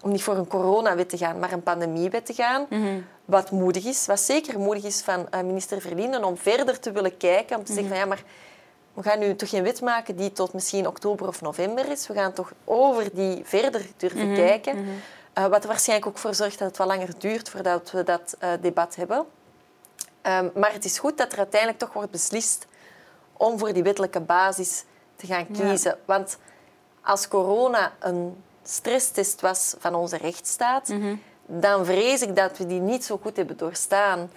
om 0.05 0.11
niet 0.11 0.23
voor 0.23 0.37
een 0.37 0.47
coronawet 0.47 1.09
te 1.09 1.17
gaan, 1.17 1.39
maar 1.39 1.51
een 1.51 1.63
pandemiewet 1.63 2.25
te 2.25 2.33
gaan. 2.33 2.65
Mhm. 2.69 2.99
Wat 3.25 3.51
moedig 3.51 3.85
is, 3.85 4.05
wat 4.05 4.19
zeker 4.19 4.59
moedig 4.59 4.83
is 4.83 5.01
van 5.01 5.27
uh, 5.33 5.41
minister 5.41 5.81
Verlinden 5.81 6.23
om 6.23 6.37
verder 6.37 6.79
te 6.79 6.91
willen 6.91 7.17
kijken. 7.17 7.57
Om 7.57 7.63
te 7.63 7.73
zeggen 7.73 7.89
van 7.89 7.99
ja, 7.99 8.05
maar 8.05 8.23
we 8.93 9.03
gaan 9.03 9.19
nu 9.19 9.35
toch 9.35 9.49
geen 9.49 9.63
wet 9.63 9.81
maken 9.81 10.15
die 10.15 10.31
tot 10.31 10.53
misschien 10.53 10.87
oktober 10.87 11.27
of 11.27 11.41
november 11.41 11.91
is. 11.91 12.07
We 12.07 12.13
gaan 12.13 12.33
toch 12.33 12.53
over 12.63 13.09
die 13.13 13.41
verder 13.43 13.85
durven 13.97 14.27
mhm. 14.27 14.35
kijken. 14.35 14.75
Mhm. 14.75 14.89
Eh, 15.33 15.45
wat 15.45 15.61
er 15.61 15.67
waarschijnlijk 15.67 16.07
ook 16.09 16.17
voor 16.17 16.33
zorgt 16.33 16.59
dat 16.59 16.67
het 16.67 16.77
wat 16.77 16.87
langer 16.87 17.09
duurt 17.17 17.49
voordat 17.49 17.91
we 17.91 18.03
dat 18.03 18.37
uh, 18.43 18.49
debat 18.61 18.95
hebben. 18.95 19.17
Um, 19.17 20.51
maar 20.55 20.73
het 20.73 20.85
is 20.85 20.99
goed 20.99 21.17
dat 21.17 21.31
er 21.31 21.37
uiteindelijk 21.37 21.79
toch 21.79 21.93
wordt 21.93 22.11
beslist 22.11 22.67
om 23.33 23.59
voor 23.59 23.73
die 23.73 23.83
wettelijke 23.83 24.19
basis 24.19 24.83
te 25.15 25.25
gaan 25.25 25.47
kiezen. 25.51 25.97
Want 26.05 26.37
als 27.01 27.27
corona 27.27 27.93
een 27.99 28.43
stresstest 28.69 29.41
was 29.41 29.75
van 29.80 29.95
onze 29.95 30.17
rechtsstaat, 30.17 30.88
mhm. 30.88 31.15
dan 31.45 31.86
vrees 31.86 32.21
ik 32.21 32.36
dat 32.36 32.58
we 32.58 32.65
die 32.65 32.80
niet 32.80 33.06
zo 33.06 33.19
goed 33.21 33.38
hebben 33.38 33.58
doorstaan. 33.58 34.30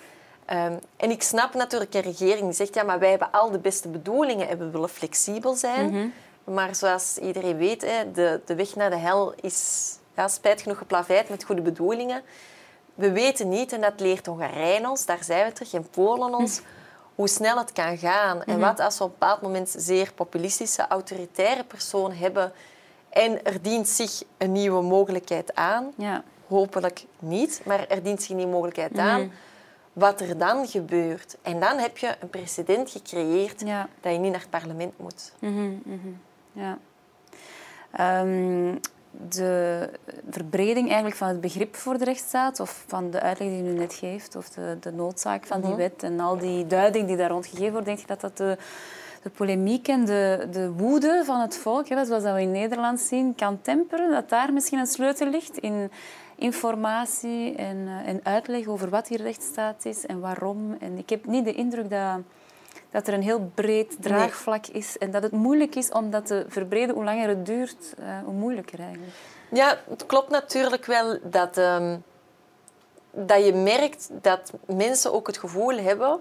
Ehm, 0.44 0.72
en 0.96 1.10
ik 1.10 1.22
snap 1.22 1.54
natuurlijk 1.54 1.94
een 1.94 2.00
regering 2.00 2.44
die 2.44 2.52
zegt, 2.52 2.74
ja, 2.74 2.82
maar 2.82 2.98
wij 2.98 3.10
hebben 3.10 3.30
al 3.30 3.50
de 3.50 3.58
beste 3.58 3.88
bedoelingen 3.88 4.48
en 4.48 4.58
we 4.58 4.70
willen 4.70 4.88
flexibel 4.88 5.54
zijn. 5.54 5.90
Mhm. 5.90 6.08
Maar 6.54 6.74
zoals 6.74 7.18
iedereen 7.18 7.56
weet, 7.56 7.82
hè, 7.82 8.10
de, 8.12 8.40
de 8.44 8.54
weg 8.54 8.74
naar 8.74 8.90
de 8.90 8.96
hel 8.96 9.34
is 9.40 9.88
ja, 10.16 10.28
spijt 10.28 10.62
genoeg 10.62 10.78
geplaveid 10.78 11.28
met 11.28 11.44
goede 11.44 11.62
bedoelingen. 11.62 12.22
We 12.94 13.12
weten 13.12 13.48
niet, 13.48 13.72
en 13.72 13.80
dat 13.80 14.00
leert 14.00 14.26
Hongarije 14.26 14.88
ons, 14.88 15.06
daar 15.06 15.24
zijn 15.24 15.46
we 15.46 15.52
terug, 15.52 15.72
en 15.72 15.88
Polen 15.90 16.34
ons, 16.34 16.60
hoe 17.14 17.28
snel 17.28 17.58
het 17.58 17.72
kan 17.72 17.98
gaan. 17.98 18.42
En 18.42 18.58
mhm. 18.58 18.66
wat 18.66 18.80
als 18.80 18.98
we 18.98 19.04
op 19.04 19.10
een 19.10 19.16
bepaald 19.18 19.42
moment 19.42 19.74
zeer 19.76 20.12
populistische, 20.12 20.86
autoritaire 20.88 21.64
personen 21.64 22.16
hebben 22.16 22.52
en 23.10 23.44
er 23.44 23.62
dient 23.62 23.88
zich 23.88 24.22
een 24.36 24.52
nieuwe 24.52 24.82
mogelijkheid 24.82 25.54
aan. 25.54 25.92
Ja. 25.96 26.22
Hopelijk 26.46 27.04
niet, 27.18 27.60
maar 27.64 27.86
er 27.88 28.02
dient 28.02 28.20
zich 28.20 28.30
een 28.30 28.36
nieuwe 28.36 28.52
mogelijkheid 28.52 28.92
mhm. 28.92 29.00
aan. 29.00 29.32
Wat 29.92 30.20
er 30.20 30.38
dan 30.38 30.66
gebeurt. 30.66 31.36
En 31.42 31.60
dan 31.60 31.78
heb 31.78 31.98
je 31.98 32.14
een 32.20 32.30
precedent 32.30 32.90
gecreëerd 32.90 33.60
dat 34.00 34.12
je 34.12 34.18
niet 34.18 34.30
naar 34.30 34.40
het 34.40 34.50
parlement 34.50 34.98
moet. 34.98 35.32
Mhm, 35.38 35.72
ja. 36.52 36.78
Ehm, 37.90 38.74
de 39.10 39.90
verbreding 40.30 40.86
eigenlijk 40.86 41.16
van 41.16 41.28
het 41.28 41.40
begrip 41.40 41.76
voor 41.76 41.98
de 41.98 42.04
rechtsstaat, 42.04 42.60
of 42.60 42.84
van 42.86 43.10
de 43.10 43.20
uitleg 43.20 43.48
die 43.48 43.62
u 43.62 43.72
net 43.72 43.94
geeft, 43.94 44.36
of 44.36 44.48
de, 44.48 44.76
de 44.80 44.92
noodzaak 44.92 45.46
van 45.46 45.60
die 45.60 45.70
mhm. 45.70 45.78
wet 45.78 46.02
en 46.02 46.20
al 46.20 46.38
die 46.38 46.66
duiding 46.66 47.06
die 47.06 47.16
daar 47.16 47.30
rond 47.30 47.46
gegeven 47.46 47.72
wordt, 47.72 47.86
denk 47.86 47.98
ik 47.98 48.08
dat 48.08 48.20
dat 48.20 48.36
de, 48.36 48.56
de 49.22 49.30
polemiek 49.30 49.88
en 49.88 50.04
de, 50.04 50.46
de 50.50 50.70
woede 50.70 51.22
van 51.24 51.40
het 51.40 51.56
volk, 51.56 51.86
zoals 51.86 52.08
dat 52.08 52.22
we 52.22 52.40
in 52.40 52.50
Nederland 52.50 53.00
zien, 53.00 53.34
kan 53.34 53.60
temperen. 53.62 54.10
Dat 54.10 54.28
daar 54.28 54.52
misschien 54.52 54.78
een 54.78 54.86
sleutel 54.86 55.26
ligt 55.26 55.58
in 55.58 55.90
informatie 56.36 57.54
en, 57.54 57.76
uh, 57.76 58.08
en 58.08 58.20
uitleg 58.22 58.66
over 58.66 58.90
wat 58.90 59.06
die 59.06 59.16
rechtsstaat 59.16 59.84
is 59.84 60.06
en 60.06 60.20
waarom. 60.20 60.76
En 60.80 60.98
ik 60.98 61.10
heb 61.10 61.26
niet 61.26 61.44
de 61.44 61.54
indruk 61.54 61.90
dat 61.90 62.20
dat 62.90 63.08
er 63.08 63.14
een 63.14 63.22
heel 63.22 63.50
breed 63.54 63.96
draagvlak 64.00 64.66
is 64.66 64.98
en 64.98 65.10
dat 65.10 65.22
het 65.22 65.32
moeilijk 65.32 65.74
is 65.74 65.90
om 65.90 66.10
dat 66.10 66.26
te 66.26 66.44
verbreden. 66.48 66.94
Hoe 66.94 67.04
langer 67.04 67.28
het 67.28 67.46
duurt, 67.46 67.94
uh, 68.00 68.06
hoe 68.24 68.34
moeilijker 68.34 68.80
eigenlijk. 68.80 69.12
Ja, 69.50 69.78
het 69.88 70.06
klopt 70.06 70.30
natuurlijk 70.30 70.84
wel 70.84 71.18
dat, 71.22 71.56
um, 71.56 72.02
dat 73.10 73.44
je 73.44 73.54
merkt 73.54 74.08
dat 74.22 74.52
mensen 74.66 75.12
ook 75.12 75.26
het 75.26 75.38
gevoel 75.38 75.76
hebben 75.76 76.20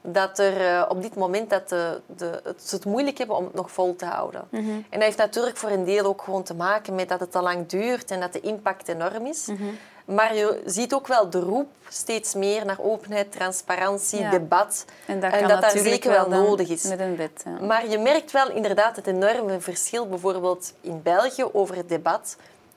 dat 0.00 0.38
er 0.38 0.60
uh, 0.60 0.86
op 0.88 1.02
dit 1.02 1.14
moment 1.14 1.50
dat 1.50 1.68
de, 1.68 2.00
de, 2.06 2.40
het, 2.44 2.68
ze 2.68 2.74
het 2.74 2.84
moeilijk 2.84 3.18
hebben 3.18 3.36
om 3.36 3.44
het 3.44 3.54
nog 3.54 3.70
vol 3.70 3.96
te 3.96 4.04
houden. 4.04 4.48
Mm 4.50 4.64
-hmm. 4.64 4.84
En 4.88 4.98
dat 4.98 5.02
heeft 5.02 5.16
natuurlijk 5.16 5.56
voor 5.56 5.70
een 5.70 5.84
deel 5.84 6.04
ook 6.04 6.22
gewoon 6.22 6.42
te 6.42 6.54
maken 6.54 6.94
met 6.94 7.08
dat 7.08 7.20
het 7.20 7.32
te 7.32 7.42
lang 7.42 7.66
duurt 7.66 8.10
en 8.10 8.20
dat 8.20 8.32
de 8.32 8.40
impact 8.40 8.88
enorm 8.88 9.26
is. 9.26 9.46
Mm 9.46 9.56
-hmm. 9.56 9.78
Maar 10.04 10.34
je 10.34 10.62
ziet 10.64 10.94
ook 10.94 11.06
wel 11.06 11.30
de 11.30 11.40
roep 11.40 11.68
steeds 11.88 12.34
meer 12.34 12.64
naar 12.64 12.80
openheid, 12.80 13.32
transparantie, 13.32 14.28
debat. 14.28 14.84
En 15.06 15.20
dat, 15.20 15.32
en 15.32 15.48
dat 15.48 15.60
daar 15.60 15.78
zeker 15.78 16.10
wel 16.10 16.28
nodig 16.28 16.68
is. 16.68 16.82
Met 16.82 17.00
een 17.00 17.16
wet, 17.16 17.42
ja. 17.44 17.66
Maar 17.66 17.88
je 17.88 17.98
merkt 17.98 18.30
wel 18.30 18.50
inderdaad 18.50 18.96
het 18.96 19.06
enorme 19.06 19.60
verschil 19.60 20.08
bijvoorbeeld 20.08 20.72
in 20.80 21.02
België 21.02 21.44
over 21.52 21.76
het 21.76 21.88
debat 21.88 22.36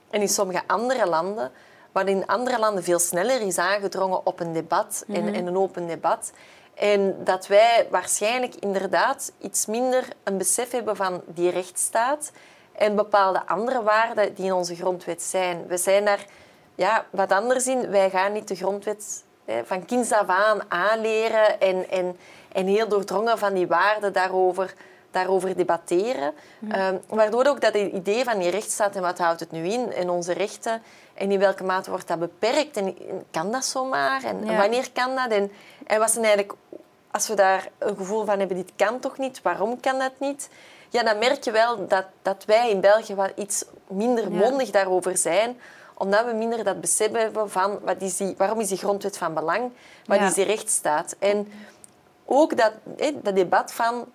en 0.10 0.22
in 0.22 0.30
sommige 0.30 0.62
andere 0.68 1.08
landen, 1.08 1.52
waar 1.92 2.08
in 2.08 2.26
andere 2.26 2.60
landen 2.60 2.84
veel 2.84 3.00
sneller 3.00 3.42
is 3.42 3.58
aangedrongen 3.58 4.26
op 4.26 4.40
een 4.40 4.54
debat 4.54 5.04
en, 5.08 5.24
mhm. 5.24 5.34
en 5.34 5.48
een 5.48 5.58
open 5.58 5.88
debat. 5.88 6.32
En 6.74 7.24
dat 7.24 7.48
wij 7.48 7.88
waarschijnlijk 7.90 8.56
inderdaad 8.56 9.32
iets 9.42 9.66
minder 9.66 10.08
een 10.24 10.38
besef 10.38 10.72
hebben 10.72 10.96
van 10.96 11.22
die 11.26 11.50
rechtsstaat 11.50 12.32
en 12.72 12.96
bepaalde 12.96 13.46
andere 13.46 13.84
waarden 13.84 14.34
die 14.34 14.46
in 14.46 14.54
onze 14.54 14.76
grondwet 14.76 15.22
zijn. 15.22 15.68
We 15.68 15.78
zijn 15.78 16.06
daar 16.06 16.26
ja, 16.76 17.06
wat 17.10 17.32
anders 17.32 17.68
in. 17.68 17.90
Wij 17.90 18.10
gaan 18.10 18.34
niet 18.34 18.48
de 18.48 18.56
grondwet 18.56 19.24
hè, 19.46 19.66
van 19.66 19.86
kinds 19.86 20.12
af 20.12 20.28
aan 20.28 20.72
aanleren 20.72 21.60
en, 21.60 21.90
en, 21.90 22.18
en 22.52 22.68
heel 22.68 22.88
doordrongen 22.88 23.38
van 23.38 23.54
die 23.54 23.68
waarden 23.68 24.14
daarover, 24.14 24.74
daarover 25.14 25.56
debatteren. 25.56 26.34
Mm. 26.60 27.00
waardoor 27.08 27.46
ook 27.46 27.62
dat 27.62 27.76
idee 27.76 28.24
van 28.24 28.40
die 28.40 28.50
rechtsstaat 28.50 28.96
en 28.96 29.02
wat 29.02 29.18
houdt 29.18 29.40
het 29.40 29.52
nu 29.52 29.68
in 29.68 29.94
en 29.94 30.10
onze 30.10 30.34
rechten 30.34 30.82
en 31.14 31.32
in 31.32 31.40
welke 31.40 31.64
mate 31.64 31.90
wordt 31.90 32.08
dat 32.08 32.20
beperkt 32.20 32.78
en 32.78 32.96
kan 33.32 33.52
dat 33.52 33.66
zomaar 33.66 34.24
en 34.24 34.58
wanneer 34.58 34.92
kan 34.92 35.16
dat 35.16 35.32
en, 35.32 35.52
en 35.88 36.00
wat 36.00 36.12
zijn 36.12 36.26
eigenlijk 36.26 36.54
als 37.12 37.28
we 37.28 37.36
daar 37.36 37.68
een 37.78 37.96
gevoel 37.96 38.26
van 38.26 38.40
hebben, 38.40 38.58
dit 38.58 38.72
kan 38.76 39.00
toch 39.00 39.18
niet, 39.18 39.42
waarom 39.42 39.80
kan 39.80 40.00
dat 40.00 40.12
niet? 40.20 40.50
Ja, 40.90 41.04
dan 41.04 41.18
merk 41.18 41.44
je 41.44 41.52
wel 41.52 41.88
dat, 41.88 42.06
dat 42.22 42.46
wij 42.46 42.70
in 42.70 42.82
België 42.82 43.16
wat 43.16 43.32
iets 43.36 43.66
minder 43.88 44.32
mondig 44.32 44.70
daarover 44.70 45.18
zijn 45.18 45.58
omdat 45.94 46.26
we 46.26 46.34
minder 46.34 46.64
dat 46.64 46.82
besef 46.82 47.12
hebben 47.12 47.50
van 47.50 47.80
wat 47.82 48.02
is 48.02 48.18
die, 48.18 48.34
waarom 48.38 48.60
is 48.60 48.68
die 48.68 48.78
grondwet 48.78 49.18
van 49.18 49.34
belang, 49.34 49.72
wat 50.06 50.22
is 50.22 50.34
die 50.34 50.46
rechtsstaat. 50.46 51.16
En 51.20 51.52
ook 52.26 52.58
dat, 52.58 52.72
dat 53.22 53.36
debat 53.36 53.74
van 53.74 54.06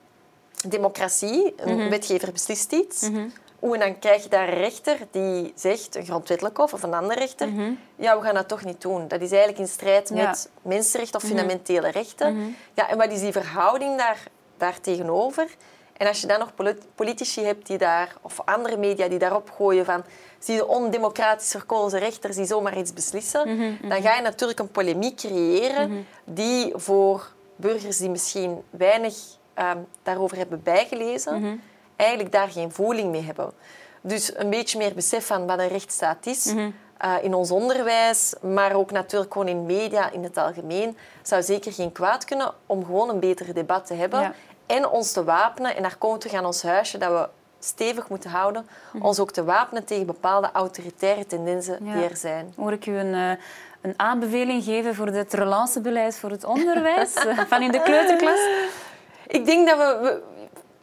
democratie, 0.66 1.54
een 1.56 1.76
mhm. 1.76 1.88
wetgever 1.88 2.32
beslist 2.32 2.72
iets. 2.72 3.08
Mm 3.08 3.32
En 3.60 3.78
dan 3.78 3.98
krijg 3.98 4.22
je 4.22 4.28
daar 4.28 4.48
een 4.48 4.58
rechter 4.58 4.96
die 5.10 5.52
zegt, 5.54 5.96
een 5.96 6.04
grondwettelijk 6.04 6.56
hof 6.56 6.72
of 6.72 6.82
een 6.82 6.94
andere 6.94 7.18
rechter, 7.18 7.48
mhm. 7.48 7.72
ja, 7.96 8.18
we 8.18 8.24
gaan 8.24 8.34
dat 8.34 8.48
toch 8.48 8.64
niet 8.64 8.80
doen. 8.80 9.08
Dat 9.08 9.20
is 9.20 9.30
eigenlijk 9.30 9.58
in 9.58 9.68
strijd 9.68 10.10
met 10.10 10.50
mensenrechten 10.62 11.16
of 11.20 11.22
mhm. 11.22 11.32
fundamentele 11.32 11.90
rechten. 11.90 12.56
Ja, 12.74 12.88
en 12.88 12.96
wat 12.96 13.12
is 13.12 13.20
die 13.20 13.32
verhouding 13.32 13.98
daar, 13.98 14.22
daar 14.56 14.80
tegenover? 14.80 15.56
En 15.98 16.06
als 16.06 16.20
je 16.20 16.26
dan 16.26 16.38
nog 16.38 16.52
politici 16.94 17.44
hebt 17.44 17.66
die 17.66 17.78
daar, 17.78 18.16
of 18.20 18.40
andere 18.44 18.76
media 18.76 19.08
die 19.08 19.18
daarop 19.18 19.50
gooien 19.50 19.84
van 19.84 20.04
zie 20.38 20.54
je 20.54 20.66
ondemocratisch 20.66 21.50
verkozen 21.50 21.98
rechters 21.98 22.36
die 22.36 22.46
zomaar 22.46 22.78
iets 22.78 22.92
beslissen, 22.92 23.78
dan 23.88 24.02
ga 24.02 24.14
je 24.14 24.22
natuurlijk 24.22 24.58
een 24.58 24.70
polemiek 24.70 25.16
creëren 25.16 26.06
die 26.24 26.72
voor 26.74 27.32
burgers 27.56 27.96
die 27.98 28.10
misschien 28.10 28.62
weinig 28.70 29.14
ehm, 29.58 29.78
daarover 30.02 30.36
hebben 30.36 30.62
bijgelezen, 30.62 31.60
eigenlijk 31.96 32.32
daar 32.32 32.48
geen 32.48 32.72
voeling 32.72 33.10
mee 33.10 33.22
hebben. 33.22 33.52
Dus 34.00 34.36
een 34.36 34.50
beetje 34.50 34.78
meer 34.78 34.94
besef 34.94 35.26
van 35.26 35.46
wat 35.46 35.58
een 35.58 35.68
rechtsstaat 35.68 36.26
is. 36.26 36.54
Uh, 37.04 37.14
in 37.22 37.34
ons 37.34 37.50
onderwijs, 37.50 38.34
maar 38.42 38.74
ook 38.74 38.90
natuurlijk 38.90 39.32
gewoon 39.32 39.48
in 39.48 39.66
media 39.66 40.10
in 40.10 40.22
het 40.22 40.36
algemeen, 40.36 40.96
zou 41.22 41.42
zeker 41.42 41.72
geen 41.72 41.92
kwaad 41.92 42.24
kunnen 42.24 42.52
om 42.66 42.84
gewoon 42.84 43.08
een 43.08 43.20
beter 43.20 43.54
debat 43.54 43.86
te 43.86 43.94
hebben 43.94 44.34
en 44.66 44.88
ons 44.88 45.12
te 45.12 45.24
wapenen. 45.24 45.76
En 45.76 45.82
daar 45.82 45.96
komen 45.96 46.16
we 46.16 46.22
terug 46.22 46.38
aan 46.38 46.46
ons 46.46 46.62
huisje, 46.62 46.98
dat 46.98 47.10
we 47.10 47.28
stevig 47.58 48.08
moeten 48.08 48.30
houden. 48.30 48.68
Mhm. 48.92 49.04
Ons 49.04 49.18
ook 49.18 49.30
te 49.30 49.44
wapenen 49.44 49.84
tegen 49.84 50.06
bepaalde 50.06 50.50
autoritaire 50.52 51.26
tendensen 51.26 51.84
die 51.84 52.02
er 52.02 52.16
zijn. 52.16 52.52
Hoor 52.56 52.72
ik 52.72 52.86
u 52.86 52.96
een, 52.96 53.14
uh, 53.14 53.30
een 53.80 53.94
aanbeveling 53.96 54.64
geven 54.64 54.94
voor 54.94 55.06
het 55.06 55.32
relancebeleid 55.32 56.18
voor 56.18 56.30
het 56.30 56.44
onderwijs? 56.44 57.12
van 57.48 57.62
in 57.62 57.72
de 57.72 57.82
kleuterklas? 57.82 58.40
Ik 59.28 59.46
denk 59.46 59.68
dat 59.68 59.76
we, 59.78 60.20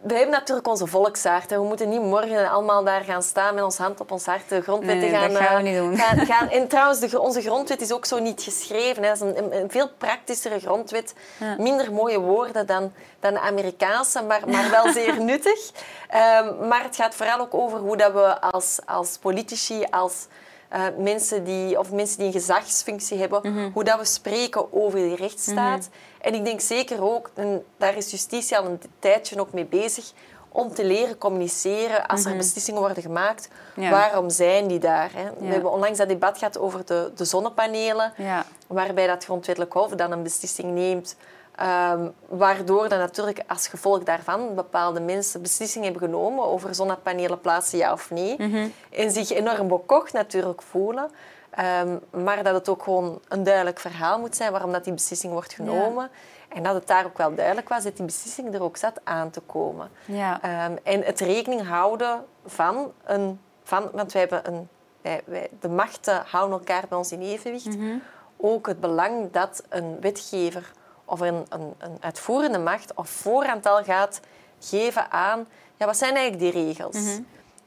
we 0.02 0.14
hebben 0.14 0.32
natuurlijk 0.32 0.68
onze 0.68 0.88
volksaard. 0.88 1.50
We 1.50 1.64
moeten 1.64 1.90
niet 1.90 2.02
morgen 2.02 2.50
allemaal 2.50 2.84
daar 2.84 3.04
gaan 3.04 3.24
staan 3.24 3.54
met 3.56 3.64
ons 3.64 3.78
hand 3.78 4.00
op 4.00 4.12
ons 4.12 4.26
hart 4.26 4.50
de 4.50 4.62
grondwet 4.62 4.98
Nee, 4.98 5.10
te 5.10 5.16
gaan... 5.16 5.30
dat 5.34 5.42
gaan 5.42 5.64
we 5.64 5.70
eh, 5.70 5.74
niet 5.74 5.84
doen. 5.84 5.98
Gaan, 5.98 6.26
gaan. 6.26 6.50
En 6.60 6.68
trouwens, 6.68 7.00
de, 7.00 7.20
onze 7.20 7.42
grondwet 7.42 7.82
is 7.82 7.92
ook 7.92 8.06
zo 8.06 8.20
niet 8.20 8.42
geschreven. 8.42 9.04
Hè. 9.04 9.10
Dat 9.10 9.22
is 9.22 9.40
een, 9.42 9.70
veel 9.72 9.90
praktischere 9.98 10.60
grondwet. 10.60 11.14
Ja. 11.40 11.56
Minder 11.58 11.94
mooie 11.94 12.20
woorden 12.20 12.66
dan, 12.68 12.94
dan 13.20 13.34
de 13.34 13.40
Amerikaanse, 13.40 14.24
maar, 14.24 14.42
maar 14.50 14.70
wel 14.70 14.92
zeer 15.00 15.22
nuttig. 15.22 15.72
Ehm, 16.10 16.68
maar 16.68 16.84
het 16.84 16.96
gaat 16.96 17.16
vooral 17.16 17.40
ook 17.40 17.54
over 17.54 17.80
hoe 17.80 17.98
dat 17.98 18.14
we 18.14 18.42
als, 18.42 18.80
als 18.86 19.18
politici, 19.18 19.86
als 19.92 20.28
eh, 20.70 20.82
mensen, 20.98 21.44
die, 21.44 21.80
of 21.80 21.92
mensen 21.92 22.18
die 22.18 22.28
een 22.28 22.34
gezagsfunctie 22.34 23.20
hebben, 23.20 23.40
Mhm. 23.44 23.70
hoe 23.74 23.84
dat 23.84 24.00
we 24.00 24.06
spreken 24.06 24.74
over 24.74 25.00
die 25.00 25.16
rechtsstaat. 25.16 25.90
En 26.26 26.34
ik 26.34 26.46
denk 26.46 26.60
zeker 26.62 27.04
ook, 27.04 27.30
en 27.34 27.64
daar 27.78 27.98
is 27.98 28.12
justitie 28.12 28.58
al 28.58 28.66
een 28.66 28.82
tijdje 29.00 29.40
ook 29.40 29.54
mee 29.54 29.66
bezig, 29.66 30.12
om 30.50 30.74
te 30.74 30.86
leren 30.86 31.18
communiceren 31.18 32.08
als 32.08 32.26
er 32.26 32.38
beslissingen 32.38 32.80
worden 32.82 33.04
gemaakt. 33.04 33.50
Mhm. 33.74 33.82
Ja. 33.86 33.90
Waarom 33.92 34.30
zijn 34.30 34.68
die 34.68 34.80
daar? 34.80 35.12
Hè? 35.14 35.24
We 35.40 35.46
hebben 35.54 35.72
onlangs 35.72 35.98
dat 35.98 36.08
debat 36.08 36.38
gehad 36.38 36.58
over 36.60 36.86
de, 36.86 37.12
de 37.16 37.26
zonnepanelen, 37.26 38.14
Ja. 38.18 38.46
waarbij 38.68 39.08
dat 39.08 39.24
grondwettelijk 39.24 39.74
hof 39.74 39.90
dan 39.92 40.12
een 40.12 40.24
beslissing 40.24 40.72
neemt. 40.74 41.16
ehm, 41.56 42.08
waardoor 42.28 42.90
dan 42.90 43.00
natuurlijk 43.00 43.42
als 43.48 43.68
gevolg 43.68 44.04
daarvan 44.04 44.56
bepaalde 44.56 45.00
mensen 45.00 45.42
beslissingen 45.42 45.92
hebben 45.92 46.10
genomen 46.10 46.46
over 46.46 46.76
zonnepanelen 46.76 47.42
plaatsen 47.42 47.78
ja 47.78 47.92
of 47.92 48.10
nee. 48.12 48.36
Mhm. 48.38 48.68
En 48.90 49.12
zich 49.12 49.32
enorm 49.32 49.68
bekocht 49.68 50.14
natuurlijk 50.14 50.62
voelen. 50.62 51.10
Ehm, 51.56 51.98
maar 52.10 52.44
dat 52.44 52.54
het 52.54 52.70
ook 52.70 52.84
gewoon 52.84 53.22
een 53.28 53.44
duidelijk 53.44 53.80
verhaal 53.80 54.20
moet 54.20 54.36
zijn 54.36 54.52
waarom 54.52 54.72
dat 54.72 54.84
die 54.84 54.94
beslissing 54.94 55.34
wordt 55.34 55.54
genomen. 55.54 56.10
En 56.50 56.64
dat 56.64 56.74
het 56.74 56.88
daar 56.88 57.06
ook 57.06 57.18
wel 57.18 57.36
duidelijk 57.36 57.70
was 57.70 57.84
dat 57.84 57.96
die 57.96 58.06
beslissing 58.06 58.54
er 58.54 58.64
ook 58.64 58.78
zat 58.78 59.00
aan 59.04 59.30
te 59.30 59.40
komen. 59.40 59.90
Ja. 60.06 60.42
Ehm, 60.42 60.76
en 60.84 61.04
het 61.04 61.20
rekening 61.20 61.68
houden 61.68 62.26
van 62.46 62.92
een... 63.04 63.40
Van, 63.64 63.90
want 63.94 64.12
wij 64.12 64.22
hebben 64.22 64.54
een... 64.54 64.68
Wij, 65.02 65.22
wij, 65.26 65.50
de 65.60 65.70
machten 65.70 66.24
houden 66.26 66.58
elkaar 66.58 66.84
bij 66.90 66.98
ons 66.98 67.12
in 67.12 67.22
evenwicht. 67.22 67.78
Mhm. 67.78 67.98
Ook 68.38 68.68
het 68.68 68.80
belang 68.80 69.32
dat 69.32 69.64
een 69.70 70.02
wetgever 70.02 70.72
of 71.06 71.20
een, 71.20 71.46
een, 71.50 71.74
een 71.78 71.98
uitvoerende 72.00 72.60
macht 72.60 72.94
op 72.94 73.08
voorhand 73.08 73.66
al 73.66 73.84
gaat 73.84 74.20
geven 74.60 75.12
aan... 75.12 75.48
Ja, 75.78 75.86
wat 75.86 75.98
zijn 75.98 76.16
eigenlijk 76.16 76.54
die 76.54 76.64
regels? 76.64 76.96
Mhm. 76.96 77.22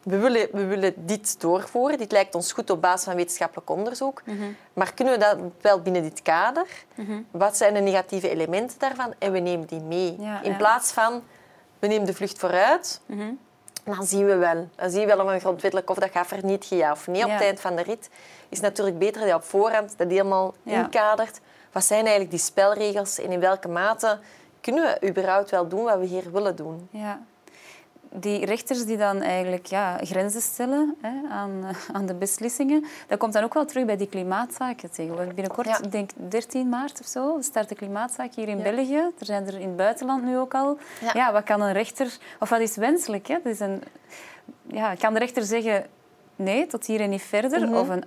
We 0.08 0.18
willen, 0.18 0.48
we 0.52 0.64
willen 0.64 0.94
dit 0.96 1.40
doorvoeren. 1.40 1.98
Dit 1.98 2.12
lijkt 2.12 2.34
ons 2.34 2.52
goed 2.52 2.70
op 2.70 2.80
basis 2.80 3.04
van 3.04 3.14
wetenschappelijk 3.14 3.70
onderzoek. 3.70 4.22
Mhm. 4.24 4.42
Maar 4.72 4.94
kunnen 4.94 5.14
we 5.14 5.20
dat 5.20 5.36
wel 5.60 5.80
binnen 5.80 6.02
dit 6.02 6.22
kader? 6.22 6.66
Wat 7.30 7.56
zijn 7.56 7.74
de 7.74 7.80
negatieve 7.80 8.28
elementen 8.28 8.78
daarvan? 8.78 9.14
En 9.18 9.32
we 9.32 9.38
nemen 9.38 9.66
die 9.66 9.80
mee. 9.80 10.16
Ja, 10.20 10.42
In 10.42 10.50
ja. 10.50 10.56
plaats 10.56 10.92
van, 10.92 11.22
we 11.78 11.86
nemen 11.86 12.06
de 12.06 12.14
vlucht 12.14 12.38
vooruit. 12.38 13.00
Mhm. 13.06 13.32
Dan 13.84 14.06
zien 14.06 14.26
we 14.26 14.36
wel. 14.36 14.68
Dan 14.74 14.90
zien 14.90 15.06
we 15.06 15.16
wel 15.16 15.24
of 15.24 15.32
een 15.32 15.40
grondwettelijk 15.40 15.90
of 15.90 15.96
dat 15.96 16.10
gaat 16.10 16.26
vernietigen, 16.26 16.76
ja 16.76 16.92
of 16.92 17.06
nee. 17.06 17.24
Op 17.24 17.30
het 17.30 17.40
eind 17.40 17.60
van 17.60 17.76
de 17.76 17.82
rit 17.82 18.10
is 18.48 18.60
natuurlijk 18.60 18.98
beter 18.98 19.20
dat 19.20 19.28
je 19.28 19.34
op 19.34 19.44
voorhand 19.44 19.98
dat 19.98 20.10
helemaal 20.10 20.54
inkadert. 20.62 21.40
Wat 21.72 21.84
zijn 21.84 22.00
eigenlijk 22.00 22.30
die 22.30 22.40
spelregels 22.40 23.18
en 23.18 23.32
in 23.32 23.40
welke 23.40 23.68
mate 23.68 24.18
kunnen 24.60 24.84
we 25.00 25.08
überhaupt 25.08 25.50
wel 25.50 25.68
doen 25.68 25.84
wat 25.84 25.98
we 25.98 26.04
hier 26.04 26.32
willen 26.32 26.56
doen? 26.56 26.88
Ja. 26.90 27.20
Die 28.12 28.44
rechters 28.44 28.84
die 28.84 28.96
dan 28.96 29.20
eigenlijk 29.22 29.66
ja, 29.66 29.98
grenzen 30.02 30.40
stellen 30.40 30.96
hè, 31.00 31.28
aan, 31.30 31.64
eh, 31.64 31.76
aan 31.92 32.06
de 32.06 32.14
beslissingen, 32.14 32.84
dat 33.06 33.18
komt 33.18 33.32
dan 33.32 33.44
ook 33.44 33.54
wel 33.54 33.64
terug 33.64 33.84
bij 33.84 33.96
die 33.96 34.06
klimaatzaken 34.08 34.90
tegenwoordig. 34.90 35.34
Binnenkort, 35.34 35.66
Ja. 35.66 35.78
ik 35.82 35.92
denk 35.92 36.10
13 36.28 36.68
maart 36.68 37.00
of 37.00 37.06
zo, 37.06 37.36
start 37.40 37.68
de 37.68 37.74
klimaatzaak 37.74 38.34
hier 38.34 38.48
in 38.48 38.58
Ja. 38.58 38.62
België. 38.62 38.96
Er 39.18 39.26
zijn 39.26 39.46
er 39.46 39.54
in 39.60 39.66
het 39.68 39.76
buitenland 39.76 40.24
nu 40.24 40.38
ook 40.38 40.54
al. 40.54 40.78
Ja. 41.00 41.10
Ja. 41.14 41.32
wat 41.32 41.44
kan 41.44 41.60
een 41.60 41.72
rechter, 41.72 42.16
of 42.40 42.48
wat 42.48 42.60
is 42.60 42.76
wenselijk? 42.76 43.26
Hè? 43.26 43.34
Dat 43.42 43.52
is 43.52 43.60
een, 43.60 43.82
ja, 44.66 44.94
kan 44.94 45.12
de 45.12 45.18
rechter 45.18 45.42
zeggen 45.42 45.86
nee, 46.36 46.66
tot 46.66 46.86
hier 46.86 47.00
en 47.00 47.10
niet 47.10 47.22
verder? 47.22 47.60
Mhm. 47.66 47.74
Of 47.74 47.88
een 47.88 48.04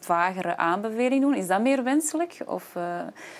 vagere 0.00 0.56
aanbeveling 0.56 1.20
doen? 1.20 1.34
Is 1.34 1.46
dat 1.46 1.60
meer 1.60 1.82
wenselijk? 1.82 2.38
Of, 2.46 2.64
eh, 2.74 2.82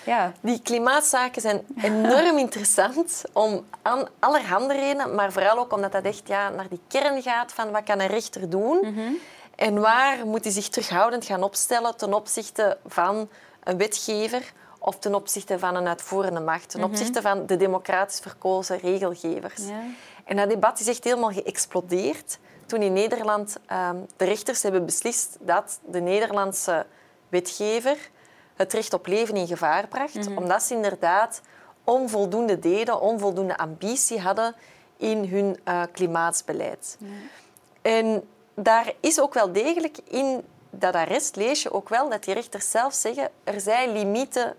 ja. 0.05 0.31
Die 0.41 0.61
klimaatzaken 0.61 1.41
zijn 1.41 1.61
enorm 1.81 2.37
interessant 2.37 3.23
om 3.33 3.65
aan 3.81 4.07
allerhande 4.19 4.73
redenen, 4.73 5.15
maar 5.15 5.31
vooral 5.31 5.57
ook 5.57 5.73
omdat 5.73 5.91
dat 5.91 6.03
echt 6.03 6.27
ja, 6.27 6.49
naar 6.49 6.69
die 6.69 6.81
kern 6.87 7.21
gaat 7.21 7.53
van 7.53 7.71
wat 7.71 7.83
kan 7.83 7.99
een 7.99 8.07
rechter 8.07 8.49
doen 8.49 8.95
en 9.55 9.79
waar 9.79 10.25
moet 10.25 10.43
hij 10.43 10.53
zich 10.53 10.69
terughoudend 10.69 11.25
gaan 11.25 11.43
opstellen 11.43 11.97
ten 11.97 12.13
opzichte 12.13 12.77
van 12.85 13.29
een 13.63 13.77
wetgever 13.77 14.53
of 14.79 14.99
ten 14.99 15.15
opzichte 15.15 15.59
van 15.59 15.75
een 15.75 15.87
uitvoerende 15.87 16.39
macht, 16.39 16.69
ten 16.69 16.83
opzichte 16.83 17.21
van 17.21 17.45
de 17.45 17.57
democratisch 17.57 18.19
verkozen 18.19 18.79
regelgevers. 18.79 19.67
Ja. 19.67 19.81
En 20.25 20.35
dat 20.35 20.49
debat 20.49 20.79
is 20.79 20.87
echt 20.87 21.03
helemaal 21.03 21.31
geëxplodeerd 21.31 22.37
toen 22.65 22.81
in 22.81 22.93
Nederland 22.93 23.57
ehm, 23.65 23.95
de 24.17 24.25
rechters 24.25 24.63
hebben 24.63 24.85
beslist 24.85 25.37
dat 25.39 25.79
de 25.85 25.99
Nederlandse 25.99 26.85
wetgever 27.29 27.97
het 28.55 28.73
recht 28.73 28.93
op 28.93 29.07
leven 29.07 29.35
in 29.35 29.47
gevaar 29.47 29.87
bracht, 29.87 30.27
omdat 30.35 30.63
ze 30.63 30.73
inderdaad 30.73 31.41
onvoldoende 31.83 32.59
deden, 32.59 33.01
onvoldoende 33.01 33.57
ambitie 33.57 34.19
hadden 34.19 34.55
in 34.97 35.25
hun 35.25 35.59
eh, 35.63 35.81
klimaatsbeleid. 35.91 36.97
En 37.81 38.27
daar 38.53 38.93
is 38.99 39.19
ook 39.19 39.33
wel 39.33 39.51
degelijk 39.51 39.97
in 40.03 40.43
dat 40.69 40.93
arrest 40.93 41.35
lees 41.35 41.61
je 41.63 41.71
ook 41.71 41.89
wel 41.89 42.09
dat 42.09 42.23
die 42.23 42.33
rechters 42.33 42.71
zelf 42.71 42.93
zeggen 42.93 43.29
er 43.43 43.61
zijn 43.61 43.91
limieten 43.91 44.55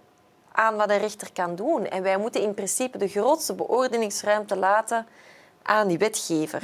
aan 0.53 0.77
wat 0.77 0.91
een 0.91 0.99
rechter 0.99 1.33
kan 1.33 1.55
doen. 1.55 1.87
En 1.87 2.03
wij 2.03 2.17
moeten 2.17 2.43
in 2.43 2.55
principe 2.55 2.99
de 2.99 3.09
grootste 3.09 3.55
beoordelingsruimte 3.55 4.57
laten 4.57 5.07
aan 5.63 5.89
die 5.89 5.99
wetgever. 5.99 6.63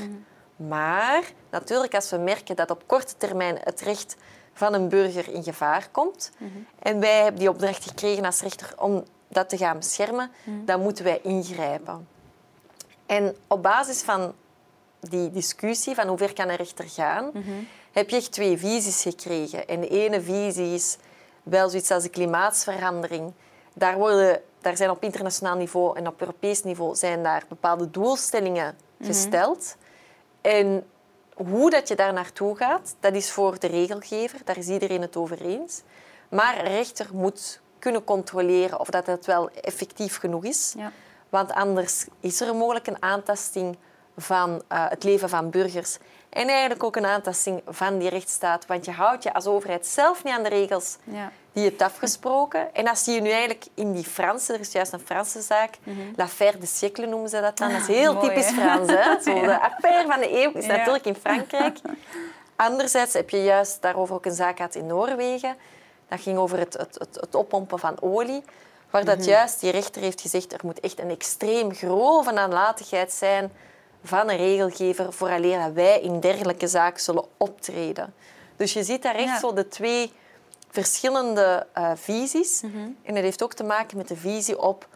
Maar 0.68 1.22
natuurlijk, 1.50 1.94
als 1.94 2.10
we 2.10 2.16
merken 2.16 2.56
dat 2.56 2.70
op 2.70 2.82
korte 2.86 3.16
termijn 3.16 3.58
het 3.64 3.80
recht 3.80 4.16
van 4.52 4.74
een 4.74 4.88
burger 4.88 5.28
in 5.34 5.42
gevaar 5.42 5.88
komt 5.90 6.30
en 6.78 7.00
wij 7.00 7.22
hebben 7.22 7.40
die 7.40 7.48
opdracht 7.48 7.84
gekregen 7.84 8.24
als 8.24 8.40
rechter 8.40 8.72
om 8.76 9.04
dat 9.28 9.48
te 9.48 9.56
gaan 9.56 9.76
beschermen, 9.76 10.30
dan 10.64 10.80
moeten 10.80 11.04
wij 11.04 11.20
ingrijpen. 11.22 12.08
En 13.06 13.36
op 13.46 13.62
basis 13.62 14.02
van 14.02 14.34
die 15.00 15.30
discussie 15.30 15.94
van 15.94 16.08
hoe 16.08 16.18
ver 16.18 16.32
kan 16.32 16.48
een 16.48 16.56
rechter 16.56 16.88
gaan, 16.88 17.30
heb 17.92 18.10
je 18.10 18.16
echt 18.16 18.32
twee 18.32 18.58
visies 18.58 19.02
gekregen. 19.02 19.68
En 19.68 19.80
de 19.80 19.88
ene 19.88 20.20
visie 20.22 20.74
is 20.74 20.96
wel 21.42 21.68
zoiets 21.68 21.90
als 21.90 22.02
de 22.02 22.08
klimaatsverandering. 22.08 23.32
Daar, 23.74 23.96
worden, 23.98 24.40
daar 24.60 24.76
zijn 24.76 24.90
op 24.90 25.02
internationaal 25.02 25.56
niveau 25.56 25.96
en 25.96 26.06
op 26.06 26.20
Europees 26.20 26.62
niveau 26.62 26.94
zijn 26.94 27.22
daar 27.22 27.44
bepaalde 27.48 27.90
doelstellingen 27.90 28.76
gesteld. 29.00 29.76
En 30.43 30.86
hoe 31.34 31.70
dat 31.70 31.88
je 31.88 31.95
daar 31.95 32.12
naartoe 32.12 32.57
gaat, 32.57 32.97
dat 33.01 33.14
is 33.14 33.30
voor 33.30 33.59
de 33.59 33.66
regelgever. 33.66 34.40
Daar 34.45 34.57
is 34.57 34.68
iedereen 34.68 35.01
het 35.01 35.16
over 35.16 35.40
eens. 35.40 35.82
Maar 36.28 36.59
een 36.59 36.72
rechter 36.72 37.07
moet 37.12 37.61
kunnen 37.78 38.05
controleren 38.05 38.80
of 38.80 38.88
dat 38.88 39.07
het 39.07 39.26
wel 39.26 39.51
effectief 39.51 40.18
genoeg 40.18 40.45
is. 40.45 40.74
Ja. 40.76 40.93
Want 41.28 41.53
anders 41.53 42.07
is 42.20 42.40
er 42.40 42.55
mogelijk 42.55 42.86
een 42.86 43.03
aantasting 43.03 43.76
van 44.16 44.62
eh, 44.68 44.88
het 44.88 45.05
leven 45.05 45.28
van 45.28 45.51
burgers. 45.51 45.99
En 46.32 46.48
eigenlijk 46.48 46.82
ook 46.84 46.96
een 46.96 47.06
aantasting 47.06 47.62
van 47.66 47.98
die 47.98 48.08
rechtsstaat. 48.08 48.66
Want 48.66 48.84
je 48.84 48.90
houdt 48.90 49.22
je 49.22 49.34
als 49.34 49.46
overheid 49.46 49.86
zelf 49.86 50.24
niet 50.24 50.32
aan 50.32 50.42
de 50.42 50.48
regels 50.48 50.96
Ja. 51.04 51.32
die 51.52 51.62
je 51.62 51.68
hebt 51.68 51.82
afgesproken. 51.82 52.74
En 52.74 52.88
als 52.88 53.04
je 53.04 53.10
je 53.12 53.20
nu 53.20 53.30
eigenlijk 53.30 53.64
in 53.74 53.92
die 53.92 54.04
Franse, 54.04 54.52
er 54.52 54.60
is 54.60 54.72
juist 54.72 54.92
een 54.92 55.00
Franse 55.04 55.40
zaak, 55.40 55.74
l'affaire 56.16 56.58
de 56.58 56.66
siècle 56.66 57.06
noemen 57.06 57.28
ze 57.28 57.40
dat 57.40 57.58
dan. 57.58 57.72
Dat 57.72 57.80
is 57.80 57.86
heel 57.86 58.14
Mooi, 58.14 58.28
typisch? 58.28 58.50
Frans. 58.50 58.90
Hè? 58.90 59.20
Zo, 59.24 59.40
De 59.40 59.60
affaire 59.60 60.08
van 60.08 60.20
de 60.20 60.42
eeuw 60.42 60.50
is 60.52 60.66
Ja. 60.66 60.76
natuurlijk 60.76 61.04
in 61.06 61.14
Frankrijk. 61.14 61.78
Anderzijds 62.56 63.12
heb 63.12 63.30
je 63.30 63.42
juist 63.42 63.82
daarover 63.82 64.14
ook 64.14 64.26
een 64.26 64.32
zaak 64.34 64.56
gehad 64.56 64.74
in 64.74 64.86
Noorwegen. 64.86 65.56
Dat 66.08 66.20
ging 66.20 66.38
over 66.38 66.58
het, 66.58 66.72
het, 66.72 66.96
het, 66.98 67.14
het 67.20 67.34
oppompen 67.34 67.78
van 67.78 67.96
olie. 68.00 68.44
Waar 68.90 69.04
dat 69.04 69.24
juist 69.24 69.60
die 69.60 69.70
rechter 69.70 70.02
heeft 70.02 70.20
gezegd, 70.20 70.52
er 70.52 70.60
moet 70.62 70.80
echt 70.80 70.98
een 71.00 71.10
extreem 71.10 71.74
grove 71.74 72.30
nalatigheid 72.32 73.12
zijn 73.12 73.52
van 74.03 74.30
een 74.30 74.36
regelgever 74.36 75.12
vooraleer 75.12 75.59
dat 75.59 75.72
wij 75.72 76.00
in 76.00 76.20
dergelijke 76.20 76.68
zaken 76.68 77.00
zullen 77.03 77.24
optreden. 77.36 78.14
Dus 78.57 78.72
je 78.72 78.82
ziet 78.84 79.03
daar 79.03 79.14
echt 79.14 79.24
Ja. 79.28 79.38
zo 79.38 79.53
de 79.53 79.68
twee 79.68 80.12
verschillende 80.70 81.66
eh, 81.72 81.90
visies. 81.94 82.62
En 83.03 83.14
dat 83.14 83.22
heeft 83.22 83.42
ook 83.42 83.55
te 83.55 83.64
maken 83.64 83.96
met 83.96 84.09
de 84.09 84.16
visie 84.16 84.61
op 84.61 84.88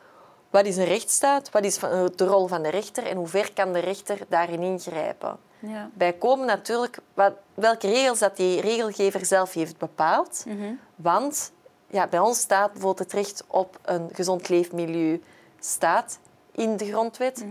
wat 0.51 0.67
is 0.67 0.77
een 0.77 0.85
rechtsstaat, 0.85 1.51
wat 1.51 1.65
is 1.65 1.79
de 2.15 2.25
rol 2.25 2.47
van 2.47 2.63
de 2.63 2.69
rechter 2.69 3.07
en 3.07 3.17
hoe 3.17 3.27
ver 3.27 3.53
kan 3.53 3.73
de 3.73 3.79
rechter 3.79 4.19
daarin 4.29 4.61
ingrijpen. 4.63 5.37
Ja. 5.59 5.91
Bij 5.95 6.13
komen 6.13 6.47
natuurlijk 6.47 6.99
wat, 7.15 7.33
welke 7.55 7.87
regels 7.89 8.19
dat 8.19 8.37
die 8.37 8.61
regelgever 8.61 9.27
zelf 9.27 9.53
heeft 9.53 9.79
bepaald. 9.79 10.45
Want 10.97 11.53
ja, 11.87 12.07
bij 12.07 12.19
ons 12.19 12.39
staat 12.39 12.73
bijvoorbeeld 12.73 13.13
het 13.13 13.13
recht 13.13 13.45
op 13.47 13.79
een 13.83 14.09
gezond 14.13 14.49
leefmilieu 14.49 15.23
staat 15.61 16.19
in 16.53 16.77
de 16.77 16.87
grondwet, 16.87 17.45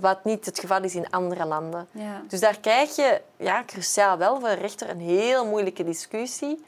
wat 0.00 0.24
niet 0.24 0.46
het 0.46 0.58
geval 0.58 0.82
is 0.82 0.94
in 0.94 1.10
andere 1.10 1.44
landen. 1.44 1.88
Ja. 1.90 2.22
Dus 2.28 2.40
daar 2.40 2.60
krijg 2.60 2.96
je 2.96 3.20
ja, 3.36 3.64
cruciaal 3.66 4.18
wel 4.18 4.40
voor 4.40 4.48
de 4.48 4.54
rechter 4.54 4.90
een 4.90 5.00
heel 5.00 5.46
moeilijke 5.46 5.84
discussie. 5.84 6.64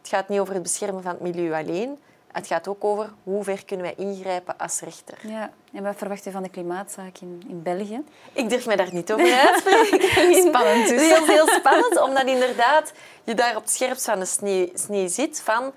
Het 0.00 0.08
gaat 0.08 0.28
niet 0.28 0.38
over 0.40 0.54
het 0.54 0.62
beschermen 0.62 1.02
van 1.02 1.12
het 1.12 1.20
milieu 1.20 1.52
alleen, 1.52 1.98
Het 2.32 2.46
gaat 2.46 2.68
ook 2.68 2.84
over 2.84 3.12
hoe 3.22 3.44
ver 3.44 3.64
kunnen 3.64 3.86
wij 3.86 4.06
ingrijpen 4.06 4.58
als 4.58 4.80
rechter. 4.80 5.18
Ja. 5.22 5.50
En 5.72 5.82
wat 5.82 5.96
verwacht 5.96 6.24
je 6.24 6.30
van 6.30 6.42
de 6.42 6.48
klimaatzaak 6.48 7.18
in, 7.20 7.42
in 7.48 7.62
België? 7.62 8.04
Ik 8.32 8.48
durf 8.48 8.66
mij 8.66 8.76
daar 8.76 8.92
niet 8.92 9.12
over 9.12 9.32
uit 9.32 9.54
te 9.54 9.86
spreken. 9.88 10.42
Spannend 10.48 10.88
dus. 10.88 11.00
Heel, 11.00 11.26
heel 11.26 11.48
spannend, 11.48 12.00
omdat 12.00 12.26
inderdaad 12.26 12.92
je 13.24 13.34
daar 13.34 13.56
op 13.56 13.62
het 13.62 13.70
scherpst 13.70 14.04
van 14.04 14.18
de 14.18 14.24
snee, 14.24 14.72
snee 14.74 15.08
zit. 15.08 15.40
Van, 15.40 15.72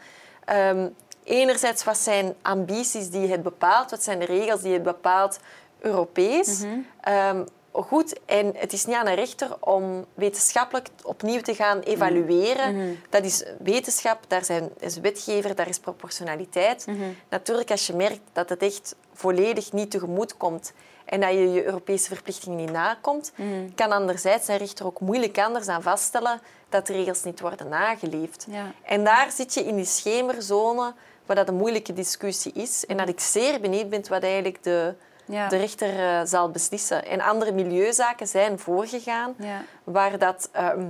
ehm, 0.45 0.87
enerzijds, 1.23 1.83
wat 1.83 1.97
zijn 1.97 2.35
ambities 2.41 3.09
die 3.09 3.27
het 3.27 3.43
bepaalt? 3.43 3.91
Wat 3.91 4.03
zijn 4.03 4.19
de 4.19 4.25
regels 4.25 4.61
die 4.61 4.73
het 4.73 4.83
bepaalt 4.83 5.39
Europees? 5.83 6.63
Ehm, 7.01 7.43
goed, 7.71 8.19
en 8.25 8.53
het 8.55 8.73
is 8.73 8.85
niet 8.85 8.95
aan 8.95 9.07
een 9.07 9.15
rechter 9.15 9.57
om 9.59 10.05
wetenschappelijk 10.13 10.87
opnieuw 11.03 11.41
te 11.41 11.55
gaan 11.55 11.79
evalueren. 11.79 12.99
Dat 13.09 13.23
is 13.23 13.43
wetenschap, 13.59 14.19
daar 14.27 14.45
zijn, 14.45 14.69
is 14.79 14.97
wetgever, 14.97 15.55
daar 15.55 15.67
is 15.67 15.79
proportionaliteit. 15.79 16.87
Natuurlijk, 17.29 17.71
als 17.71 17.87
je 17.87 17.93
merkt 17.93 18.21
dat 18.33 18.49
het 18.49 18.61
echt 18.61 18.95
volledig 19.13 19.71
niet 19.71 19.91
tegemoet 19.91 20.37
komt 20.37 20.73
en 21.05 21.19
dat 21.19 21.29
je 21.29 21.51
je 21.51 21.65
Europese 21.65 22.07
verplichtingen 22.07 22.57
niet 22.57 22.71
nakomt, 22.71 23.31
kan 23.75 23.91
anderzijds 23.91 24.47
een 24.47 24.57
rechter 24.57 24.85
ook 24.85 24.99
moeilijk 24.99 25.37
anders 25.37 25.67
aan 25.67 25.81
vaststellen 25.81 26.41
dat 26.69 26.87
de 26.87 26.93
regels 26.93 27.23
niet 27.23 27.39
worden 27.39 27.69
nageleefd. 27.69 28.45
Ja. 28.49 28.71
En 28.83 29.03
daar 29.03 29.31
zit 29.31 29.53
je 29.53 29.63
in 29.63 29.75
die 29.75 29.85
schemerzone 29.85 30.93
waar 31.25 31.35
dat 31.35 31.47
een 31.47 31.55
moeilijke 31.55 31.93
discussie 31.93 32.51
is. 32.53 32.85
En 32.85 32.97
dat 32.97 33.09
ik 33.09 33.19
zeer 33.19 33.59
benieuwd 33.59 33.89
ben 33.89 34.09
wat 34.09 34.23
eigenlijk 34.23 34.63
de, 34.63 34.93
Ja. 35.25 35.47
de 35.47 35.57
rechter 35.57 35.99
eh, 35.99 36.21
zal 36.25 36.49
beslissen. 36.49 37.05
En 37.05 37.21
andere 37.21 37.51
milieuzaken 37.51 38.27
zijn 38.27 38.59
voorgegaan 38.59 39.33
Ja. 39.37 39.61
waar 39.83 40.17
dat, 40.17 40.49
ehm, 40.51 40.85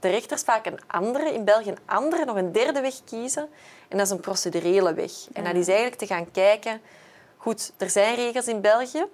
de 0.00 0.08
rechters 0.08 0.42
vaak 0.42 0.66
een 0.66 0.78
andere, 0.86 1.32
in 1.32 1.44
België 1.44 1.68
een 1.68 1.78
andere, 1.84 2.24
nog 2.24 2.36
een 2.36 2.52
derde 2.52 2.80
weg 2.80 2.94
kiezen. 3.04 3.48
En 3.88 3.96
dat 3.96 4.06
is 4.06 4.12
een 4.12 4.20
procedurele 4.20 4.94
weg. 4.94 5.12
En 5.32 5.44
dat 5.44 5.54
is 5.54 5.66
eigenlijk 5.68 5.98
te 5.98 6.06
gaan 6.06 6.30
kijken... 6.30 6.80
Goed, 7.36 7.72
er 7.76 7.90
zijn 7.90 8.14
regels 8.14 8.46
in 8.48 8.60
België. 8.60 9.04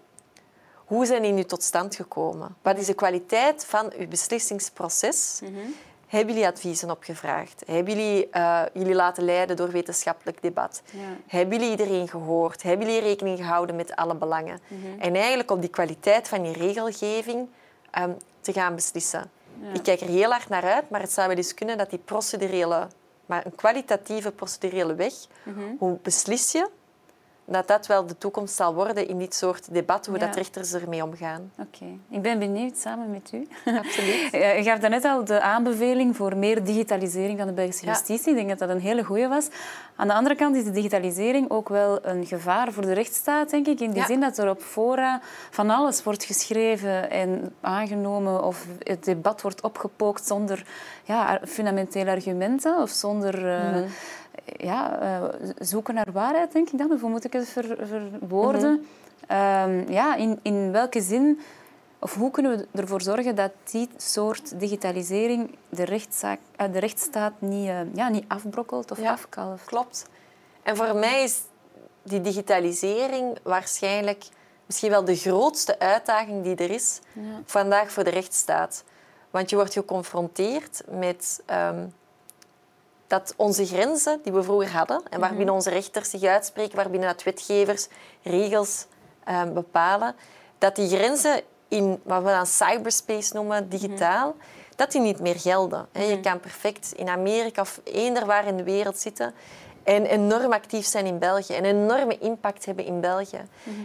Hoe 0.74 1.06
zijn 1.06 1.22
die 1.22 1.32
nu 1.32 1.44
tot 1.44 1.62
stand 1.62 1.94
gekomen? 1.94 2.56
Wat 2.62 2.78
is 2.78 2.86
de 2.86 2.94
kwaliteit 2.94 3.64
van 3.64 3.92
uw 3.98 4.08
beslissingsproces? 4.08 5.40
Hebben 6.06 6.34
jullie 6.34 6.48
adviezen 6.48 6.90
opgevraagd? 6.90 7.62
Hebben 7.66 7.96
jullie 7.96 8.30
eh, 8.30 8.62
jullie 8.72 8.94
laten 8.94 9.24
leiden 9.24 9.56
door 9.56 9.70
wetenschappelijk 9.70 10.42
debat? 10.42 10.82
Ja. 10.90 11.00
Hebben 11.26 11.58
jullie 11.58 11.70
iedereen 11.70 12.08
gehoord? 12.08 12.62
Hebben 12.62 12.86
jullie 12.86 13.02
rekening 13.02 13.38
gehouden 13.38 13.76
met 13.76 13.96
alle 13.96 14.14
belangen? 14.14 14.60
En 14.98 15.14
eigenlijk 15.14 15.50
op 15.50 15.60
die 15.60 15.70
kwaliteit 15.70 16.28
van 16.28 16.44
je 16.44 16.52
regelgeving 16.52 17.48
ehm, 17.90 18.10
te 18.40 18.52
gaan 18.52 18.74
beslissen. 18.74 19.30
Ik 19.72 19.82
kijk 19.82 20.00
er 20.00 20.08
heel 20.08 20.30
hard 20.30 20.48
naar 20.48 20.64
uit, 20.64 20.90
maar 20.90 21.00
het 21.00 21.12
zou 21.12 21.28
wel 21.28 21.36
eens 21.36 21.54
kunnen 21.54 21.78
dat 21.78 21.90
die 21.90 21.98
procedurele, 21.98 22.88
maar 23.26 23.46
een 23.46 23.54
kwalitatieve 23.54 24.32
procedurele 24.32 24.94
weg, 24.94 25.12
hoe 25.78 25.98
beslis 26.02 26.52
je, 26.52 26.68
dat 27.46 27.68
dat 27.68 27.86
wel 27.86 28.06
de 28.06 28.18
toekomst 28.18 28.54
zal 28.54 28.74
worden 28.74 29.08
in 29.08 29.18
dit 29.18 29.34
soort 29.34 29.74
debat, 29.74 30.06
hoe 30.06 30.18
Ja. 30.18 30.26
dat 30.26 30.34
rechters 30.36 30.72
ermee 30.72 31.02
omgaan. 31.04 31.52
Oké, 31.58 31.84
ik 32.10 32.22
ben 32.22 32.38
benieuwd 32.38 32.76
samen 32.76 33.10
met 33.10 33.30
u. 33.32 33.48
Absoluut. 33.64 34.28
Je 34.56 34.60
gaf 34.62 34.78
daarnet 34.78 35.04
al 35.04 35.24
de 35.24 35.40
aanbeveling 35.40 36.16
voor 36.16 36.36
meer 36.36 36.64
digitalisering 36.64 37.38
van 37.38 37.46
de 37.46 37.52
Belgische 37.52 37.84
Ja. 37.86 37.90
justitie. 37.92 38.30
Ik 38.30 38.36
denk 38.36 38.48
dat 38.48 38.58
dat 38.58 38.68
een 38.68 38.80
hele 38.80 39.04
goeie 39.04 39.28
was. 39.28 39.48
Aan 39.96 40.06
de 40.08 40.14
andere 40.14 40.34
kant 40.34 40.56
is 40.56 40.64
de 40.64 40.70
digitalisering 40.70 41.50
ook 41.50 41.68
wel 41.68 42.06
een 42.06 42.26
gevaar 42.26 42.72
voor 42.72 42.82
de 42.86 42.92
rechtsstaat, 42.92 43.50
denk 43.50 43.66
ik. 43.66 43.80
In 43.80 43.90
die 43.90 44.00
Ja. 44.00 44.06
zin 44.06 44.20
dat 44.20 44.38
er 44.38 44.50
op 44.50 44.60
fora 44.62 45.20
van 45.50 45.70
alles 45.70 46.02
wordt 46.02 46.24
geschreven 46.24 47.10
en 47.10 47.54
aangenomen 47.60 48.44
of 48.44 48.66
het 48.82 49.04
debat 49.04 49.42
wordt 49.42 49.60
opgepookt 49.60 50.26
zonder 50.26 50.66
ja, 51.04 51.40
fundamentele 51.44 52.10
argumenten 52.10 52.82
of 52.82 52.90
zonder 52.90 53.48
eh, 53.48 53.70
Mhm. 53.70 53.84
Ja, 54.56 55.00
eh, 55.00 55.22
zoeken 55.58 55.94
naar 55.94 56.12
waarheid, 56.12 56.52
denk 56.52 56.70
ik 56.70 56.78
dan. 56.78 56.92
Of 56.92 57.00
hoe 57.00 57.10
moet 57.10 57.24
ik 57.24 57.32
het 57.32 57.48
ver, 57.48 57.76
verwoorden? 57.86 58.72
Mhm. 58.72 58.84
Ehm, 59.26 59.92
ja, 59.92 60.14
in, 60.16 60.38
in 60.42 60.72
welke 60.72 61.00
zin 61.00 61.40
of 61.98 62.14
hoe 62.14 62.30
kunnen 62.30 62.56
we 62.58 62.80
ervoor 62.80 63.02
zorgen 63.02 63.34
dat 63.36 63.50
die 63.70 63.88
soort 63.96 64.60
digitalisering 64.60 65.54
de, 65.68 65.84
rechtszaak, 65.84 66.38
eh, 66.56 66.72
de 66.72 66.78
rechtsstaat 66.78 67.32
niet, 67.38 67.68
eh, 67.68 67.94
ja, 67.94 68.08
niet 68.08 68.24
afbrokkelt 68.28 68.90
of 68.90 69.00
Ja. 69.00 69.10
afkalft? 69.12 69.64
Klopt. 69.64 70.06
En 70.62 70.76
voor 70.76 70.96
mij 70.96 71.22
is 71.22 71.40
die 72.02 72.20
digitalisering 72.20 73.38
waarschijnlijk 73.42 74.24
misschien 74.66 74.90
wel 74.90 75.04
de 75.04 75.16
grootste 75.16 75.78
uitdaging 75.78 76.42
die 76.44 76.56
er 76.56 76.70
is 76.70 77.00
Ja. 77.12 77.20
vandaag 77.44 77.90
voor 77.92 78.04
de 78.04 78.10
rechtsstaat. 78.10 78.84
Want 79.30 79.50
je 79.50 79.56
wordt 79.56 79.72
geconfronteerd 79.72 80.82
met 80.90 81.42
ehm, 81.46 81.86
dat 83.06 83.34
onze 83.36 83.66
grenzen 83.66 84.20
die 84.22 84.32
we 84.32 84.42
vroeger 84.42 84.72
hadden 84.72 85.02
en 85.10 85.20
waarbinnen 85.20 85.54
onze 85.54 85.70
rechters 85.70 86.10
zich 86.10 86.22
uitspreken, 86.22 86.76
waarbinnen 86.76 87.08
dat 87.08 87.22
wetgevers 87.22 87.88
regels 88.22 88.86
ehm, 89.24 89.52
bepalen, 89.52 90.14
dat 90.58 90.76
die 90.76 90.88
grenzen 90.88 91.40
in 91.68 92.00
wat 92.02 92.22
we 92.22 92.28
dan 92.28 92.46
cyberspace 92.46 93.34
noemen, 93.34 93.68
digitaal, 93.68 94.34
dat 94.76 94.92
die 94.92 95.00
niet 95.00 95.20
meer 95.20 95.40
gelden. 95.40 95.86
Je 95.92 96.20
kan 96.20 96.40
perfect 96.40 96.92
in 96.92 97.08
Amerika 97.08 97.60
of 97.60 97.80
eender 97.84 98.26
waar 98.26 98.46
in 98.46 98.56
de 98.56 98.62
wereld 98.62 98.98
zitten 98.98 99.34
en 99.86 100.06
enorm 100.06 100.52
actief 100.52 100.86
zijn 100.86 101.06
in 101.06 101.18
België 101.18 101.54
en 101.54 101.64
een 101.64 101.82
enorme 101.82 102.18
impact 102.18 102.64
hebben 102.64 102.84
in 102.84 103.00
België. 103.00 103.40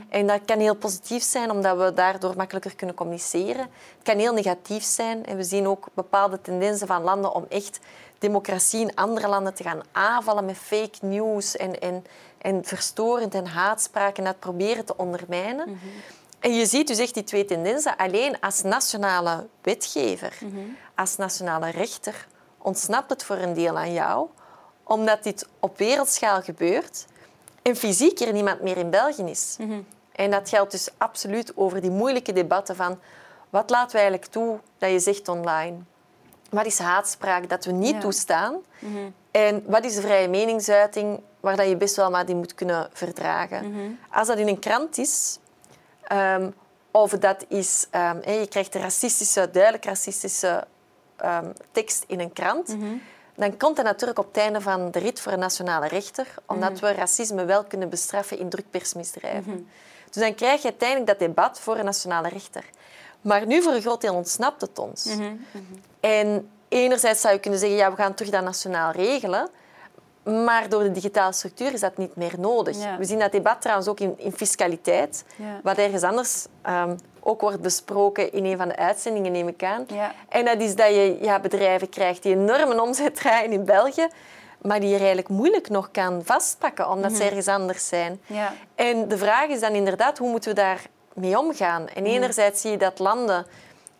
En 0.09 0.28
dat 0.28 0.39
kan 0.45 0.59
heel 0.59 0.76
positief 0.76 1.24
zijn, 1.24 1.51
omdat 1.51 1.78
we 1.78 1.93
daardoor 1.93 2.34
makkelijker 2.36 2.76
kunnen 2.76 2.95
communiceren. 2.95 3.61
Het 3.61 4.03
kan 4.03 4.17
heel 4.17 4.34
negatief 4.34 4.84
zijn. 4.84 5.26
En 5.26 5.38
we 5.38 5.43
zien 5.43 5.67
ook 5.67 5.88
bepaalde 5.93 6.41
tendensen 6.41 6.88
van 6.88 7.01
landen 7.01 7.34
om 7.34 7.45
echt 7.49 7.80
democratie 8.22 8.80
in 8.80 8.95
andere 8.95 9.28
landen 9.28 9.53
te 9.53 9.63
gaan 9.63 9.82
aanvallen 9.91 10.45
met 10.45 10.57
fake 10.57 10.97
news 11.01 11.57
en, 11.57 11.80
en, 11.80 12.05
en 12.38 12.65
verstorend 12.65 13.34
en 13.34 13.45
haatspraak 13.45 14.17
en 14.17 14.24
dat 14.24 14.39
proberen 14.39 14.86
te 14.86 14.97
ondermijnen. 14.97 15.80
En 16.39 16.53
je 16.53 16.65
ziet 16.65 16.88
dus 16.88 16.97
echt 16.97 17.13
die 17.13 17.24
twee 17.24 17.45
tendensen. 17.45 17.97
Alleen 17.97 18.39
als 18.39 18.61
nationale 18.61 19.47
wetgever, 19.61 20.38
als 20.95 21.17
nationale 21.17 21.69
rechter, 21.69 22.28
ontsnapt 22.57 23.09
het 23.09 23.24
voor 23.24 23.36
een 23.38 23.53
deel 23.53 23.78
aan 23.78 23.93
jou, 23.93 24.28
omdat 24.84 25.24
dit 25.24 25.47
op 25.59 25.78
wereldschaal 25.78 26.41
gebeurt 26.41 27.05
en 27.61 27.76
fysiek 27.76 28.19
er 28.19 28.34
niemand 28.34 28.61
meer 28.61 28.78
in 28.78 28.89
België 28.89 29.24
is. 29.24 29.57
En 30.11 30.32
dat 30.32 30.49
geldt 30.49 30.72
dus 30.72 30.89
absoluut 30.97 31.57
over 31.57 31.82
die 31.82 31.91
moeilijke 31.91 32.34
debatten 32.34 32.76
van 32.76 32.99
wat 33.49 33.69
laten 33.69 33.91
we 33.91 34.01
eigenlijk 34.01 34.32
toe 34.32 34.59
dat 34.78 34.91
je 34.91 34.99
zegt 34.99 35.28
online? 35.28 35.78
Wat 36.52 36.66
is 36.66 36.80
haatspraak 36.80 37.49
dat 37.49 37.66
we 37.66 37.72
niet 37.72 37.93
Ja. 37.95 37.99
toestaan? 37.99 38.56
En 39.32 39.64
wat 39.66 39.86
is 39.86 39.95
de 39.95 40.02
vrije 40.02 40.28
meningsuiting 40.28 41.20
waar 41.39 41.56
dat 41.56 41.68
je 41.68 41.78
best 41.78 41.95
wel 41.95 42.10
maar 42.10 42.26
die 42.26 42.36
moet 42.36 42.54
kunnen 42.56 42.89
verdragen? 42.93 43.97
Als 44.12 44.28
dat 44.28 44.38
in 44.38 44.47
een 44.47 44.60
krant 44.60 44.97
is, 44.97 45.39
ehm, 46.04 46.49
of 46.91 47.12
dat 47.12 47.45
is, 47.47 47.88
hè, 47.91 48.32
je 48.32 48.47
krijgt 48.47 48.76
een 48.76 48.82
racistische, 48.82 49.49
duidelijk 49.52 49.86
racistische 49.86 50.64
ehm, 51.18 51.45
tekst 51.72 52.04
in 52.08 52.20
een 52.20 52.34
krant, 52.34 52.76
dan 53.36 53.58
komt 53.58 53.76
dat 53.76 53.86
natuurlijk 53.86 54.20
op 54.20 54.28
het 54.28 54.38
einde 54.38 54.62
van 54.62 54.91
de 54.91 54.99
rit 54.99 55.20
voor 55.20 55.32
een 55.32 55.39
nationale 55.39 55.88
rechter, 55.88 56.28
omdat 56.45 56.80
we 56.80 56.91
racisme 56.93 57.45
wel 57.45 57.64
kunnen 57.64 57.89
bestraffen 57.89 58.39
in 58.39 58.49
drukpersmisdrijven. 58.49 59.70
Dus 60.10 60.22
dan 60.24 60.36
krijg 60.36 60.62
je 60.62 60.68
uiteindelijk 60.68 61.10
dat 61.10 61.20
debat 61.20 61.60
voor 61.60 61.78
een 61.78 61.86
nationale 61.86 62.30
rechter. 62.30 62.64
Maar 63.22 63.45
nu 63.45 63.61
voor 63.61 63.74
een 63.74 63.82
groot 63.82 64.01
deel 64.01 64.13
ontsnapt 64.15 64.61
het 64.61 64.80
ons. 64.80 65.09
En 65.99 66.49
enerzijds 66.69 67.22
zou 67.22 67.34
je 67.34 67.39
kunnen 67.39 67.59
zeggen, 67.59 67.78
ja, 67.78 67.89
we 67.89 67.95
gaan 67.95 68.13
terug 68.13 68.32
dat 68.32 68.43
nationaal 68.43 68.91
regelen. 68.91 69.49
Maar 70.24 70.69
door 70.69 70.84
de 70.84 70.91
digitale 70.91 71.34
structuur 71.34 71.74
is 71.74 71.80
dat 71.80 71.97
niet 71.97 72.15
meer 72.15 72.34
nodig. 72.38 72.78
Ja. 72.78 72.97
We 72.97 73.05
zien 73.05 73.19
dat 73.19 73.32
debat 73.32 73.61
trouwens 73.61 73.88
ook 73.88 73.99
in, 73.99 74.13
in 74.17 74.32
fiscaliteit, 74.32 75.24
Ja. 75.36 75.59
wat 75.63 75.78
ergens 75.78 76.03
anders 76.03 76.45
ehm, 76.61 76.95
ook 77.19 77.41
wordt 77.41 77.61
besproken 77.61 78.34
in 78.34 78.45
een 78.45 78.57
van 78.57 78.67
de 78.67 78.76
uitzendingen, 78.76 79.32
neem 79.32 79.47
ik 79.47 79.63
aan. 79.63 79.84
Ja. 79.88 80.13
En 80.30 80.45
dat 80.45 80.59
is 80.59 80.76
dat 80.76 80.88
je 80.88 81.17
ja, 81.22 81.39
bedrijven 81.39 81.89
krijgt 81.89 82.24
die 82.24 82.34
enorme 82.36 82.82
omzet 82.82 83.15
draaien 83.15 83.51
in 83.51 83.65
België, 83.65 84.07
maar 84.61 84.80
die 84.80 84.89
je 84.89 84.97
eigenlijk 84.97 85.30
moeilijk 85.30 85.69
nog 85.69 85.91
kan 85.91 86.22
vastpakken, 86.26 86.89
omdat 86.89 87.11
ze 87.13 87.24
ergens 87.24 87.47
anders 87.47 87.88
zijn. 87.88 88.22
Ja. 88.26 88.53
En 88.76 89.07
de 89.07 89.17
vraag 89.17 89.47
is 89.47 89.59
dan 89.59 89.74
inderdaad, 89.74 90.17
hoe 90.17 90.30
moeten 90.30 90.49
we 90.49 90.55
daar 90.55 90.82
mee 91.14 91.39
omgaan? 91.39 91.88
En 91.88 92.05
enerzijds 92.05 92.62
zie 92.62 92.72
je 92.72 92.78
dat 92.78 92.99
landen, 92.99 93.45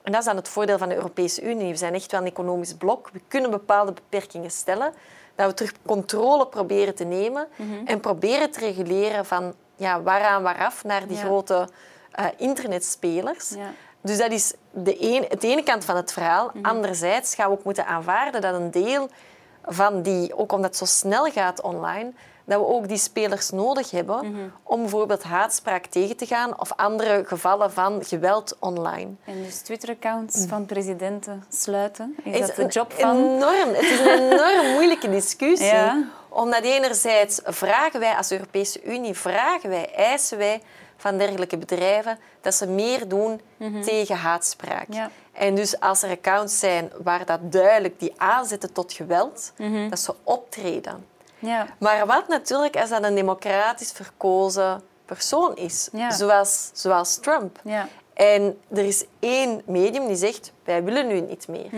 en 0.04 0.12
dat 0.12 0.22
is 0.22 0.26
dan 0.28 0.36
het 0.36 0.48
voordeel 0.50 0.78
van 0.78 0.90
de 0.90 0.96
Europese 0.96 1.42
Unie, 1.42 1.72
we 1.72 1.78
zijn 1.78 1.94
echt 1.94 2.12
wel 2.12 2.22
een 2.22 2.28
economisch 2.28 2.74
blok, 2.74 3.10
we 3.14 3.22
kunnen 3.28 3.52
bepaalde 3.52 3.92
beperkingen 3.94 4.52
stellen, 4.52 4.94
dat 5.36 5.48
we 5.48 5.54
terug 5.54 5.74
controle 5.86 6.48
proberen 6.48 6.96
te 6.96 7.04
nemen 7.04 7.48
en 7.86 8.00
proberen 8.00 8.52
te 8.52 8.60
reguleren 8.60 9.26
van 9.26 9.54
ja, 9.76 10.02
waaraan 10.02 10.44
waaraf 10.44 10.84
naar 10.84 11.08
die 11.08 11.18
Ja. 11.18 11.24
grote 11.24 11.68
eh, 12.12 12.26
internetspelers. 12.38 13.50
Ja. 13.50 13.74
Dus 14.02 14.18
dat 14.18 14.32
is 14.32 14.54
de 14.72 14.96
een, 15.04 15.26
het 15.30 15.44
ene 15.44 15.64
kant 15.64 15.86
van 15.86 15.96
het 15.96 16.14
verhaal. 16.14 16.52
Mhm. 16.54 16.66
Anderzijds 16.66 17.36
gaan 17.36 17.50
we 17.50 17.58
ook 17.58 17.64
moeten 17.64 17.86
aanvaarden 17.86 18.42
dat 18.42 18.54
een 18.54 18.72
deel 18.72 19.10
van 19.66 20.02
die, 20.02 20.38
ook 20.38 20.52
omdat 20.52 20.70
het 20.70 20.78
zo 20.78 20.86
snel 20.86 21.26
gaat 21.32 21.62
online, 21.62 22.14
dat 22.46 22.60
we 22.60 22.66
ook 22.68 22.88
die 22.88 22.98
spelers 22.98 23.50
nodig 23.50 23.92
hebben 23.92 24.32
Mhm. 24.32 24.40
om 24.64 24.82
bijvoorbeeld 24.82 25.24
haatspraak 25.24 25.86
tegen 25.86 26.18
te 26.18 26.26
gaan 26.26 26.60
of 26.60 26.72
andere 26.76 27.24
gevallen 27.26 27.72
van 27.72 28.04
geweld 28.04 28.56
online. 28.60 29.10
En 29.26 29.44
dus 29.44 29.62
Twitter-accounts 29.62 30.46
van 30.48 30.66
presidenten 30.66 31.44
sluiten. 31.50 32.16
Is, 32.24 32.38
Het 32.40 32.48
dat 32.48 32.56
de 32.56 32.66
job 32.80 32.92
van... 32.94 33.18
Enorm, 33.18 33.70
het 33.70 33.82
is 33.84 34.00
een 34.00 34.08
enorm 34.32 34.72
moeilijke 34.76 35.10
discussie. 35.10 35.68
Ja. 35.68 36.04
Omdat 36.30 36.64
enerzijds 36.64 37.40
vragen 37.44 38.00
wij 38.00 38.16
als 38.16 38.32
Europese 38.32 38.84
Unie, 38.84 39.14
vragen 39.14 39.70
wij, 39.70 39.94
eisen 39.96 40.38
wij 40.38 40.62
van 40.98 41.18
dergelijke 41.18 41.58
bedrijven 41.58 42.18
dat 42.42 42.54
ze 42.54 42.68
meer 42.68 43.08
doen 43.08 43.42
tegen 43.84 44.16
haatspraak. 44.16 44.86
Ja. 44.90 45.10
En 45.32 45.56
dus 45.56 45.80
als 45.80 46.04
er 46.04 46.10
accounts 46.10 46.60
zijn 46.60 46.92
waar 47.04 47.26
dat 47.26 47.40
duidelijk 47.52 48.00
die 48.00 48.14
aanzetten 48.18 48.74
tot 48.74 48.94
geweld, 48.94 49.52
dat 49.90 50.00
ze 50.00 50.14
optreden. 50.24 51.06
Ja. 51.42 51.68
Maar 51.78 52.06
wat 52.06 52.28
natuurlijk 52.28 52.76
als 52.76 52.90
dat 52.90 53.04
een 53.04 53.16
democratisch 53.16 53.92
verkozen 53.92 54.82
persoon 55.06 55.56
is, 55.56 55.90
Ja. 55.92 56.12
zoals, 56.12 56.70
zoals 56.74 57.16
Trump. 57.18 57.60
Ja. 57.64 57.88
En 58.14 58.60
er 58.70 58.86
is 58.86 59.06
één 59.20 59.62
medium 59.66 60.08
die 60.08 60.16
zegt, 60.16 60.52
wij 60.64 60.84
willen 60.84 61.08
nu 61.08 61.22
niet 61.22 61.48
meer. 61.48 61.70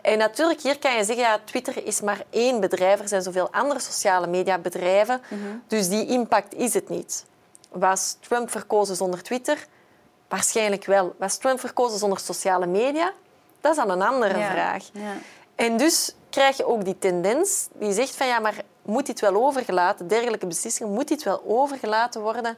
En 0.00 0.18
natuurlijk, 0.18 0.60
hier 0.60 0.78
kan 0.78 0.96
je 0.96 1.04
zeggen, 1.04 1.24
ja, 1.24 1.38
Twitter 1.44 1.86
is 1.86 2.00
maar 2.00 2.22
één 2.30 2.60
bedrijf. 2.60 3.00
Er 3.00 3.08
zijn 3.08 3.22
zoveel 3.22 3.48
andere 3.52 3.80
sociale 3.80 4.26
mediabedrijven. 4.26 5.20
Dus 5.66 5.88
die 5.88 6.06
impact 6.06 6.54
is 6.54 6.74
het 6.74 6.88
niet. 6.88 7.24
Was 7.70 8.16
Trump 8.20 8.50
verkozen 8.50 8.96
zonder 8.96 9.22
Twitter? 9.22 9.66
Waarschijnlijk 10.28 10.84
wel. 10.84 11.14
Was 11.18 11.36
Trump 11.36 11.60
verkozen 11.60 11.98
zonder 11.98 12.18
sociale 12.18 12.66
media? 12.66 13.12
Dat 13.60 13.70
is 13.70 13.76
dan 13.76 13.90
een 13.90 14.02
andere 14.02 14.38
Ja. 14.38 14.50
vraag. 14.50 14.84
Ja. 14.92 15.12
En 15.54 15.76
dus 15.76 16.14
krijg 16.30 16.56
je 16.56 16.66
ook 16.66 16.84
die 16.84 16.98
tendens 16.98 17.68
die 17.72 17.92
zegt 17.92 18.16
van 18.16 18.26
ja, 18.26 18.38
maar 18.38 18.54
moet 18.90 19.06
dit 19.06 19.20
wel 19.20 19.34
overgelaten, 19.34 20.08
dergelijke 20.08 20.46
beslissingen, 20.46 20.92
moet 20.92 21.08
dit 21.08 21.22
wel 21.22 21.42
overgelaten 21.46 22.20
worden 22.20 22.56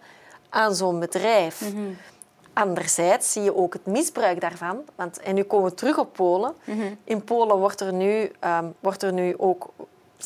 aan 0.49 0.75
zo'n 0.75 1.01
bedrijf? 1.01 1.61
Mhm. 1.61 1.93
Anderzijds 2.53 3.33
zie 3.33 3.43
je 3.43 3.57
ook 3.57 3.73
het 3.73 3.87
misbruik 3.87 4.41
daarvan. 4.41 4.85
Want, 4.95 5.21
en 5.21 5.35
nu 5.35 5.43
komen 5.43 5.71
we 5.71 5.77
terug 5.77 5.99
op 5.99 6.13
Polen. 6.13 6.55
Mhm. 6.65 6.95
In 7.05 7.25
Polen 7.25 7.57
wordt 7.57 7.81
er 7.81 7.93
nu, 7.93 8.33
ehm, 8.41 8.67
wordt 8.81 9.03
er 9.03 9.13
nu 9.13 9.35
ook, 9.39 9.69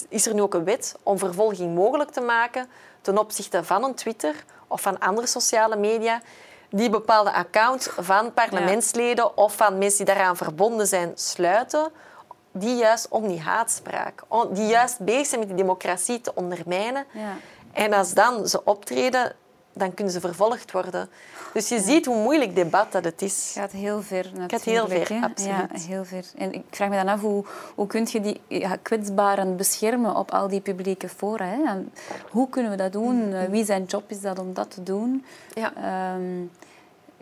is 0.09 0.27
er 0.27 0.35
nu 0.35 0.43
ook 0.43 0.55
een 0.55 0.65
wet 0.65 0.97
om 1.03 1.19
vervolging 1.19 1.75
mogelijk 1.75 2.11
te 2.11 2.21
maken 2.21 2.69
ten 3.01 3.19
opzichte 3.19 3.65
van 3.65 3.85
een 3.85 3.95
Twitter 3.95 4.45
of 4.67 4.81
van 4.81 4.99
andere 4.99 5.27
sociale 5.27 5.77
media 5.77 6.21
die 6.71 6.91
bepaalde 6.91 7.33
accounts 7.33 7.89
van 7.99 8.33
parlementsleden 8.33 9.37
of 9.37 9.57
van 9.57 9.79
mensen 9.79 10.05
die 10.05 10.15
daaraan 10.15 10.37
verbonden 10.37 10.87
zijn 10.87 11.13
sluiten, 11.15 11.91
die 12.61 12.77
juist 12.77 13.09
om 13.09 13.29
die 13.29 13.41
haatspraak, 13.41 14.23
die 14.51 14.67
juist 14.67 14.99
bezig 14.99 15.27
zijn 15.27 15.41
met 15.41 15.49
die 15.49 15.59
democratie 15.59 16.21
te 16.21 16.35
ondermijnen. 16.35 17.05
Ja. 17.13 17.37
En 17.73 17.93
als 17.93 18.15
dan 18.15 18.49
ze 18.49 18.65
optreden, 18.65 19.33
dan 19.73 19.95
kunnen 19.95 20.13
ze 20.13 20.21
vervolgd 20.21 20.73
worden. 20.73 21.09
Dus 21.53 21.69
je 21.69 21.81
ziet 21.81 22.07
hoe 22.07 22.17
moeilijk 22.23 22.55
debat 22.55 22.93
dat 22.93 23.05
het 23.05 23.23
is. 23.23 23.53
Het 23.55 23.63
gaat 23.63 23.73
heel 23.73 24.03
ver 24.03 24.25
natuurlijk. 24.25 24.51
gaat 24.53 24.63
heel 24.65 24.89
ver, 24.89 25.19
absoluut. 25.23 25.83
Ja, 25.85 25.87
heel 25.87 26.05
ver. 26.05 26.25
En 26.37 26.53
ik 26.53 26.65
vraag 26.71 26.89
me 26.89 26.97
dan 26.97 27.09
af, 27.09 27.21
hoe, 27.21 27.45
hoe 27.75 27.87
kun 27.87 28.07
je 28.11 28.21
die 28.21 28.41
ja, 28.49 28.77
kwetsbaren 28.83 29.57
beschermen 29.57 30.17
op 30.17 30.31
al 30.31 30.49
die 30.49 30.61
publieke 30.61 31.09
fora? 31.09 31.45
Hè? 31.45 31.63
En 31.65 31.93
hoe 32.31 32.49
kunnen 32.49 32.71
we 32.71 32.77
dat 32.77 32.93
doen? 32.93 33.33
Eh, 33.33 33.45
Wie 33.49 33.65
zijn 33.65 33.85
job 33.85 34.11
is 34.11 34.21
dat 34.21 34.39
om 34.39 34.55
dat 34.55 34.71
te 34.71 34.83
doen? 34.83 35.25
Ja. 35.55 35.73
Ehm, 35.75 36.45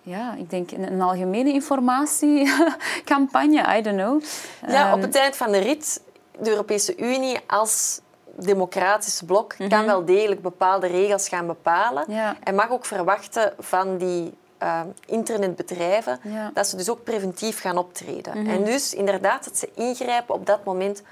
ja, 0.05 0.35
ik 0.39 0.51
denk 0.51 0.71
een, 0.71 0.93
een 0.93 1.03
algemene 1.03 1.53
informatiecampagne, 1.53 3.77
I 3.79 3.83
don't 3.83 3.97
know. 3.97 4.23
Ja, 4.69 4.87
op 4.87 4.93
Ehm, 4.99 5.01
het 5.01 5.15
eind 5.17 5.37
van 5.37 5.53
de 5.53 5.59
rit, 5.59 6.01
de 6.39 6.51
Europese 6.51 6.97
Unie 6.97 7.39
als 7.47 8.01
democratisch 8.37 9.23
blok 9.27 9.59
Mhm. 9.59 9.69
kan 9.69 9.87
wel 9.87 10.05
degelijk 10.05 10.43
bepaalde 10.43 10.87
regels 10.87 11.29
gaan 11.29 11.47
bepalen. 11.47 12.05
Ja. 12.09 12.37
En 12.43 12.55
mag 12.55 12.71
ook 12.71 12.85
verwachten 12.85 13.53
van 13.59 13.97
die 13.97 14.35
eh, 14.59 14.81
internetbedrijven 15.07 16.19
Ja. 16.23 16.31
Mhm. 16.45 16.51
dat 16.55 16.67
ze 16.67 16.77
dus 16.77 16.91
ook 16.91 17.05
preventief 17.05 17.61
gaan 17.61 17.79
optreden. 17.79 18.47
En 18.47 18.65
dus 18.65 18.95
inderdaad 18.95 19.45
dat 19.45 19.59
ze 19.59 19.69
ingrijpen 19.75 20.35
op 20.35 20.47
dat 20.47 20.65
moment 20.65 21.03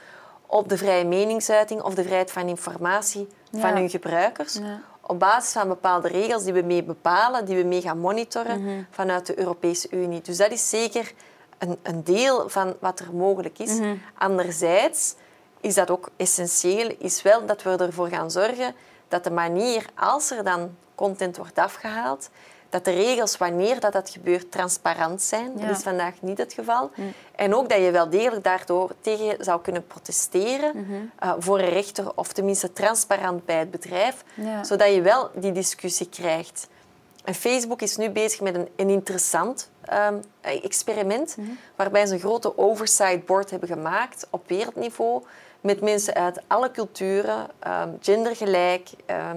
op 0.47 0.69
de 0.69 0.77
vrije 0.77 1.05
meningsuiting 1.05 1.83
of 1.83 1.95
de 1.95 2.03
vrijheid 2.03 2.31
van 2.33 2.49
informatie 2.49 3.29
van 3.53 3.71
hun 3.71 3.91
gebruikers. 3.91 4.59
Op 5.07 5.19
basis 5.19 5.53
van 5.53 5.69
bepaalde 5.69 6.09
regels 6.09 6.45
die 6.45 6.53
we 6.53 6.63
mee 6.63 6.83
bepalen, 6.83 7.45
die 7.45 7.57
we 7.57 7.63
mee 7.63 7.81
gaan 7.81 7.99
monitoren 7.99 8.63
Mhm. 8.65 8.83
vanuit 8.91 9.27
de 9.27 9.39
Europese 9.39 9.89
Unie. 9.91 10.21
Dus 10.23 10.37
dat 10.37 10.51
is 10.51 10.69
zeker 10.69 11.13
een, 11.59 11.79
een 11.83 12.05
deel 12.05 12.49
van 12.49 12.75
wat 12.81 12.99
er 13.01 13.15
mogelijk 13.15 13.59
is. 13.59 13.79
Mhm. 13.79 13.95
Anderzijds 14.19 15.15
is 15.61 15.75
dat 15.75 15.91
ook 15.91 16.09
essentieel, 16.17 16.95
is 16.99 17.23
wel 17.23 17.47
dat 17.47 17.63
we 17.63 17.77
ervoor 17.77 18.09
gaan 18.09 18.31
zorgen 18.31 18.75
dat 19.09 19.25
de 19.25 19.31
manier, 19.31 19.87
als 19.95 20.31
er 20.31 20.45
dan 20.45 20.77
content 20.95 21.37
wordt 21.37 21.59
afgehaald, 21.59 22.31
dat 22.73 22.85
de 22.85 22.91
regels, 22.91 23.37
wanneer 23.37 23.81
dat, 23.81 23.93
dat 23.93 24.11
gebeurt, 24.11 24.51
transparant 24.51 25.23
zijn. 25.23 25.53
Ja. 25.59 25.67
Dat 25.67 25.77
is 25.77 25.83
vandaag 25.83 26.15
niet 26.21 26.39
het 26.39 26.53
geval. 26.53 26.91
En 27.37 27.55
ook 27.55 27.69
dat 27.69 27.79
je 27.79 27.91
wel 27.91 28.11
degelijk 28.11 28.45
daardoor 28.45 28.91
tegen 29.01 29.45
zou 29.45 29.61
kunnen 29.61 29.87
protesteren 29.87 30.77
Mhm. 30.77 30.93
eh, 31.19 31.33
voor 31.39 31.59
een 31.59 31.69
rechter, 31.69 32.13
of 32.15 32.33
tenminste 32.33 32.73
transparant 32.73 33.45
bij 33.45 33.59
het 33.59 33.71
bedrijf, 33.71 34.25
Ja. 34.35 34.65
zodat 34.65 34.95
je 34.95 35.03
wel 35.03 35.31
die 35.35 35.53
discussie 35.53 36.09
krijgt. 36.09 36.69
En 37.25 37.35
Facebook 37.35 37.83
is 37.83 37.97
nu 37.97 38.11
bezig 38.11 38.41
met 38.41 38.55
een, 38.55 38.69
een 38.77 38.89
interessant 38.89 39.71
ehm, 39.83 40.15
experiment, 40.41 41.37
Mhm. 41.37 41.51
waarbij 41.77 42.07
ze 42.07 42.15
een 42.15 42.21
grote 42.21 42.59
oversight 42.59 43.27
board 43.27 43.51
hebben 43.51 43.69
gemaakt 43.69 44.27
op 44.31 44.49
wereldniveau, 44.49 45.23
met 45.61 45.81
mensen 45.81 46.15
uit 46.15 46.41
alle 46.47 46.71
culturen, 46.71 47.47
ehm, 47.59 47.89
gendergelijk, 48.01 48.89
ehm, 49.07 49.37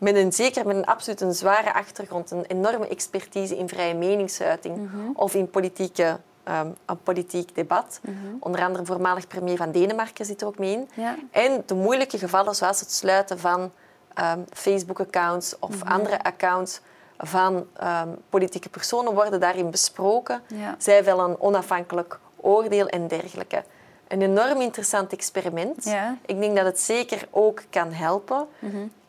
met 0.00 0.16
een, 0.16 0.32
zeker 0.32 0.66
met 0.66 0.76
een 0.76 0.84
absoluut 0.86 1.20
een 1.20 1.32
zware 1.34 1.74
achtergrond, 1.74 2.30
een 2.30 2.44
enorme 2.44 2.88
expertise 2.88 3.56
in 3.56 3.68
vrije 3.68 3.94
meningsuiting 3.94 4.76
Mhm. 4.76 4.96
of 5.14 5.34
in 5.34 5.50
politieke, 5.50 6.18
ehm, 6.44 6.68
een 6.86 7.02
politiek 7.02 7.54
debat. 7.54 8.00
Onder 8.40 8.62
andere 8.64 8.84
voormalig 8.84 9.26
premier 9.26 9.56
van 9.56 9.70
Denemarken 9.72 10.24
zit 10.24 10.40
er 10.40 10.46
ook 10.46 10.58
mee 10.58 10.72
in. 10.72 10.88
Ja. 10.94 11.16
En 11.30 11.62
de 11.66 11.74
moeilijke 11.74 12.18
gevallen, 12.18 12.54
zoals 12.54 12.80
het 12.80 12.92
sluiten 12.92 13.38
van 13.38 13.70
ehm, 14.14 14.40
Facebook-accounts 14.52 15.58
of 15.58 15.84
Mhm. 15.84 15.92
andere 15.92 16.22
accounts 16.22 16.80
van 17.18 17.66
ehm, 17.76 18.08
politieke 18.28 18.68
personen, 18.68 19.14
worden 19.14 19.40
daarin 19.40 19.70
besproken. 19.70 20.42
Ja. 20.46 20.74
Zij 20.78 21.04
wel 21.04 21.20
een 21.20 21.40
onafhankelijk 21.40 22.18
oordeel 22.36 22.86
en 22.88 23.08
dergelijke. 23.08 23.62
Een 24.08 24.22
enorm 24.22 24.60
interessant 24.60 25.12
experiment. 25.12 25.84
Ja. 25.84 26.04
Mhm. 26.04 26.14
Ik 26.26 26.40
denk 26.40 26.56
dat 26.56 26.64
het 26.64 26.80
zeker 26.80 27.28
ook 27.30 27.62
kan 27.70 27.92
helpen. 27.92 28.46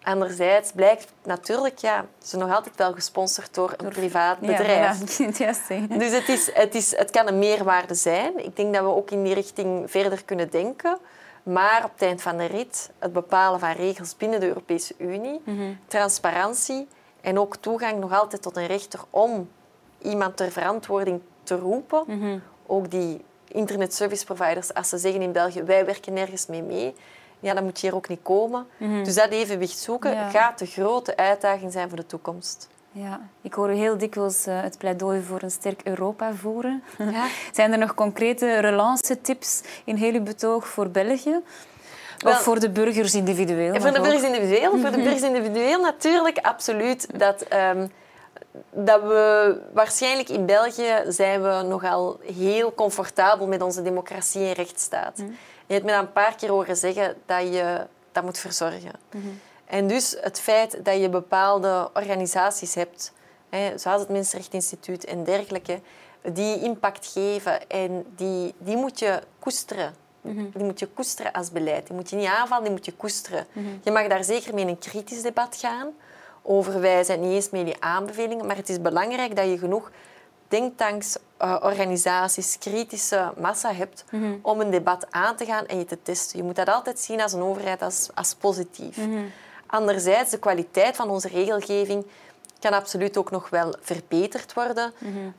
Anderzijds 0.04 0.72
blijkt 0.72 1.14
natuurlijk, 1.24 1.78
ja, 1.78 2.06
ze 2.24 2.38
nog 2.38 2.54
altijd 2.54 2.76
wel 2.76 2.94
gesponsord 2.94 3.54
door 3.54 3.74
een 3.78 3.90
privaat 3.90 4.40
bedrijf. 4.40 5.00
Ja. 5.20 5.98
Dus 5.98 6.12
het, 6.12 6.30
is, 6.30 6.54
het, 6.54 6.76
is, 6.76 6.96
het 6.96 7.12
kan 7.12 7.28
een 7.28 7.40
meerwaarde 7.40 7.94
zijn. 7.94 8.46
Ik 8.46 8.56
denk 8.56 8.74
dat 8.74 8.84
we 8.84 8.90
ook 8.90 9.12
in 9.12 9.24
die 9.24 9.34
richting 9.34 9.92
verder 9.92 10.24
kunnen 10.26 10.50
denken. 10.50 10.98
Maar 11.44 11.84
op 11.84 11.92
het 11.94 12.02
eind 12.02 12.22
van 12.22 12.38
de 12.38 12.46
rit, 12.46 12.90
het 13.00 13.14
bepalen 13.14 13.60
van 13.60 13.72
regels 13.72 14.18
binnen 14.18 14.40
de 14.40 14.48
Europese 14.48 14.94
Unie, 14.98 15.42
transparantie 15.88 16.88
en 17.22 17.40
ook 17.40 17.56
toegang 17.56 18.00
nog 18.00 18.14
altijd 18.20 18.42
tot 18.42 18.58
een 18.58 18.68
rechter 18.68 19.00
om 19.10 19.50
iemand 20.02 20.38
ter 20.38 20.52
verantwoording 20.52 21.22
te 21.44 21.56
roepen. 21.56 22.04
Ook 22.66 22.92
die 22.92 23.22
internet 23.48 23.94
service 23.94 24.26
providers, 24.26 24.74
als 24.74 24.90
ze 24.90 24.98
zeggen 24.98 25.22
in 25.22 25.32
België, 25.32 25.64
wij 25.64 25.86
werken 25.86 26.14
nergens 26.14 26.46
mee 26.46 26.62
mee, 26.64 26.96
ja, 27.42 27.54
dan 27.54 27.64
moet 27.64 27.80
je 27.80 27.88
hier 27.88 27.96
ook 27.96 28.08
niet 28.08 28.20
komen. 28.24 28.68
Dus 29.04 29.16
dat 29.16 29.30
evenwicht 29.30 29.78
zoeken 29.78 30.12
Ja. 30.14 30.30
gaat 30.30 30.60
de 30.60 30.66
grote 30.66 31.18
uitdaging 31.18 31.72
zijn 31.72 31.88
voor 31.88 31.98
de 31.98 32.06
toekomst. 32.06 32.68
Ja, 32.92 33.20
ik 33.42 33.54
hoor 33.54 33.70
u 33.72 33.74
heel 33.76 33.98
dikwijls 33.98 34.46
eh, 34.46 34.62
het 34.62 34.78
pleidooi 34.78 35.22
voor 35.22 35.42
een 35.42 35.52
sterk 35.52 35.82
Europa 35.84 36.34
voeren. 36.34 36.84
Ja. 36.98 37.26
Zijn 37.58 37.72
er 37.72 37.78
nog 37.78 37.94
concrete 37.94 38.60
relance-tips 38.60 39.62
in 39.84 39.96
heel 39.96 40.14
uw 40.14 40.24
betoog 40.24 40.68
voor 40.68 40.90
België? 40.90 41.40
Wel- 42.18 42.34
of 42.34 42.42
voor 42.42 42.60
de 42.60 42.70
burgers 42.70 43.14
individueel? 43.16 43.82
Voor 43.82 43.92
de 43.92 44.02
burgers 44.02 44.24
individueel, 44.24 44.72
voor 44.80 44.92
de 44.92 44.98
burgers 44.98 45.22
individueel 45.22 45.82
natuurlijk 45.82 46.38
absoluut 46.38 47.20
dat, 47.20 47.42
ehm, 47.42 47.88
dat 48.70 49.02
we 49.02 49.58
waarschijnlijk 49.74 50.30
in 50.30 50.46
België 50.46 51.04
zijn 51.08 51.42
we 51.42 51.64
nogal 51.68 52.20
heel 52.36 52.74
comfortabel 52.74 53.48
met 53.48 53.62
onze 53.62 53.82
democratie 53.82 54.42
en 54.48 54.54
rechtsstaat. 54.54 55.24
Je 55.72 55.78
hebt 55.78 55.90
me 55.90 55.96
dan 55.96 56.06
een 56.06 56.14
paar 56.14 56.36
keer 56.36 56.50
horen 56.50 56.78
zeggen 56.78 57.16
dat 57.26 57.42
je 57.42 57.88
dat 58.12 58.24
moet 58.24 58.38
verzorgen. 58.38 58.92
En 59.66 59.88
dus 59.88 60.16
het 60.22 60.40
feit 60.40 60.86
dat 60.86 61.00
je 61.02 61.10
bepaalde 61.10 61.90
organisaties 61.94 62.76
hebt, 62.76 63.14
hè, 63.50 63.78
zoals 63.78 64.02
het 64.02 64.10
Mensenrechteninstituut 64.10 65.06
en 65.06 65.24
dergelijke, 65.24 65.80
die 66.22 66.62
impact 66.62 67.08
geven 67.08 67.70
en 67.70 68.06
die, 68.16 68.54
die 68.58 68.78
moet 68.78 69.00
je 69.00 69.22
koesteren. 69.40 69.94
Die 70.22 70.64
moet 70.64 70.80
je 70.80 70.88
koesteren 70.88 71.32
als 71.32 71.52
beleid. 71.52 71.88
Die 71.88 71.96
moet 71.96 72.10
je 72.10 72.16
niet 72.16 72.28
aanvallen, 72.28 72.64
die 72.64 72.74
moet 72.74 72.86
je 72.86 72.94
koesteren. 72.94 73.48
Je 73.84 73.92
mag 73.92 74.08
daar 74.08 74.24
zeker 74.24 74.54
mee 74.54 74.64
in 74.64 74.70
een 74.70 74.80
kritisch 74.80 75.22
debat 75.22 75.56
gaan 75.56 75.88
over 76.42 76.82
wij 76.82 77.04
zijn 77.04 77.22
niet 77.22 77.32
eens 77.32 77.50
mee 77.50 77.64
die 77.64 77.82
aanbevelingen, 77.82 78.46
maar 78.46 78.56
het 78.56 78.70
is 78.70 78.82
belangrijk 78.82 79.36
dat 79.36 79.46
je 79.46 79.58
genoeg 79.58 79.92
denktanks, 80.48 81.18
eh, 81.42 81.56
organisaties, 81.62 82.58
kritische 82.58 83.34
massa 83.38 83.74
hebt 83.74 84.04
om 84.42 84.60
een 84.60 84.70
debat 84.70 85.06
aan 85.10 85.36
te 85.36 85.46
gaan 85.46 85.66
en 85.66 85.78
je 85.78 85.86
te 85.86 86.02
testen. 86.02 86.38
Je 86.38 86.44
moet 86.44 86.56
dat 86.56 86.70
altijd 86.70 87.00
zien 87.00 87.22
als 87.22 87.34
een 87.34 87.42
overheid 87.42 87.82
als, 87.82 88.10
als 88.14 88.34
positief. 88.36 88.98
Anderzijds, 89.66 90.32
de 90.32 90.40
kwaliteit 90.40 90.96
van 90.96 91.10
onze 91.10 91.28
regelgeving 91.28 92.06
kan 92.60 92.74
absoluut 92.74 93.18
ook 93.18 93.32
nog 93.32 93.50
wel 93.50 93.76
verbeterd 93.82 94.54
worden. 94.54 94.94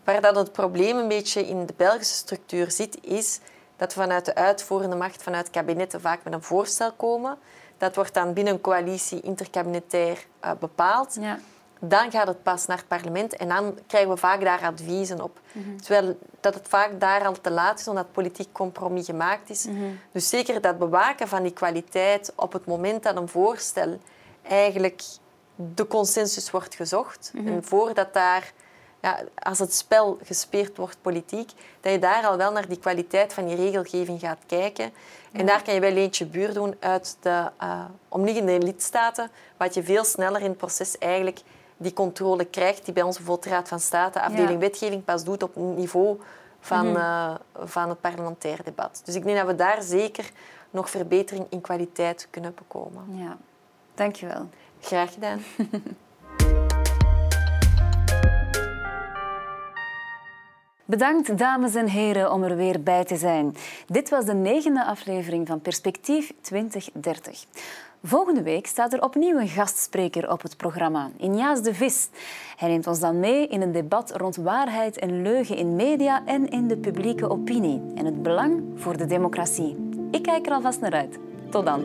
Waar 0.04 0.20
dat 0.20 0.36
het 0.36 0.52
probleem 0.52 0.96
een 0.96 1.08
beetje 1.08 1.46
in 1.46 1.66
de 1.66 1.74
Belgische 1.76 2.14
structuur 2.14 2.70
zit, 2.70 2.98
is 3.02 3.40
dat 3.76 3.94
we 3.94 4.00
vanuit 4.00 4.24
de 4.24 4.34
uitvoerende 4.34 4.96
macht, 4.96 5.22
vanuit 5.22 5.50
kabinetten, 5.50 6.00
vaak 6.00 6.24
met 6.24 6.32
een 6.32 6.42
voorstel 6.42 6.92
komen, 6.92 7.38
Dat 7.78 7.94
wordt 7.94 8.14
dan 8.14 8.32
binnen 8.32 8.52
een 8.52 8.60
coalitie 8.60 9.20
interkabinetair 9.20 10.26
uh, 10.44 10.50
bepaald. 10.60 11.16
Ja. 11.20 11.38
Dan 11.84 12.10
gaat 12.10 12.26
het 12.26 12.42
pas 12.42 12.66
naar 12.66 12.76
het 12.76 12.88
parlement 12.88 13.36
en 13.36 13.48
dan 13.48 13.78
krijgen 13.86 14.10
we 14.10 14.16
vaak 14.16 14.40
daar 14.40 14.60
adviezen 14.62 15.20
op. 15.20 15.40
Terwijl 15.82 16.18
dat 16.40 16.54
het 16.54 16.68
vaak 16.68 17.00
daar 17.00 17.26
al 17.26 17.40
te 17.40 17.50
laat 17.50 17.80
is, 17.80 17.88
omdat 17.88 18.12
politiek 18.12 18.52
compromis 18.52 19.06
gemaakt 19.06 19.50
is. 19.50 19.66
Dus 20.12 20.28
zeker 20.28 20.60
dat 20.60 20.78
bewaken 20.78 21.28
van 21.28 21.42
die 21.42 21.52
kwaliteit 21.52 22.32
op 22.34 22.52
het 22.52 22.66
moment 22.66 23.02
dat 23.02 23.16
een 23.16 23.28
voorstel 23.28 23.98
eigenlijk 24.42 25.02
de 25.56 25.86
consensus 25.86 26.50
wordt 26.50 26.74
gezocht. 26.74 27.32
En 27.46 27.64
voordat 27.64 28.14
daar, 28.14 28.52
ja, 29.00 29.18
als 29.34 29.58
het 29.58 29.74
spel 29.74 30.18
gespeeld 30.24 30.76
wordt 30.76 30.96
politiek, 31.00 31.50
dat 31.80 31.92
je 31.92 31.98
daar 31.98 32.26
al 32.26 32.36
wel 32.36 32.52
naar 32.52 32.68
die 32.68 32.78
kwaliteit 32.78 33.32
van 33.32 33.46
die 33.46 33.56
regelgeving 33.56 34.20
gaat 34.20 34.42
kijken. 34.46 34.92
En 35.32 35.46
daar 35.46 35.62
kan 35.62 35.74
je 35.74 35.80
wel 35.80 35.96
eentje 35.96 36.26
buur 36.26 36.54
doen 36.54 36.76
uit 36.80 37.16
de 37.20 37.50
uh, 37.62 37.84
omliggende 38.08 38.58
lidstaten, 38.58 39.30
wat 39.56 39.74
je 39.74 39.82
veel 39.82 40.04
sneller 40.04 40.40
in 40.40 40.48
het 40.48 40.56
proces 40.56 40.98
eigenlijk 40.98 41.40
die 41.82 41.92
controle 41.92 42.44
krijgt, 42.44 42.84
die 42.84 42.94
bij 42.94 43.02
onze 43.02 43.22
Raad 43.40 43.68
van 43.68 43.80
State, 43.80 44.20
afdeling 44.20 44.60
wetgeving, 44.60 45.04
pas 45.04 45.24
doet 45.24 45.42
op 45.42 45.56
niveau 45.56 46.20
van, 46.60 46.86
uh, 46.86 47.34
van 47.54 47.88
het 47.88 48.00
parlementair 48.00 48.60
debat. 48.64 49.02
Dus 49.04 49.14
ik 49.14 49.24
denk 49.24 49.36
dat 49.36 49.46
we 49.46 49.54
daar 49.54 49.82
zeker 49.82 50.30
nog 50.70 50.90
verbetering 50.90 51.46
in 51.48 51.60
kwaliteit 51.60 52.28
kunnen 52.30 52.54
bekomen. 52.54 53.16
Ja, 53.16 53.36
dankjewel. 53.94 54.48
Graag 54.80 55.12
gedaan. 55.12 55.40
Bedankt, 60.84 61.38
dames 61.38 61.74
en 61.74 61.88
heren, 61.88 62.32
om 62.32 62.42
er 62.42 62.56
weer 62.56 62.82
bij 62.82 63.04
te 63.04 63.16
zijn. 63.16 63.56
Dit 63.86 64.10
was 64.10 64.24
de 64.24 64.34
negende 64.34 64.84
aflevering 64.84 65.46
van 65.46 65.60
Perspectief 65.60 66.32
2030. 66.40 67.44
Volgende 68.04 68.42
week 68.42 68.66
staat 68.66 68.92
er 68.92 69.02
opnieuw 69.02 69.38
een 69.38 69.48
gastspreker 69.48 70.30
op 70.30 70.42
het 70.42 70.56
programma, 70.56 71.10
Injaas 71.16 71.62
de 71.62 71.74
Vis. 71.74 72.08
Hij 72.56 72.68
neemt 72.68 72.86
ons 72.86 73.00
dan 73.00 73.20
mee 73.20 73.46
in 73.46 73.62
een 73.62 73.72
debat 73.72 74.16
rond 74.16 74.36
waarheid 74.36 74.98
en 74.98 75.22
leugen 75.22 75.56
in 75.56 75.76
media 75.76 76.22
en 76.26 76.48
in 76.48 76.68
de 76.68 76.76
publieke 76.76 77.30
opinie 77.30 77.82
en 77.94 78.04
het 78.04 78.22
belang 78.22 78.62
voor 78.74 78.96
de 78.96 79.06
democratie. 79.06 79.76
Ik 80.10 80.22
kijk 80.22 80.46
er 80.46 80.52
alvast 80.52 80.80
naar 80.80 80.92
uit. 80.92 81.18
Tot 81.50 81.66
dan. 81.66 81.80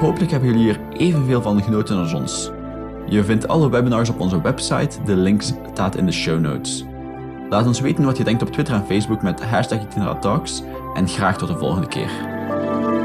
Hopelijk 0.00 0.30
hebben 0.30 0.48
jullie 0.48 0.64
hier 0.64 0.80
evenveel 0.92 1.42
van 1.42 1.62
genoten 1.62 1.98
als 1.98 2.12
ons. 2.12 2.50
Je 3.06 3.24
vindt 3.24 3.48
alle 3.48 3.70
webinars 3.70 4.08
op 4.08 4.20
onze 4.20 4.40
website, 4.40 5.02
de 5.02 5.16
links 5.16 5.52
staat 5.72 5.96
in 5.96 6.06
de 6.06 6.12
show 6.12 6.40
notes. 6.40 6.84
Laat 7.48 7.66
ons 7.66 7.80
weten 7.80 8.04
wat 8.04 8.16
je 8.16 8.24
denkt 8.24 8.42
op 8.42 8.48
Twitter 8.48 8.74
en 8.74 8.86
Facebook 8.86 9.22
met 9.22 9.44
hashtag 9.44 10.18
Talks 10.20 10.62
en 10.94 11.08
graag 11.08 11.38
tot 11.38 11.48
de 11.48 11.58
volgende 11.58 11.88
keer. 11.88 12.33
Bye. 12.64 13.03